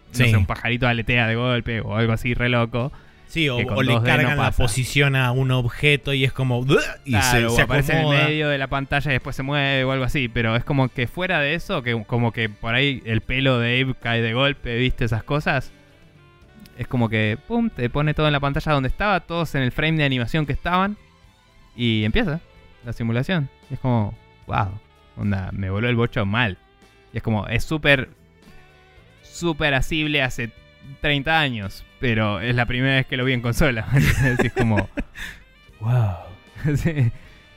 [0.09, 2.91] no sé, un pajarito aletea de golpe o algo así re loco.
[3.27, 6.65] Sí, o, le 2D no cargan la posición a un objeto y es como.
[7.03, 9.83] Y Claro, se, se aparece en el medio de la pantalla y después se mueve
[9.83, 10.29] o algo así.
[10.29, 13.81] Pero es como que fuera de eso, que como que por ahí el pelo de
[13.81, 15.05] Abe cae de golpe, ¿viste?
[15.05, 15.71] Esas cosas.
[16.77, 19.71] Es como que, pum, te pone todo en la pantalla donde estaba, todos en el
[19.71, 20.97] frame de animación que estaban.
[21.75, 22.39] Y empieza
[22.85, 23.49] la simulación.
[23.69, 24.79] Y es como, wow,
[25.17, 26.57] onda, me voló el bocho mal.
[27.13, 28.09] Y es como, es súper,
[29.23, 30.51] súper asible hace
[31.01, 31.83] 30 años.
[31.99, 33.87] Pero es la primera vez que lo vi en consola.
[34.43, 34.87] es como,
[35.79, 36.15] wow.
[36.75, 37.11] Sí.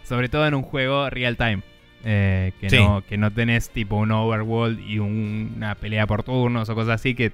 [0.05, 1.61] Sobre todo en un juego real time.
[2.05, 2.77] eh, que, Sí.
[2.79, 6.95] no, que no tenés tipo un overworld y un- una pelea por turnos o cosas
[7.01, 7.33] así que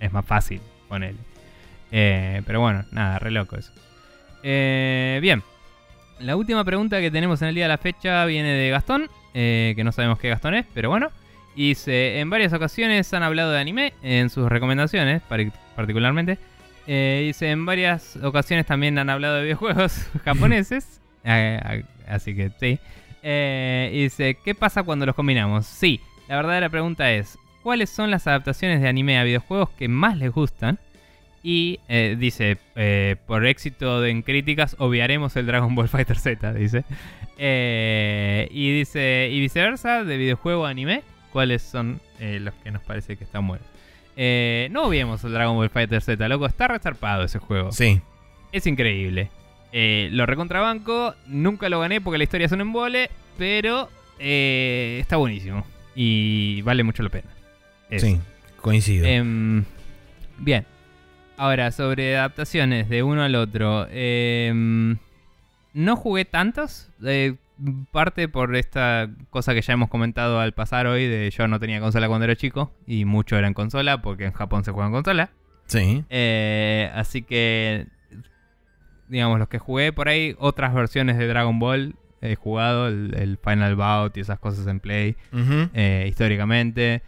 [0.00, 1.16] es más fácil con él.
[1.90, 3.72] pero bueno, nada, re loco eso.
[4.42, 5.42] Eh, bien.
[6.18, 9.72] La última pregunta que tenemos en el día de la fecha viene de Gastón, eh,
[9.76, 11.10] que no sabemos qué Gastón es, pero bueno.
[11.56, 15.20] Y dice, en varias ocasiones han hablado de anime en sus recomendaciones,
[15.76, 16.38] particularmente.
[16.86, 21.00] Eh, dice, en varias ocasiones también han hablado de videojuegos japoneses.
[21.24, 21.60] Eh,
[22.08, 22.78] a- así que sí.
[23.22, 25.66] Eh, y dice, ¿qué pasa cuando los combinamos?
[25.66, 30.16] Sí, la verdadera pregunta es, ¿cuáles son las adaptaciones de anime a videojuegos que más
[30.16, 30.78] les gustan?
[31.42, 36.84] Y eh, dice, eh, por éxito en críticas, obviaremos el Dragon Ball Fighter Z, dice.
[37.38, 41.02] Eh, y dice, y viceversa, de videojuego a anime,
[41.32, 43.66] ¿cuáles son eh, los que nos parece que están buenos?
[44.16, 47.72] Eh, no obviemos el Dragon Ball Fighter Z, loco, está resarpado ese juego.
[47.72, 48.00] Sí.
[48.52, 49.30] Es increíble.
[49.72, 53.88] Eh, lo recontrabanco, nunca lo gané porque la historia es un embole, pero
[54.18, 55.64] eh, está buenísimo.
[55.94, 57.28] Y vale mucho la pena.
[57.88, 58.06] Eso.
[58.06, 58.18] Sí,
[58.60, 59.06] coincido.
[59.06, 59.64] Em,
[60.38, 60.66] bien.
[61.36, 63.86] Ahora, sobre adaptaciones de uno al otro.
[63.90, 64.98] em,
[65.72, 66.88] no jugué tantos.
[67.90, 71.80] Parte por esta cosa que ya hemos comentado al pasar hoy de yo no tenía
[71.80, 72.72] consola cuando era chico.
[72.86, 75.30] Y mucho era en consola porque en Japón se juega en consola.
[75.66, 76.04] sí.
[76.10, 77.86] Eh, así que,
[79.08, 83.38] digamos, los que jugué por ahí, otras versiones de Dragon Ball he jugado, el, el
[83.38, 85.16] Final Bout y esas cosas en Play,
[85.74, 87.02] eh, históricamente.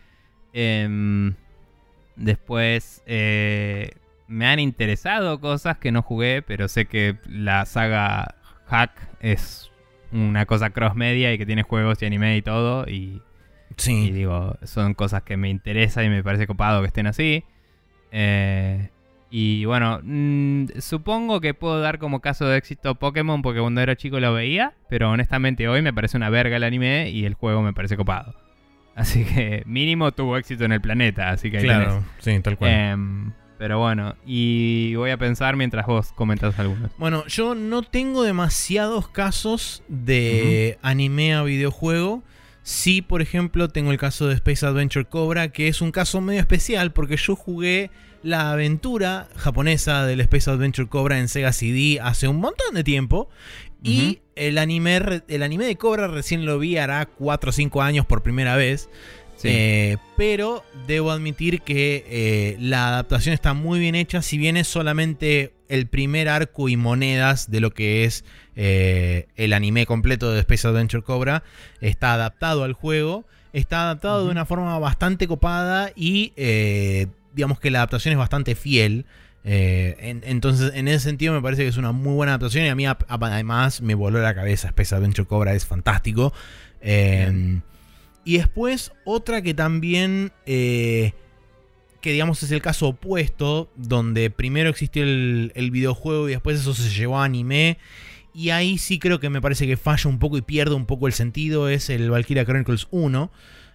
[0.52, 1.34] Em,
[2.16, 3.90] después, eh,
[4.26, 9.70] me han interesado cosas que no jugué, pero sé que la saga Hack es
[10.12, 12.86] una cosa cross media y que tiene juegos y anime y todo.
[12.88, 13.22] Y
[13.70, 14.10] y Sí.
[14.10, 17.42] digo, son cosas que me interesa y me parece copado que estén así.
[18.10, 18.90] Eh,
[19.30, 23.96] y bueno, mm, supongo que puedo dar como caso de éxito Pokémon porque cuando era
[23.96, 27.62] chico lo veía, pero honestamente hoy me parece una verga el anime y el juego
[27.62, 28.34] me parece copado.
[28.94, 32.70] Así que mínimo tuvo éxito en el planeta, así que ahí Claro, sí, tal cual.
[32.70, 33.32] Em,
[33.62, 36.90] pero bueno, y voy a pensar mientras vos comentas algunos.
[36.98, 42.24] Bueno, yo no tengo demasiados casos de anime a videojuego.
[42.64, 46.40] Sí, por ejemplo, tengo el caso de Space Adventure Cobra, que es un caso medio
[46.40, 47.92] especial porque yo jugué
[48.24, 53.28] la aventura japonesa del Space Adventure Cobra en Sega CD hace un montón de tiempo.
[53.84, 58.06] Y el anime, el anime de Cobra recién lo vi hará 4 o 5 años
[58.06, 58.88] por primera vez.
[59.42, 59.48] Sí.
[59.50, 64.68] Eh, pero debo admitir que eh, la adaptación está muy bien hecha, si bien es
[64.68, 68.24] solamente el primer arco y monedas de lo que es
[68.54, 71.42] eh, el anime completo de Space Adventure Cobra,
[71.80, 76.32] está adaptado al juego, está adaptado de una forma bastante copada y
[77.34, 79.06] digamos que la adaptación es bastante fiel.
[79.44, 82.68] Eh, en- entonces, en ese sentido, me parece que es una muy buena adaptación y
[82.68, 84.68] a mí, a- además, me voló la cabeza.
[84.68, 86.32] Space Adventure Cobra es fantástico.
[86.80, 87.58] Eh.
[88.24, 91.12] Y después, otra que también, eh,
[92.00, 96.74] que digamos es el caso opuesto, donde primero existió el, el videojuego y después eso
[96.74, 97.78] se llevó a anime.
[98.34, 101.06] Y ahí sí creo que me parece que falla un poco y pierde un poco
[101.06, 101.68] el sentido.
[101.68, 103.30] Es el Valkyria Chronicles 1.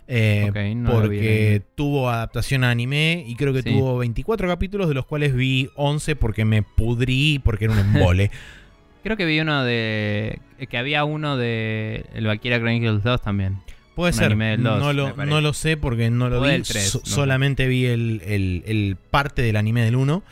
[0.07, 1.65] eh, Ok, no porque anime.
[1.75, 3.69] tuvo adaptación a anime y creo que Sí.
[3.71, 8.31] tuvo 24 capítulos, de los cuales vi 11 porque me pudrí porque era un embole.
[9.03, 10.39] Creo que vi uno de.
[10.69, 12.05] Que había uno de.
[12.13, 13.57] El Valkyria Chronicles 2 también.
[13.97, 15.29] Puede Un ser, anime del 2, no, lo, parece.
[15.29, 17.11] no lo sé porque no lo O vi, del 3, so- no sé.
[17.11, 20.23] solamente vi el, el- el parte del anime del 1.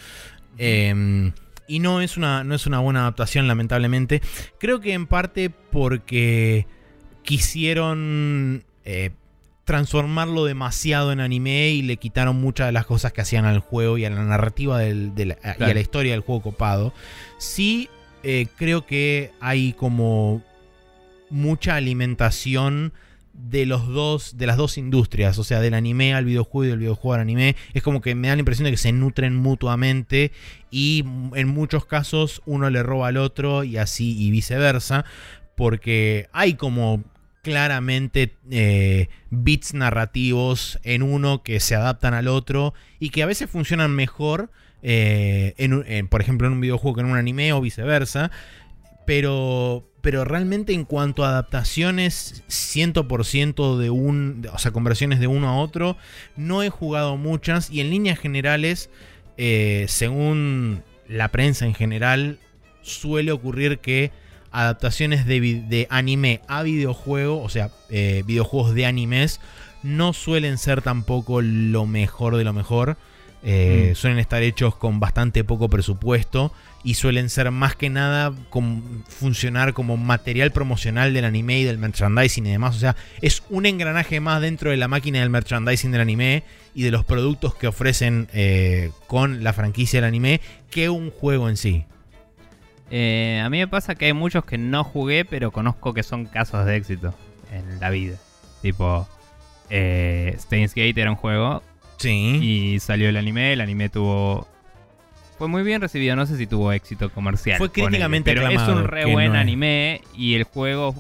[0.58, 1.32] Eh,
[1.68, 4.22] y no es, una, no es una buena adaptación, lamentablemente.
[4.60, 6.68] Creo que en parte porque
[7.24, 9.12] quisieron eh,
[9.66, 13.98] transformarlo demasiado en anime y le quitaron muchas de las cosas que hacían al juego
[13.98, 16.94] y a la narrativa del- y a la historia del juego copado.
[17.40, 17.90] Sí,
[18.24, 20.44] eh, creo que hay como
[21.32, 22.94] mucha alimentación
[23.38, 26.80] de los dos de las dos industrias, o sea, del anime al videojuego y del
[26.80, 30.32] videojuego al anime, es como que me da la impresión de que se nutren mutuamente
[30.72, 31.03] y
[31.36, 35.06] en muchos casos uno le roba al otro y así y viceversa,
[35.56, 37.03] porque hay como
[37.45, 43.52] claramente eh, bits narrativos en uno que se adaptan al otro y que a veces
[43.52, 44.49] funcionan mejor,
[44.82, 48.32] eh, en, por ejemplo, en un videojuego que en un anime o viceversa.
[49.06, 55.49] Pero, pero realmente en cuanto a adaptaciones 100% de un, o sea, conversiones de uno
[55.49, 55.98] a otro,
[56.36, 58.90] no he jugado muchas y en líneas generales,
[59.38, 62.40] eh, según la prensa en general,
[62.82, 64.11] suele ocurrir que
[64.52, 69.41] adaptaciones de anime a videojuego, o sea, eh, videojuegos de animes,
[69.84, 72.98] no suelen ser tampoco lo mejor de lo mejor.
[73.44, 73.95] Eh, Mm.
[73.95, 76.52] Suelen estar hechos con bastante poco presupuesto
[76.86, 81.80] y suelen ser más que nada con, funcionar como material promocional del anime y del
[81.80, 82.76] merchandising y demás.
[82.76, 86.44] O sea, es un engranaje más dentro de la máquina del merchandising del anime
[86.76, 91.49] y de los productos que ofrecen eh, con la franquicia del anime que un juego
[91.49, 91.86] en sí.
[92.91, 96.26] Eh, a mí me pasa que hay muchos que no jugué, pero conozco que son
[96.28, 97.16] casos de éxito
[97.52, 98.18] en la vida.
[98.62, 99.07] Tipo,
[99.72, 101.64] eh, Steins Gate era un juego
[101.98, 102.40] Sí.
[102.41, 103.53] y salió el anime.
[103.53, 104.48] El anime tuvo.
[105.38, 107.57] Fue muy bien recibido, no sé si tuvo éxito comercial.
[107.57, 109.41] Fue críticamente Pero es aclamado, un re buen no es.
[109.41, 110.95] anime y el juego.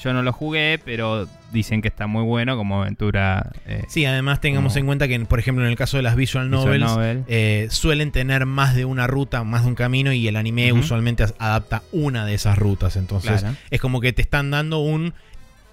[0.00, 3.50] Yo no lo jugué, pero dicen que está muy bueno como aventura.
[3.66, 6.14] eh, Sí, además tengamos Como- en cuenta que, por ejemplo, en el caso de las
[6.14, 7.24] visual visual novels, novel.
[7.26, 11.24] eh, suelen tener más de una ruta, más de un camino, y el anime usualmente
[11.38, 12.94] adapta una de esas rutas.
[12.96, 13.56] Entonces, Claro.
[13.70, 15.14] es como que te están dando un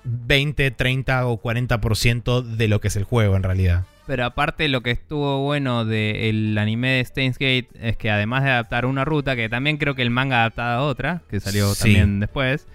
[0.03, 3.85] 20, 30 o 40% de lo que es el juego en realidad.
[4.07, 8.51] Pero aparte lo que estuvo bueno del anime de Steins Gate es que además de
[8.51, 11.83] adaptar una ruta, que también creo que el manga adaptaba otra, que salió Sí.
[11.83, 12.67] también después,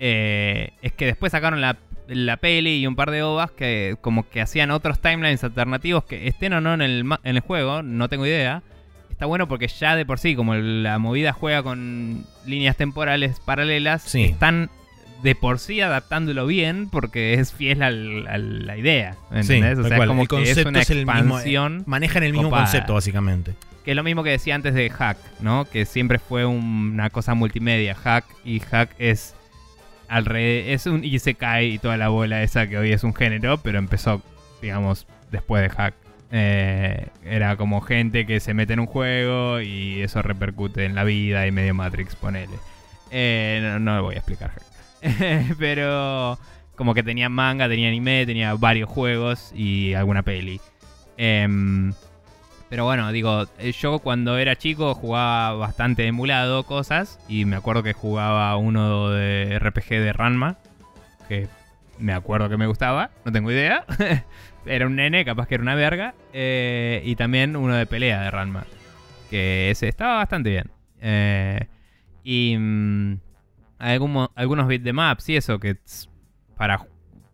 [0.00, 1.76] eh, es que después sacaron la,
[2.08, 6.26] la peli y un par de ovas que como que hacían otros timelines alternativos que
[6.26, 8.62] estén o no en el, en el juego, no tengo idea.
[9.10, 14.02] Está bueno porque ya de por sí, como la movida juega con líneas temporales paralelas,
[14.02, 14.24] Sí.
[14.24, 14.68] están
[15.22, 19.12] de por sí adaptándolo bien porque es fiel al- a la idea.
[19.42, 19.78] Sí, ¿Entendés?
[19.78, 21.82] o tal sea, es como El que es concepto una es el mismo, eh, expansión.
[21.86, 22.64] Manejan el mismo Copada.
[22.64, 23.54] concepto, básicamente.
[23.84, 25.64] Que es lo mismo que decía antes de Hack, ¿no?
[25.64, 27.94] Que siempre fue un- una cosa multimedia.
[27.94, 29.34] Hack y Hack es
[30.08, 33.78] alrededor, es un Isekai y toda la bola esa que hoy es un género, pero
[33.78, 34.22] empezó,
[34.60, 35.94] digamos, después de Hack.
[36.34, 41.04] Eh, era como gente que se mete en un juego y eso repercute en la
[41.04, 42.56] vida y medio Matrix, ponele.
[43.10, 44.52] Eh, no, no lo voy a explicar.
[45.58, 46.38] Pero
[46.76, 50.60] como que tenía manga, tenía anime, tenía varios juegos y alguna peli.
[51.16, 51.92] Em,
[52.72, 57.82] pero bueno, digo, eh, yo cuando era chico jugaba bastante emulado cosas y me acuerdo
[57.82, 60.56] que jugaba uno de RPG de Ranma,
[61.28, 61.48] que
[61.98, 63.84] me acuerdo que me gustaba, no tengo idea.
[64.66, 66.14] era un nene, capaz que era una verga.
[66.32, 68.64] eh, y también uno de pelea de Ranma,
[69.28, 70.70] que ese estaba bastante bien.
[71.02, 71.66] Eh,
[72.24, 72.56] y
[73.82, 76.08] mm, algún- algunos bitmaps y eso, que es
[76.56, 76.86] para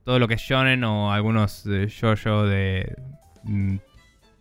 [0.05, 2.97] todo lo que es shonen o algunos eh, yo de...
[3.45, 3.77] mm,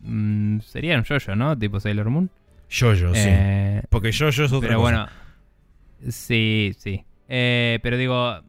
[0.00, 1.58] mm, sería un yo ¿no?
[1.58, 2.30] Tipo Sailor Moon.
[2.70, 3.22] Yo-Yo, sí.
[3.24, 4.90] Eh, Porque yo-Yo es otra pero cosa.
[4.92, 5.08] bueno,
[6.10, 7.04] sí, sí.
[7.28, 8.40] Eh, pero digo,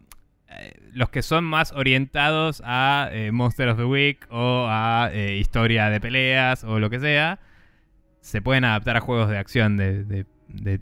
[0.94, 5.90] los que son más orientados a eh, Monster of the Week o a eh, historia
[5.90, 7.40] de peleas o lo que sea,
[8.22, 10.80] se pueden adaptar a juegos de acción de, de, de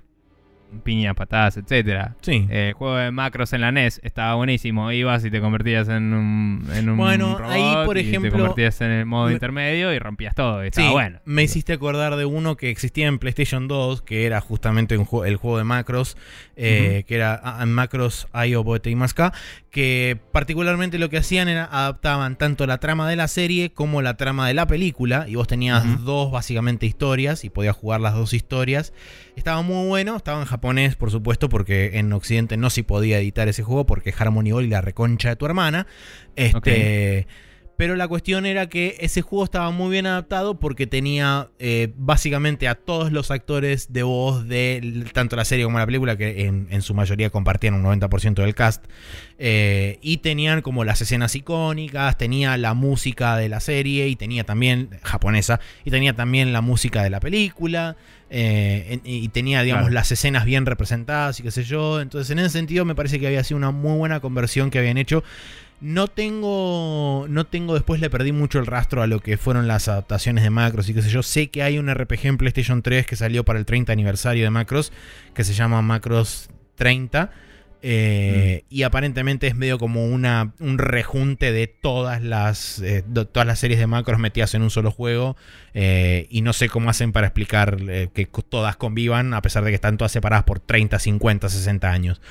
[0.77, 2.15] piñas, patadas, etcétera.
[2.21, 2.47] Sí.
[2.49, 4.91] Eh, el juego de macros en la NES estaba buenísimo.
[4.91, 8.37] Ibas y te convertías en un, en un Bueno, robot ahí, por y ejemplo, te
[8.37, 10.63] convertías en el modo me- intermedio y rompías todo.
[10.63, 11.19] Y estaba Sí, bueno.
[11.25, 15.35] me hiciste acordar de uno que existía en PlayStation 2, que era justamente un el
[15.37, 16.17] juego de macros,
[16.55, 19.33] eh, que era ah, Macros IO Boete y Masca,
[19.77, 24.17] que particularmente lo que hacían era adaptaban tanto la trama de la serie como la
[24.17, 28.33] trama de la película, y vos tenías dos básicamente historias y podías jugar las dos
[28.33, 28.91] historias.
[29.35, 33.49] Estaba muy bueno, estaba en japonés, por supuesto, porque en Occidente no se podía editar
[33.49, 35.85] ese juego porque Harmony Gold y la reconcha de tu hermana.
[36.35, 37.27] Este.
[37.77, 42.67] Pero la cuestión era que ese juego estaba muy bien adaptado porque tenía eh, básicamente
[42.67, 46.67] a todos los actores de voz de tanto la serie como la película, que en,
[46.71, 48.83] en su mayoría compartían un 90% del cast.
[49.37, 54.43] eh, y tenían como las escenas icónicas, tenía la música de la serie y tenía
[54.43, 57.95] también japonesa, y tenía también la música de la película.
[58.29, 59.93] eh, y tenía, digamos, Claro.
[59.93, 62.01] las escenas bien representadas y qué sé yo.
[62.01, 64.97] Entonces, en ese sentido, me parece que había sido una muy buena conversión que habían
[64.97, 65.23] hecho.
[65.79, 67.27] No tengo.
[67.29, 67.75] No tengo.
[67.75, 70.93] Después le perdí mucho el rastro a lo que fueron las adaptaciones de Macros y
[70.93, 71.21] qué sé yo.
[71.23, 74.49] Sé que hay un RPG en PlayStation 3 que salió para el 30 aniversario de
[74.49, 74.91] Macros.
[75.33, 77.31] Que se llama Macros 30.
[77.81, 82.79] Eh, Y aparentemente es medio como una, un rejunte de todas las.
[82.79, 85.35] eh, de todas las series de Macros metidas en un solo juego.
[85.73, 87.77] eh, y no sé cómo hacen para explicar
[88.13, 89.33] que todas convivan.
[89.33, 92.21] A pesar de que están todas separadas por 30, 50, 60 años.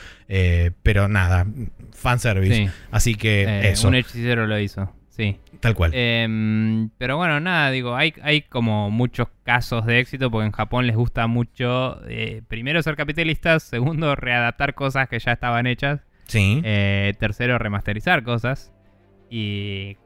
[0.82, 1.46] Pero nada.
[1.92, 2.54] Fanservice.
[2.66, 2.70] Sí.
[2.90, 4.92] Así que eso, un hechicero lo hizo.
[5.10, 5.38] Sí.
[5.60, 5.92] Tal cual.
[5.94, 10.86] Em, pero bueno, nada, digo, hay, hay como muchos casos de éxito porque en Japón
[10.86, 16.60] les gusta mucho, eh, primero ser capitalistas, segundo readaptar cosas que ya estaban hechas, sí.
[16.64, 18.72] eh, tercero remasterizar cosas
[19.30, 19.96] y,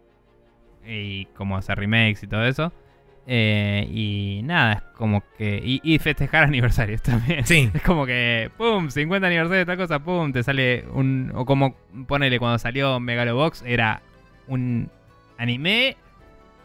[0.87, 2.73] y como hacer remakes y todo eso.
[3.27, 5.61] Eh, y nada, es como que...
[5.65, 7.47] Y, y festejar aniversarios también.
[7.47, 7.71] sí.
[7.73, 11.31] Es como que, pum, 50 aniversario de esta cosa, pum, te sale un.
[11.35, 11.77] O como,
[12.09, 14.03] ponele, cuando salió Megalobox, era
[14.49, 14.91] un
[15.41, 15.97] anime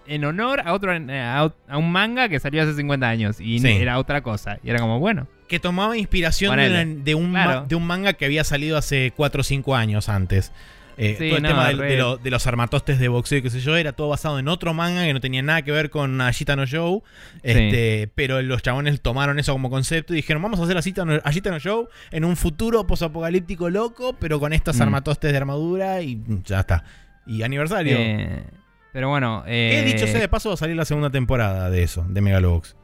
[0.08, 3.68] en honor a otro a, a un manga que salió hace 50 años y Sí.
[3.68, 4.60] era otra cosa.
[4.64, 6.86] Y era como, bueno, Que tomaba inspiración de, Ponele.
[6.96, 10.10] la- de un ma- de un manga que había salido hace 4 o 5 años
[10.10, 10.52] antes.
[10.98, 13.42] Eh, Sí, todo el no, tema del- de, lo- de los armatostes de boxeo y
[13.42, 15.90] qué sé yo, era todo basado en otro manga que no tenía nada que ver
[15.90, 17.02] con Ashita no Joe.
[17.44, 21.20] Este, Pero los chabones tomaron eso como concepto y dijeron, vamos a hacer Ashita no,
[21.24, 24.82] Ashita no Joe en un futuro posapocalíptico loco, pero con estos Mm.
[24.84, 26.84] armatostes de armadura y ya está.
[27.28, 27.98] Y aniversario.
[28.00, 28.44] eh,
[28.96, 29.44] pero bueno.
[29.46, 32.22] He eh, dicho sea de paso, va a salir la segunda temporada de eso, de
[32.22, 32.78] Megalobox.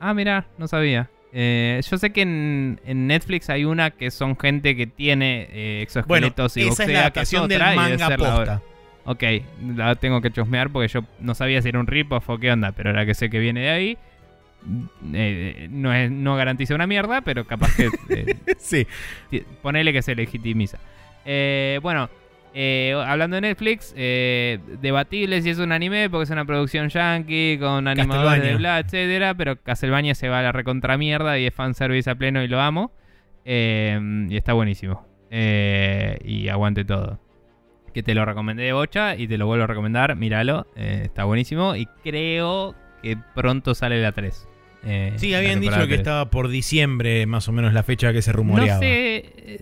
[0.00, 1.08] Ah, mira, no sabía.
[1.32, 5.86] Eh, yo sé que en, en Netflix hay una que son gente que tiene eh,
[6.08, 8.34] Bueno, exoesqueletos y esa boxea, es la que adaptación del otra y manga ser la-
[8.34, 8.62] posta.
[9.04, 9.22] Ok,
[9.76, 12.72] la tengo que chusmear porque yo no sabía si era un rip-off o qué onda,
[12.72, 13.98] pero ahora que sé que viene de ahí,
[15.14, 18.84] eh, no, es, no garantiza una mierda, pero capaz que eh, sí.
[19.62, 20.78] ponele que se legitimiza.
[21.24, 22.10] Eh, bueno,
[22.54, 27.58] eh, hablando de Netflix, eh, debatible si es un anime porque es una producción yankee
[27.58, 31.54] con animadores de bla, etcétera, pero Castlevania se va a la recontra mierda y es
[31.54, 32.92] fanservice a pleno y lo amo.
[33.44, 33.98] Eh,
[34.28, 35.06] y está buenísimo.
[35.30, 37.18] Y aguante todo.
[37.94, 40.16] Que te lo recomendé de bocha y te lo vuelvo a recomendar.
[40.16, 41.74] Míralo, está buenísimo.
[41.76, 44.48] Y creo que pronto sale la 3.
[44.84, 45.98] Eh, Sí, habían dicho que 3.
[45.98, 48.74] estaba por diciembre, más o menos la fecha que se rumoreaba.
[48.74, 49.58] No sé,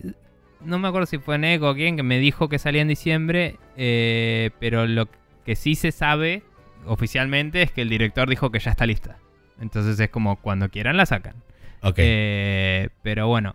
[0.64, 3.56] no me acuerdo si fue Neko o quién que me dijo que salía en diciembre,
[3.76, 5.08] eh, pero lo
[5.44, 6.42] que sí se sabe
[6.86, 9.18] oficialmente es que el director dijo que ya está lista.
[9.60, 11.36] Entonces es como cuando quieran la sacan.
[11.82, 11.94] Ok.
[11.98, 13.54] Eh, pero bueno.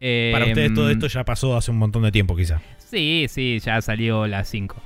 [0.00, 2.60] eh, Para ustedes todo mm, esto ya pasó hace un montón de tiempo, quizá.
[2.78, 4.76] Sí, sí, ya salió las 5.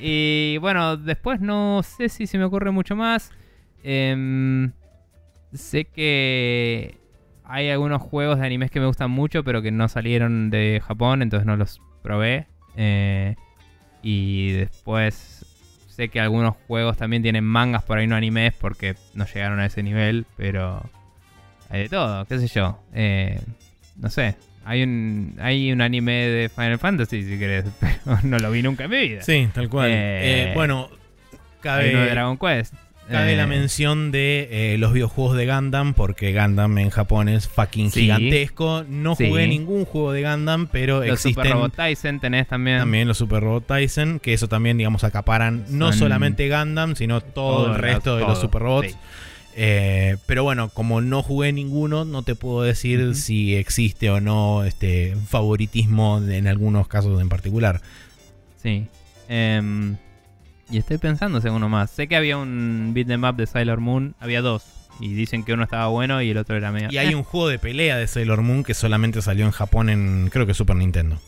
[0.00, 3.30] y bueno, después no sé si se me ocurre mucho más.
[3.82, 4.72] Em,
[5.52, 6.96] sé que
[7.48, 11.22] hay algunos juegos de animes que me gustan mucho, pero que no salieron de Japón,
[11.22, 12.46] entonces no los probé.
[12.76, 13.34] Eh,
[14.02, 15.44] y después
[15.88, 19.66] sé que algunos juegos también tienen mangas por ahí, no animes, porque no llegaron a
[19.66, 20.82] ese nivel, pero
[21.70, 22.78] hay de todo, qué sé yo.
[22.94, 23.40] Eh,
[23.96, 24.36] no sé.
[24.64, 28.84] Hay un, hay un anime de Final Fantasy, si querés, pero no lo vi nunca
[28.84, 29.22] en mi vida.
[29.22, 29.88] Sí, tal cual.
[29.90, 30.88] Eh, bueno,
[31.32, 32.74] Hay cabe, uno de Dragon Quest.
[33.10, 37.48] Cabe Eh, la mención de eh, los videojuegos de Gundam, porque Gundam en Japón es
[37.48, 38.02] fucking Sí.
[38.02, 38.84] gigantesco.
[38.88, 39.28] No Sí.
[39.28, 42.78] jugué ningún juego de Gundam, pero Los existen Super Robot Tyson tenés también.
[42.78, 47.72] también los Super Robot Tyson, que eso también, digamos, acaparan no solamente Gundam, sino todo,
[47.72, 48.92] el resto de los Super Robots.
[48.92, 48.96] sí.
[49.60, 54.62] Eh, pero bueno, como no jugué ninguno, no te puedo decir si existe o no
[54.62, 57.80] este favoritismo en algunos casos en particular.
[58.62, 58.86] Sí.
[59.28, 59.96] Em,
[60.70, 61.90] y estoy pensando si uno más.
[61.90, 64.14] Sé que había un beat'em up de Sailor Moon.
[64.20, 64.64] Había dos.
[65.00, 66.88] Y dicen que uno estaba bueno y el otro era medio.
[66.90, 70.28] Y hay un juego de pelea de Sailor Moon que solamente salió en Japón en
[70.30, 71.18] creo que Super Nintendo.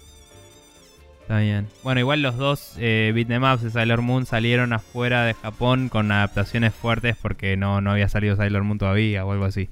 [1.22, 1.68] Está bien.
[1.84, 6.10] Bueno, igual los dos eh, beat'em ups de Sailor Moon salieron afuera de Japón con
[6.10, 9.68] adaptaciones fuertes porque no, no había salido Sailor Moon todavía o algo así.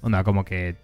[0.00, 0.76] Onda, como que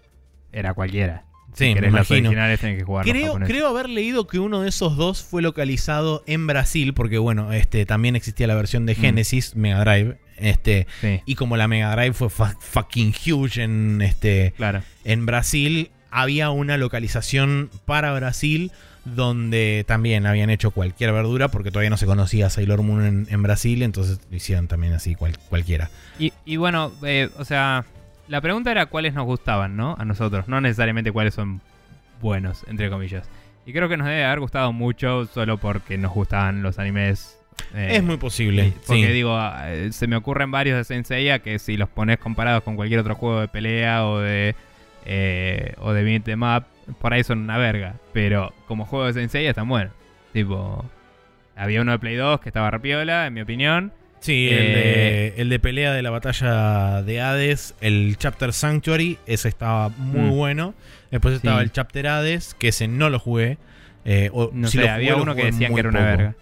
[0.51, 1.23] era cualquiera.
[1.53, 2.29] Sí, si me imagino.
[2.29, 6.47] originales tenés que jugar Creo, haber leído que uno de esos dos fue localizado en
[6.47, 8.97] Brasil, porque bueno, este también existía la versión de Mm.
[9.01, 14.01] Genesis, Mega Drive, este, Sí, y como la Mega Drive fue fu- fucking huge en
[14.01, 14.81] este claro.
[15.03, 18.71] en Brasil, había una localización para Brasil
[19.03, 23.41] donde también habían hecho cualquier verdura, porque todavía no se conocía Sailor Moon en, en
[23.43, 25.89] Brasil, entonces lo hicieron también así cual- cualquiera.
[26.19, 27.85] Y, y bueno, eh, o sea,
[28.31, 29.97] la pregunta era cuáles nos gustaban, ¿no?
[29.99, 31.59] A nosotros, no necesariamente cuáles son
[32.21, 33.29] buenos, entre comillas.
[33.65, 37.37] Y creo que nos debe haber gustado mucho solo porque nos gustaban los animes.
[37.75, 38.71] eh, es muy posible.
[38.87, 39.11] Porque sí.
[39.11, 43.01] digo, eh, se me ocurren varios de Senseiya que si los pones comparados con cualquier
[43.01, 44.55] otro juego de pelea o de
[45.05, 46.63] eh, o de beat em up,
[47.01, 47.95] por ahí son una verga.
[48.13, 49.91] Pero como juego de Senseiya están buenos.
[50.31, 50.85] Tipo,
[51.57, 53.91] había uno de Play 2 que estaba repiola, en mi opinión.
[54.21, 59.17] Sí, el, Eh, de, el de pelea de la batalla de Hades, el Chapter Sanctuary,
[59.25, 60.37] ese estaba muy Mm.
[60.37, 60.73] bueno.
[61.09, 61.63] Después estaba Sí.
[61.63, 63.57] el Chapter Hades, que ese no lo jugué.
[64.05, 66.09] eh, o No si sé, lo jugué, había uno que decían que era una poco.
[66.11, 66.35] verga.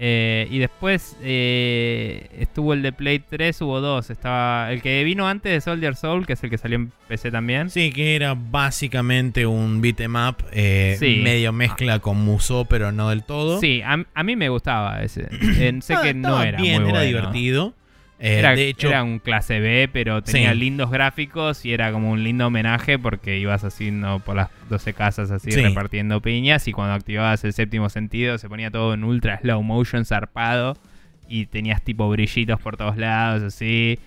[0.00, 4.10] Eh, y después eh, estuvo el de Play 3, hubo dos.
[4.10, 7.30] Estaba el que vino antes de Soldier Soul, que es el que salió en PC
[7.30, 7.68] también.
[7.70, 11.20] Sí, que era básicamente un beat 'em up, eh, Sí.
[11.24, 13.60] medio mezcla con Musou, pero no del todo.
[13.60, 15.28] Sí, a, a mí me gustaba ese.
[15.58, 17.06] Eh, sé que no era bien, muy era bueno.
[17.06, 17.74] divertido.
[18.20, 20.58] Eh, Era, de hecho, era un clase B, pero tenía Sí.
[20.58, 25.30] lindos gráficos y era como un lindo homenaje porque ibas haciendo por las 12 casas
[25.30, 25.60] así Sí.
[25.62, 30.04] repartiendo piñas y cuando activabas el séptimo sentido se ponía todo en ultra slow motion
[30.04, 30.76] zarpado
[31.28, 33.98] y tenías tipo brillitos por todos lados así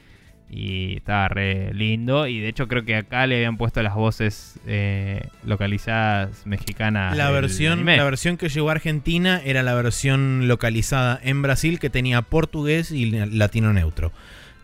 [0.54, 2.28] Y estaba re lindo.
[2.28, 7.16] Y de hecho creo que acá le habían puesto las voces eh, localizadas mexicanas.
[7.16, 11.90] La versión, la versión que llegó a Argentina era la versión localizada en Brasil que
[11.90, 14.12] tenía portugués y latino neutro.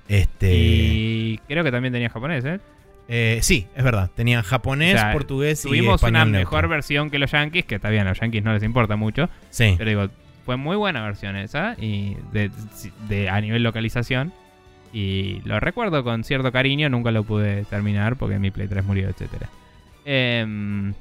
[0.09, 2.59] Este, Y creo que también tenía japonés, ¿eh?
[3.07, 4.09] eh, sí, es verdad.
[4.15, 6.39] Tenía japonés, O sea, portugués y Tuvimos una neutro.
[6.39, 9.29] mejor versión que los yankees, que está bien, a los yankees no les importa mucho.
[9.51, 9.75] Sí.
[9.77, 10.09] Pero digo,
[10.45, 11.75] fue muy buena versión esa.
[11.79, 12.51] Y de,
[13.07, 14.33] de- a nivel localización.
[14.93, 16.89] Y lo recuerdo con cierto cariño.
[16.89, 19.49] Nunca lo pude terminar porque mi Play 3 murió, etcétera.
[20.05, 20.93] Em,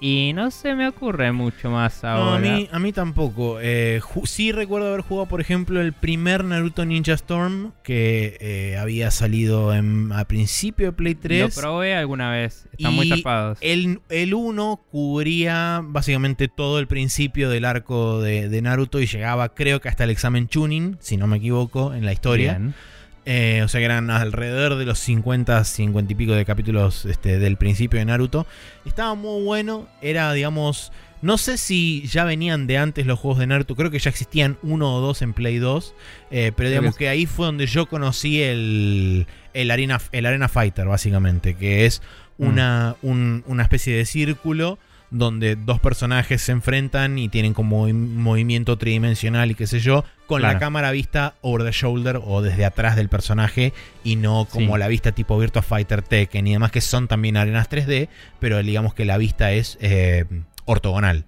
[0.00, 2.36] y no se me ocurre mucho más No, ahora.
[2.36, 3.58] a mí, a mí tampoco.
[3.60, 9.12] Eh, sí recuerdo haber jugado, por ejemplo, el primer Naruto Ninja Storm que eh, había
[9.12, 11.54] salido en- a principio de Play 3.
[11.54, 12.66] Lo probé alguna vez.
[12.76, 13.58] Están muy tapados.
[13.60, 19.50] El, el 1 cubría básicamente todo el principio del arco de, de Naruto y llegaba
[19.54, 22.54] creo que hasta el examen Chunin, si no me equivoco, en la historia.
[22.58, 22.74] Bien.
[23.24, 27.38] Eh, o sea que eran alrededor de los 50, 50 y pico de capítulos este,
[27.38, 28.46] del principio de Naruto.
[28.84, 29.86] Estaba muy bueno.
[30.00, 30.90] Era, digamos,
[31.20, 33.76] no sé si ya venían de antes los juegos de Naruto.
[33.76, 35.94] Creo que ya existían uno o dos en Play 2.
[36.32, 40.86] eh, pero digamos que ahí fue donde yo conocí el, el, arena, el Arena Fighter,
[40.86, 41.54] básicamente.
[41.54, 42.02] Que es
[42.38, 44.80] una, un- una especie de círculo
[45.12, 50.04] donde dos personajes se enfrentan y tienen como un movimiento tridimensional y qué sé yo,
[50.26, 54.74] con la cámara vista over the shoulder o desde atrás del personaje y no como
[54.74, 54.78] Sí.
[54.80, 58.08] la vista tipo Virtua Fighter Tekken y demás que son también arenas 3D,
[58.40, 60.24] pero digamos que la vista es eh,
[60.64, 61.26] ortogonal.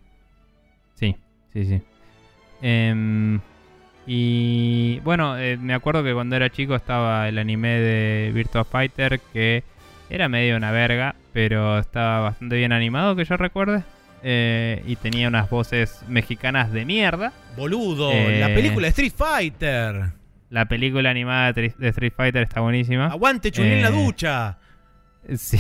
[0.94, 1.15] Sí,
[1.52, 1.82] sí, sí.
[2.62, 3.40] Em,
[4.06, 9.20] y bueno, eh, me acuerdo que cuando era chico estaba el anime de Virtua Fighter
[9.32, 9.62] que
[10.14, 13.82] era medio una verga, pero estaba bastante bien animado que yo recuerde.
[14.22, 17.32] Eh, y tenía unas voces mexicanas de mierda.
[17.56, 18.38] Boludo, Eh.
[18.40, 20.12] la película de Street Fighter.
[20.48, 23.08] La película animada de Street Fighter está buenísima.
[23.08, 24.58] Aguante Chun en la Eh, ducha.
[25.36, 25.58] Sí.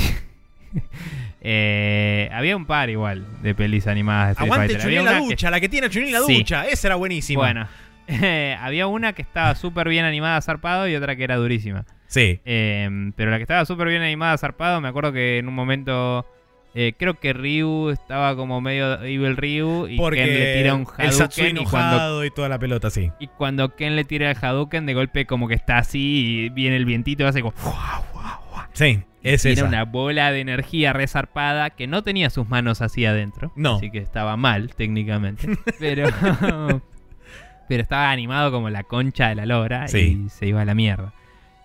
[1.40, 4.88] Eh, había un par igual de pelis animadas de Street Aguante Fighter.
[4.98, 6.38] En la una que- ducha, la que tiene Chun en la Sí.
[6.38, 7.42] ducha, esa era buenísima.
[7.42, 7.68] Bueno,
[8.60, 11.84] había una que estaba súper bien animada, zarpado, y otra que era durísima.
[12.06, 12.40] Sí.
[12.44, 16.26] Eh, pero la que estaba súper bien animada, zarpado, me acuerdo que en un momento.
[16.74, 20.86] eh, creo que Ryu estaba como medio Evil Ryu y Porque Ken le tira un
[20.98, 23.10] el Hadouken y cuando, y toda la pelota, sí.
[23.20, 26.76] y cuando Ken le tira el Hadouken de golpe como que está así y viene
[26.76, 27.54] el vientito y hace como
[28.72, 29.64] Sí, es esa.
[29.66, 33.52] una bola de energía resarpada que no tenía sus manos así adentro.
[33.54, 33.76] No.
[33.76, 35.48] Así que estaba mal técnicamente.
[35.78, 36.08] pero
[37.68, 40.24] pero estaba animado como la concha de la lora Sí.
[40.26, 41.12] y se iba a la mierda.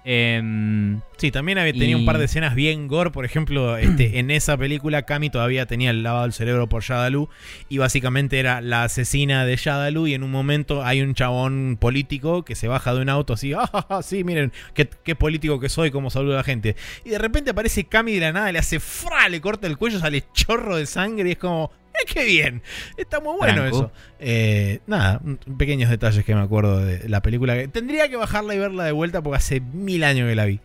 [0.05, 3.11] Em, Sí, también había, tenía un par de escenas bien gore.
[3.11, 7.27] Por ejemplo, este, en esa película, Cami todavía tenía el lavado del cerebro por Shadalu.
[7.67, 10.07] Y básicamente era la asesina de Shadalu.
[10.07, 13.51] Y en un momento hay un chabón político que se baja de un auto así.
[13.55, 16.76] ¡Ah, sí, miren, qué, qué político que soy, como saluda a la gente.
[17.03, 19.99] Y de repente aparece Cami de la nada, le hace fra, le corta el cuello,
[19.99, 21.27] sale chorro de sangre.
[21.30, 21.71] Y es como.
[22.01, 22.61] ¡Eh, qué bien!
[22.97, 23.91] Está muy bueno eso.
[24.19, 25.21] Eh, nada,
[25.57, 27.55] pequeños detalles que me acuerdo de la película.
[27.55, 30.59] que- Tendría que bajarla y verla de vuelta porque hace mil años que la vi.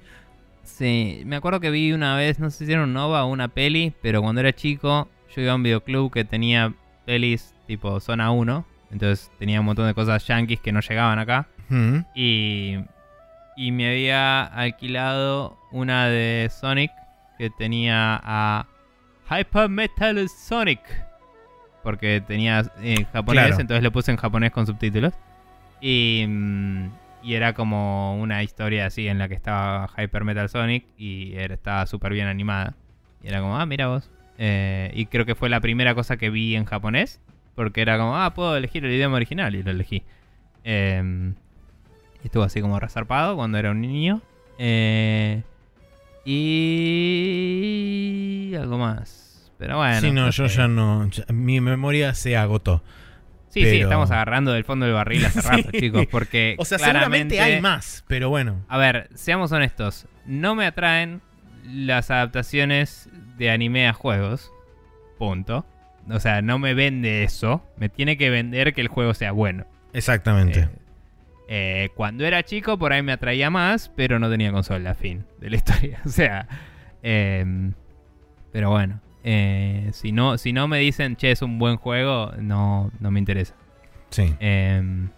[0.63, 3.49] sí, me acuerdo que vi una vez, no sé si era un Nova o una
[3.49, 6.73] peli, pero cuando era chico yo iba a un videoclub que tenía
[7.05, 8.65] pelis tipo Zona 1.
[8.93, 11.49] Entonces tenía un montón de cosas yankees que no llegaban acá.
[11.69, 11.99] Mm.
[12.15, 12.77] Y,
[13.57, 16.93] y me había alquilado una de Sonic
[17.39, 18.67] que tenía a
[19.31, 20.81] Hyper Metal Sonic.
[21.85, 23.61] Porque tenía en japonés, Claro.
[23.61, 25.13] entonces le puse en japonés con subtítulos.
[25.81, 26.27] Y,
[27.23, 31.55] y era como una historia así en la que estaba Hyper Metal Sonic y era,
[31.55, 32.75] estaba súper bien animada.
[33.23, 34.11] Y era como, ah, mira vos.
[34.39, 37.21] Eh, y creo que fue la primera cosa que vi en japonés.
[37.55, 39.55] Porque era como, ah, puedo elegir el idioma original.
[39.55, 40.03] Y lo elegí.
[40.65, 41.35] Em,
[42.25, 44.23] estuvo así como resarpado cuando era un niño.
[44.59, 45.43] Eh,
[47.55, 49.24] y algo más.
[49.59, 50.01] Pero bueno.
[50.01, 51.09] sí, no, yo ya no.
[51.11, 52.83] ya- mi memoria se agotó.
[53.49, 55.81] Sí, sí, pero- estamos agarrando del fondo del barril hace rato, Sí.
[55.81, 56.07] chicos.
[56.11, 56.57] Porque.
[56.59, 58.65] O sea, claramente, seguramente hay más, pero bueno.
[58.69, 60.07] A ver, seamos honestos.
[60.27, 61.23] No me atraen
[61.65, 63.09] las adaptaciones
[63.39, 64.51] de anime a juegos.
[65.19, 65.65] Punto.
[66.11, 67.65] O sea, no me vende eso.
[67.79, 69.65] Me tiene que vender que el juego sea bueno.
[69.95, 70.61] Exactamente.
[70.61, 70.69] Eh,
[71.49, 75.51] eh, cuando era chico, por ahí me atraía más, pero no tenía consola, fin de
[75.51, 76.01] la historia.
[76.05, 76.47] O sea,
[77.03, 77.73] em,
[78.53, 82.93] pero bueno, eh, si, no, si no me dicen, che, es un buen juego, no,
[83.01, 83.55] no me interesa.
[84.11, 85.09] sí, Em,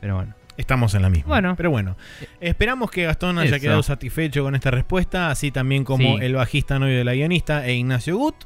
[0.00, 1.28] pero bueno, estamos en la misma.
[1.28, 1.54] Bueno.
[1.56, 1.96] Pero bueno,
[2.40, 3.62] esperamos que Gastón haya Eso.
[3.62, 6.24] quedado satisfecho con esta respuesta, así también como Sí.
[6.24, 8.36] el bajista novio de la guionista e Ignacio Gut.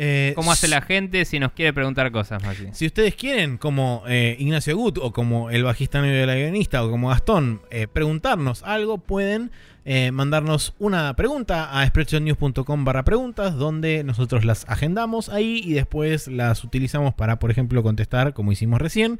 [0.00, 2.68] Eh, ¿cómo hace la gente si nos quiere preguntar cosas, Maxi?
[2.70, 6.84] Si ustedes quieren, como eh, Ignacio Gut o como el bajista novio de la guionista
[6.84, 9.50] o como Gastón, eh, preguntarnos algo, pueden
[9.84, 16.28] eh, mandarnos una pregunta a spreadshotnews.com barra preguntas, donde nosotros las agendamos ahí y después
[16.28, 19.18] las utilizamos para, por ejemplo, contestar como hicimos recién.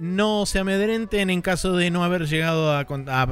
[0.00, 2.80] No se amedrenten en caso de no haber llegado a,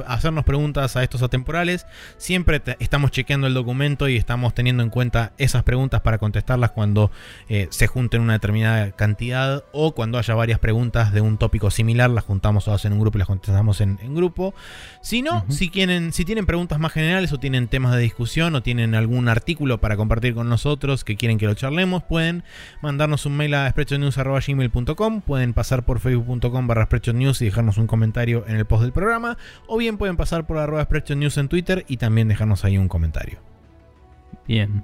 [0.07, 1.87] hacernos preguntas a estos atemporales.
[2.17, 6.19] Siempre estamos chequeando el documento y estamos teniendo en cuenta esas preguntas para
[6.53, 7.11] contestarlas cuando
[7.49, 12.09] eh, se junten una determinada cantidad o cuando haya varias preguntas de un tópico similar,
[12.09, 14.53] las juntamos todas en un grupo y las contestamos en, grupo.
[15.01, 18.61] Si no, si, quieren, si tienen preguntas más generales o tienen temas de discusión o
[18.61, 22.43] tienen algún artículo para compartir con nosotros que quieren que lo charlemos, pueden
[22.81, 28.45] mandarnos un mail a spreadshotnews.com, pueden pasar por facebook.com barra News y dejarnos un comentario
[28.47, 31.97] en el post del programa, o bien pueden pasar por arroba News en Twitter y
[31.97, 33.39] también dejarnos ahí un comentario.
[34.47, 34.83] Bien.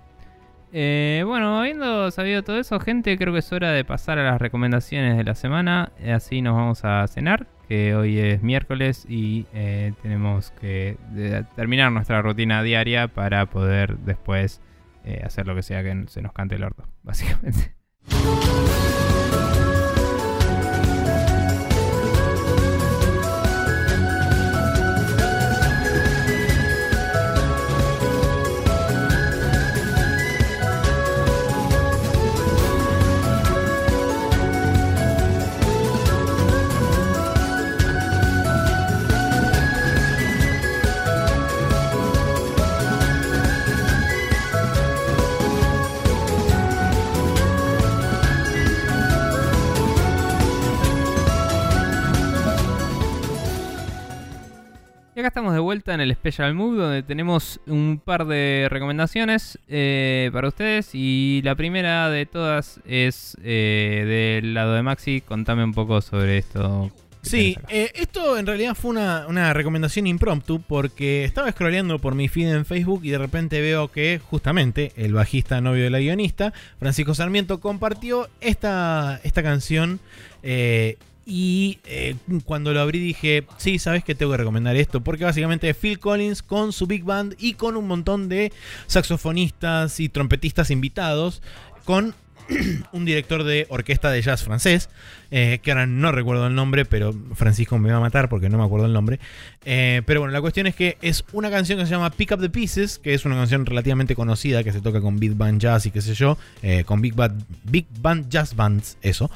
[0.72, 4.40] Eh, bueno, habiendo sabido todo eso, gente, creo que es hora de pasar a las
[4.40, 5.92] recomendaciones de la semana.
[6.14, 10.98] Así nos vamos a cenar, que hoy es miércoles y eh, tenemos que
[11.56, 14.62] terminar nuestra rutina diaria para poder después
[15.06, 17.79] eh, hacer lo que sea que se nos cante el orto, básicamente.
[55.40, 60.50] Estamos de vuelta en el Special Move, donde tenemos un par de recomendaciones eh, para
[60.50, 60.90] ustedes.
[60.92, 65.22] Y la primera de todas es eh, del lado de Maxi.
[65.22, 66.92] Contame un poco sobre esto.
[67.22, 72.54] Sí, eh, esto en realidad fue una, recomendación impromptu porque estaba scrolleando por mi feed
[72.54, 77.16] en Facebook y de repente veo que justamente el bajista novio de la guionista, Francisco
[77.16, 80.02] Sarmiento, compartió esta, esta canción
[81.30, 85.02] y eh, cuando lo abrí dije, sí, sabes que tengo que recomendar esto.
[85.02, 88.52] Porque básicamente Phil Collins con su big band y con un montón de
[88.88, 91.44] saxofonistas y trompetistas invitados.
[91.86, 92.16] Con
[92.94, 94.90] un director de orquesta de jazz francés,
[95.30, 98.58] eh, que ahora no recuerdo el nombre, pero Francisco me va a matar porque no
[98.58, 99.20] me acuerdo el nombre.
[99.66, 102.42] Eh, pero bueno, la cuestión es que es una canción que se llama Pick Up
[102.42, 105.86] the Pieces, que es una canción relativamente conocida que se toca con Big Band Jazz
[105.86, 106.40] y qué sé yo,
[106.86, 109.30] con Big Band, Big Band Jazz Bands, eso.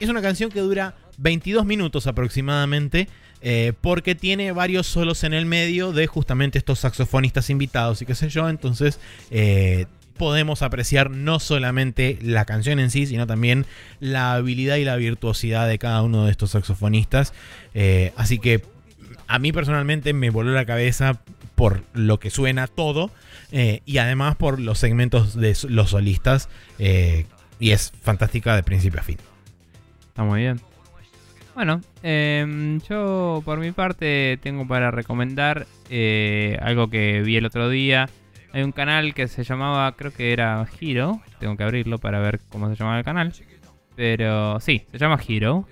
[0.00, 3.08] Es una canción que dura 22 minutos aproximadamente.
[3.40, 8.14] Eh, porque tiene varios solos en el medio de justamente estos saxofonistas invitados y qué
[8.14, 8.48] sé yo.
[8.48, 8.98] Entonces
[9.30, 13.66] eh, podemos apreciar no solamente la canción en sí, sino también
[14.00, 17.32] la habilidad y la virtuosidad de cada uno de estos saxofonistas.
[17.74, 18.62] Eh, así que
[19.28, 21.20] a mí personalmente me voló la cabeza
[21.54, 23.10] por lo que suena todo
[23.50, 26.48] y además por los segmentos de los solistas.
[26.78, 29.18] y es fantástica de principio a fin.
[30.18, 30.60] Está muy bien.
[31.54, 37.68] Bueno, em, yo por mi parte tengo para recomendar eh, algo que vi el otro
[37.68, 38.08] día.
[38.52, 41.20] Hay un canal que se llamaba, creo que era Hero.
[41.38, 43.32] Tengo que abrirlo para ver cómo se llamaba el canal.
[43.94, 45.68] Pero sí, se llama Hero.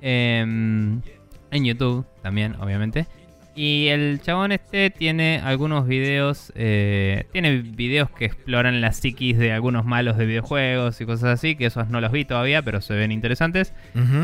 [0.00, 1.02] Em,
[1.50, 3.06] en YouTube también, obviamente.
[3.54, 9.52] Y el chabón este tiene algunos videos, eh, tiene videos que exploran la psiquis de
[9.52, 12.94] algunos malos de videojuegos y cosas así, que esos no los vi todavía, pero se
[12.94, 13.74] ven interesantes.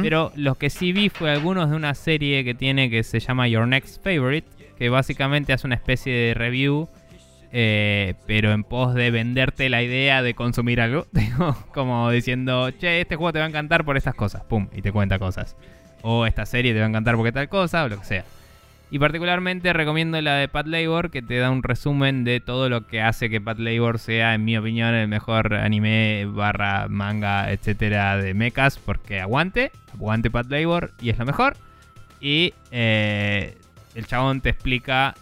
[0.03, 3.49] Pero los que sí vi fue algunos de una serie que tiene que se llama
[3.49, 4.49] Your Next Favorite,
[4.79, 6.89] que básicamente hace una especie de review,
[7.53, 11.07] eh, pero en pos de venderte la idea de consumir algo.
[11.75, 14.93] como diciendo, che, este juego te va a encantar por estas cosas, pum, y te
[14.93, 15.57] cuenta cosas.
[16.03, 18.25] O esta serie te va a encantar porque tal cosa, o lo que sea.
[18.89, 22.87] Y particularmente recomiendo la de Pat Labor, que te da un resumen de todo lo
[22.87, 28.17] que hace que Pat Labor sea, en mi opinión, el mejor anime barra manga, etcétera,
[28.17, 31.57] de mechas, porque aguante, aguante Pat Labor y es lo mejor.
[32.21, 33.59] Y eh,
[33.97, 35.15] el chabón te explica,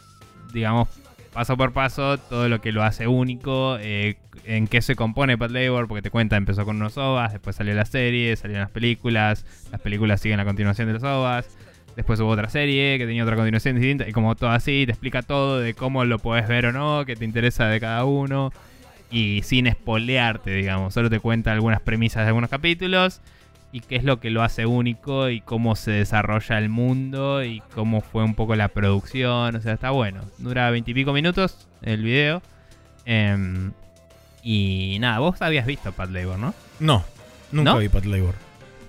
[0.53, 0.89] digamos,
[1.33, 5.51] paso por paso todo lo que lo hace único, eh, en qué se compone Pat
[5.51, 9.47] Labor, porque te cuenta, empezó con unos OVAs, después salió la serie, salieron las películas,
[9.73, 11.49] las películas siguen la continuación de los OVAs
[11.97, 15.23] Después hubo otra serie que tenía otra continuación distinta y como todo así, te explica
[15.23, 18.53] todo de cómo lo puedes ver o no, qué te interesa de cada uno.
[19.11, 23.21] Y sin espolearte, digamos, solo te cuenta algunas premisas de algunos capítulos
[23.71, 27.61] y qué es lo que lo hace único y cómo se desarrolla el mundo y
[27.75, 29.57] cómo fue un poco la producción.
[29.57, 30.23] O sea, está bueno.
[30.39, 32.41] Dura veintipico minutos el video.
[33.05, 33.73] Em,
[34.45, 36.55] y nada, vos habías visto Pat Labor, ¿no?
[36.79, 37.05] No,
[37.51, 38.35] nunca vi Pat Labor.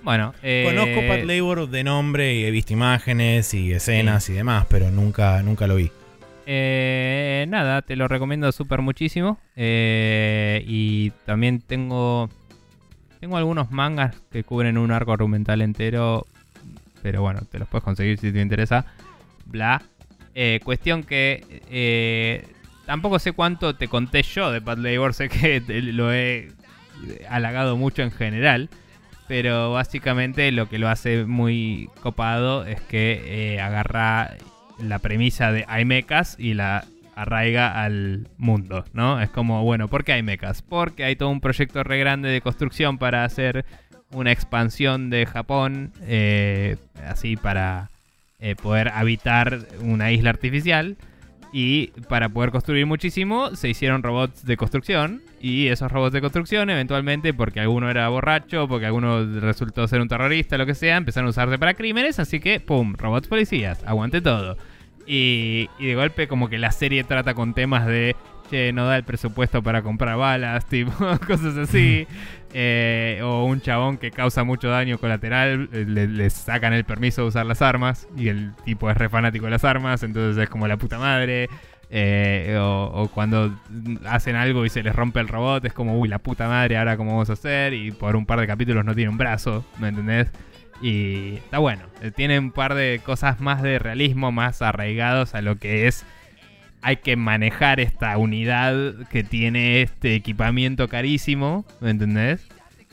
[0.06, 4.64] Bueno, eh, conozco Pat Labor de nombre y he visto imágenes y escenas y demás,
[4.70, 5.90] pero nunca, nunca lo vi.
[6.46, 9.40] Eh, nada, te lo recomiendo súper muchísimo.
[9.56, 12.30] Eh, y también tengo.
[13.18, 16.24] Tengo algunos mangas que cubren un arco argumental entero.
[17.02, 18.86] Pero bueno, te los puedes conseguir si te interesa.
[19.44, 19.82] Bla.
[20.36, 21.42] Eh, cuestión que.
[21.68, 22.46] eh,
[22.86, 25.14] tampoco sé cuánto te conté yo de Bad Labor.
[25.14, 26.52] Sé que lo he
[27.28, 28.70] halagado mucho en general.
[29.28, 34.36] Pero básicamente lo que lo hace muy copado es que eh, agarra
[34.78, 36.84] la premisa de hay mechas y la
[37.16, 39.20] arraiga al mundo, ¿no?
[39.20, 40.62] Es como, bueno, ¿por qué hay mechas?
[40.62, 43.64] Porque hay todo un proyecto re grande de construcción para hacer
[44.12, 46.76] una expansión de Japón, eh,
[47.08, 47.88] así para
[48.38, 50.96] eh, poder habitar una isla artificial.
[51.58, 55.22] Y para poder construir muchísimo, se hicieron robots de construcción.
[55.40, 60.08] Y esos robots de construcción, eventualmente, porque alguno era borracho, porque alguno resultó ser un
[60.08, 62.18] terrorista, lo que sea, empezaron a usarse para crímenes.
[62.18, 62.92] Así que, ¡pum!
[62.98, 64.58] Robots policías, aguante todo.
[65.06, 68.14] Y, de golpe, como que la serie trata con temas de.
[68.50, 70.92] Che, no da el presupuesto para comprar balas, tipo,
[71.26, 72.06] cosas así.
[72.58, 77.28] Eh, o un chabón que causa mucho daño colateral, eh, le, sacan el permiso de
[77.28, 80.66] usar las armas y el tipo es re fanático de las armas, entonces es como
[80.66, 81.50] la puta madre.
[81.90, 83.54] Eh, o, cuando
[84.06, 86.96] hacen algo y se les rompe el robot, es como, uy, la puta madre, ahora
[86.96, 87.74] cómo vamos a hacer.
[87.74, 90.32] Y por un par de capítulos no tiene un brazo, ¿me entendés?
[90.80, 91.82] Y está bueno.
[92.14, 96.06] Tiene un par de cosas más de realismo, más arraigados a lo que es.
[96.82, 98.74] Hay que manejar esta unidad
[99.10, 102.46] que tiene este equipamiento carísimo, ¿me entendés?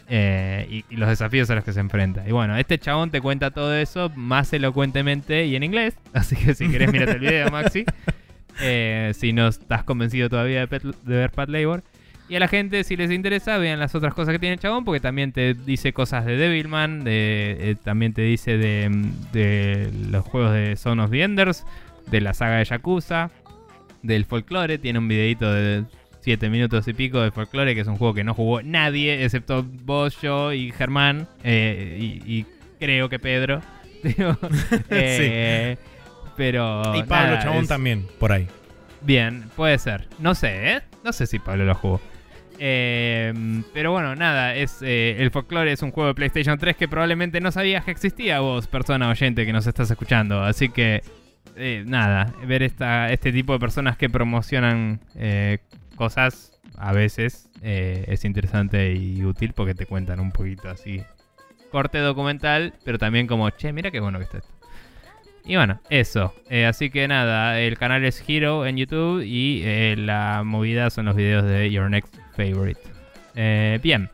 [0.10, 2.28] Eh, y, y los desafíos a los que se enfrenta.
[2.28, 5.96] Y bueno, este chabón te cuenta todo eso más elocuentemente y en inglés.
[6.14, 7.86] Así que si querés, mírate el video, Maxi.
[8.62, 11.82] Eh, si no estás convencido todavía de, Pet- de ver Pat Labor.
[12.30, 14.86] Y a la gente, si les interesa, vean las otras cosas que tiene el chabón,
[14.86, 18.92] porque también te dice cosas de Devilman, de, eh, también te dice de,
[19.32, 21.66] de los juegos de Son of the Enders,
[22.12, 23.32] de la saga de Yakuza,
[24.04, 24.78] del folclore.
[24.78, 25.84] Tiene un videito de
[26.22, 29.66] 7 minutos y pico de folclore, que es un juego que no jugó nadie, excepto
[29.84, 32.46] vos, yo y Germán, eh, y, y
[32.80, 33.62] creo que Pedro.
[34.04, 34.38] Digo,
[34.90, 35.78] eh,
[36.38, 36.82] Pero.
[36.96, 38.48] y Pablo nada, Chabón es- también, por ahí.
[39.02, 40.08] Bien, puede ser.
[40.20, 40.82] No sé, ¿eh?
[41.04, 42.00] No sé si Pablo lo jugó.
[42.60, 43.34] Eh,
[43.74, 47.42] pero bueno, nada, es eh, el folclore es un juego de PlayStation 3 que probablemente
[47.42, 50.42] no sabías que existía vos, persona oyente que nos estás escuchando.
[50.42, 51.02] Así que,
[51.56, 55.60] eh, nada, ver esta, este tipo de personas que promocionan eh,
[55.96, 61.04] cosas a veces eh, es interesante y útil porque te cuentan un poquito así.
[61.72, 64.54] Corte documental, pero también como, che, mira qué bueno que está esto.
[65.46, 66.34] Y bueno, eso.
[66.50, 71.16] Eh, así que nada, el canal es Hero en YouTube y la movida son los
[71.16, 72.80] videos de Your Next Favorite.
[73.82, 74.10] Bien.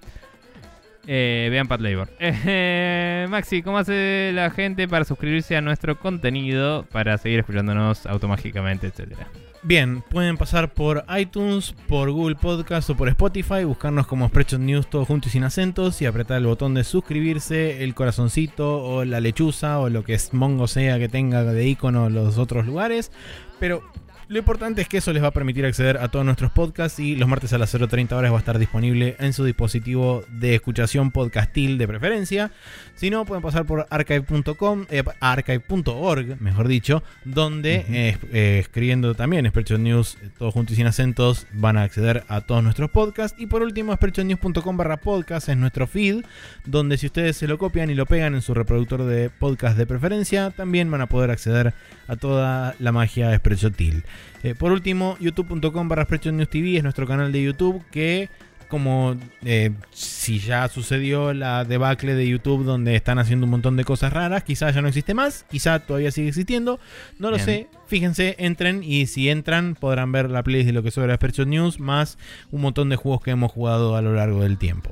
[1.11, 2.07] Eh, vean Pat Labor.
[2.19, 8.87] Eh, Maxi, ¿cómo hace la gente para suscribirse a nuestro contenido para seguir escuchándonos automáticamente,
[8.87, 9.27] etcétera?
[9.63, 14.87] Bien, pueden pasar por iTunes, por Google Podcast o por Spotify, buscarnos como Spreadshot News
[14.87, 19.19] todo junto y sin acentos y apretar el botón de suscribirse, el corazoncito o la
[19.19, 23.11] lechuza o lo que es Mongo sea que tenga de icono los otros lugares.
[23.59, 23.83] Pero
[24.29, 27.15] lo importante es que eso les va a permitir acceder a todos nuestros podcasts y
[27.15, 31.09] los martes a las 0.30 horas va a estar disponible en su dispositivo de escuchación
[31.09, 32.51] podcastil de preferencia.
[32.93, 39.47] Si no, pueden pasar por archive.com, eh, archive.org, mejor dicho, donde eh, eh, escribiendo también
[39.47, 43.39] Spreadshot News, eh, todo junto y sin acentos, van a acceder a todos nuestros podcasts.
[43.41, 46.23] Y por último, spreadshotnews.com barra podcast es nuestro feed,
[46.65, 49.87] donde si ustedes se lo copian y lo pegan en su reproductor de podcast de
[49.87, 51.73] preferencia, también van a poder acceder
[52.07, 54.03] a toda la magia Spreadshotil.
[54.43, 58.29] Eh, por último, youtube.com barra News TV es nuestro canal de YouTube que
[58.69, 63.83] como eh, si ya sucedió la debacle de YouTube donde están haciendo un montón de
[63.83, 66.79] cosas raras, quizá ya no existe más, quizá todavía sigue existiendo,
[67.17, 67.45] no lo Bien.
[67.45, 71.45] sé, fíjense, entren y si entran podrán ver la playlist de lo que sobra de
[71.45, 72.17] News más
[72.51, 74.91] un montón de juegos que hemos jugado a lo largo del tiempo.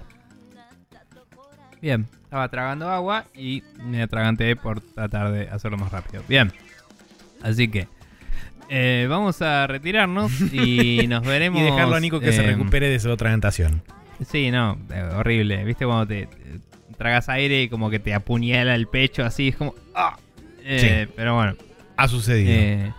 [1.80, 6.24] Bien, estaba tragando agua y me atraganté por tratar de hacerlo más rápido.
[6.28, 6.52] Bien,
[7.44, 7.88] así que
[8.70, 11.62] eh, vamos a retirarnos y nos veremos.
[11.62, 13.82] Y dejarlo a Nico que se eh, recupere de su atragantación.
[14.26, 15.64] Sí, no, eh, horrible.
[15.64, 19.50] ¿Viste cuando te, te tragas aire y como que te apuñala el pecho así?
[19.50, 19.74] Es como.
[19.96, 20.18] ¡ah!
[20.64, 21.56] Eh, Pero bueno.
[21.96, 22.94] Ha sucedido.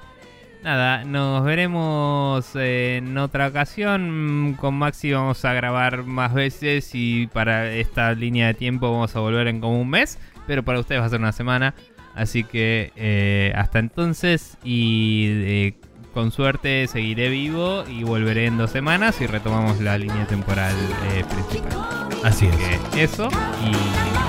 [0.64, 4.56] nada, nos veremos en otra ocasión.
[4.58, 9.20] Con Maxi vamos a grabar más veces y para esta línea de tiempo vamos a
[9.20, 10.18] volver en como un mes.
[10.46, 11.74] Pero para ustedes va a ser una semana.
[12.18, 15.74] Así que eh, hasta entonces y eh,
[16.12, 20.74] con suerte seguiré vivo y volveré en dos semanas y retomamos la línea temporal
[21.12, 22.08] eh, principal.
[22.24, 22.56] Así es.
[22.92, 23.28] Que eso
[23.62, 23.70] y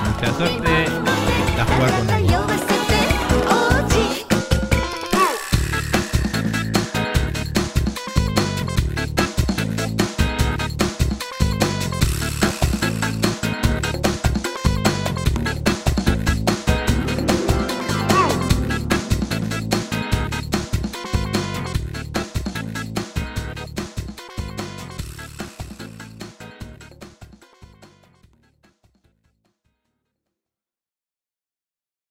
[0.07, 0.85] mucha suerte.
[1.59, 2.78] A jugar con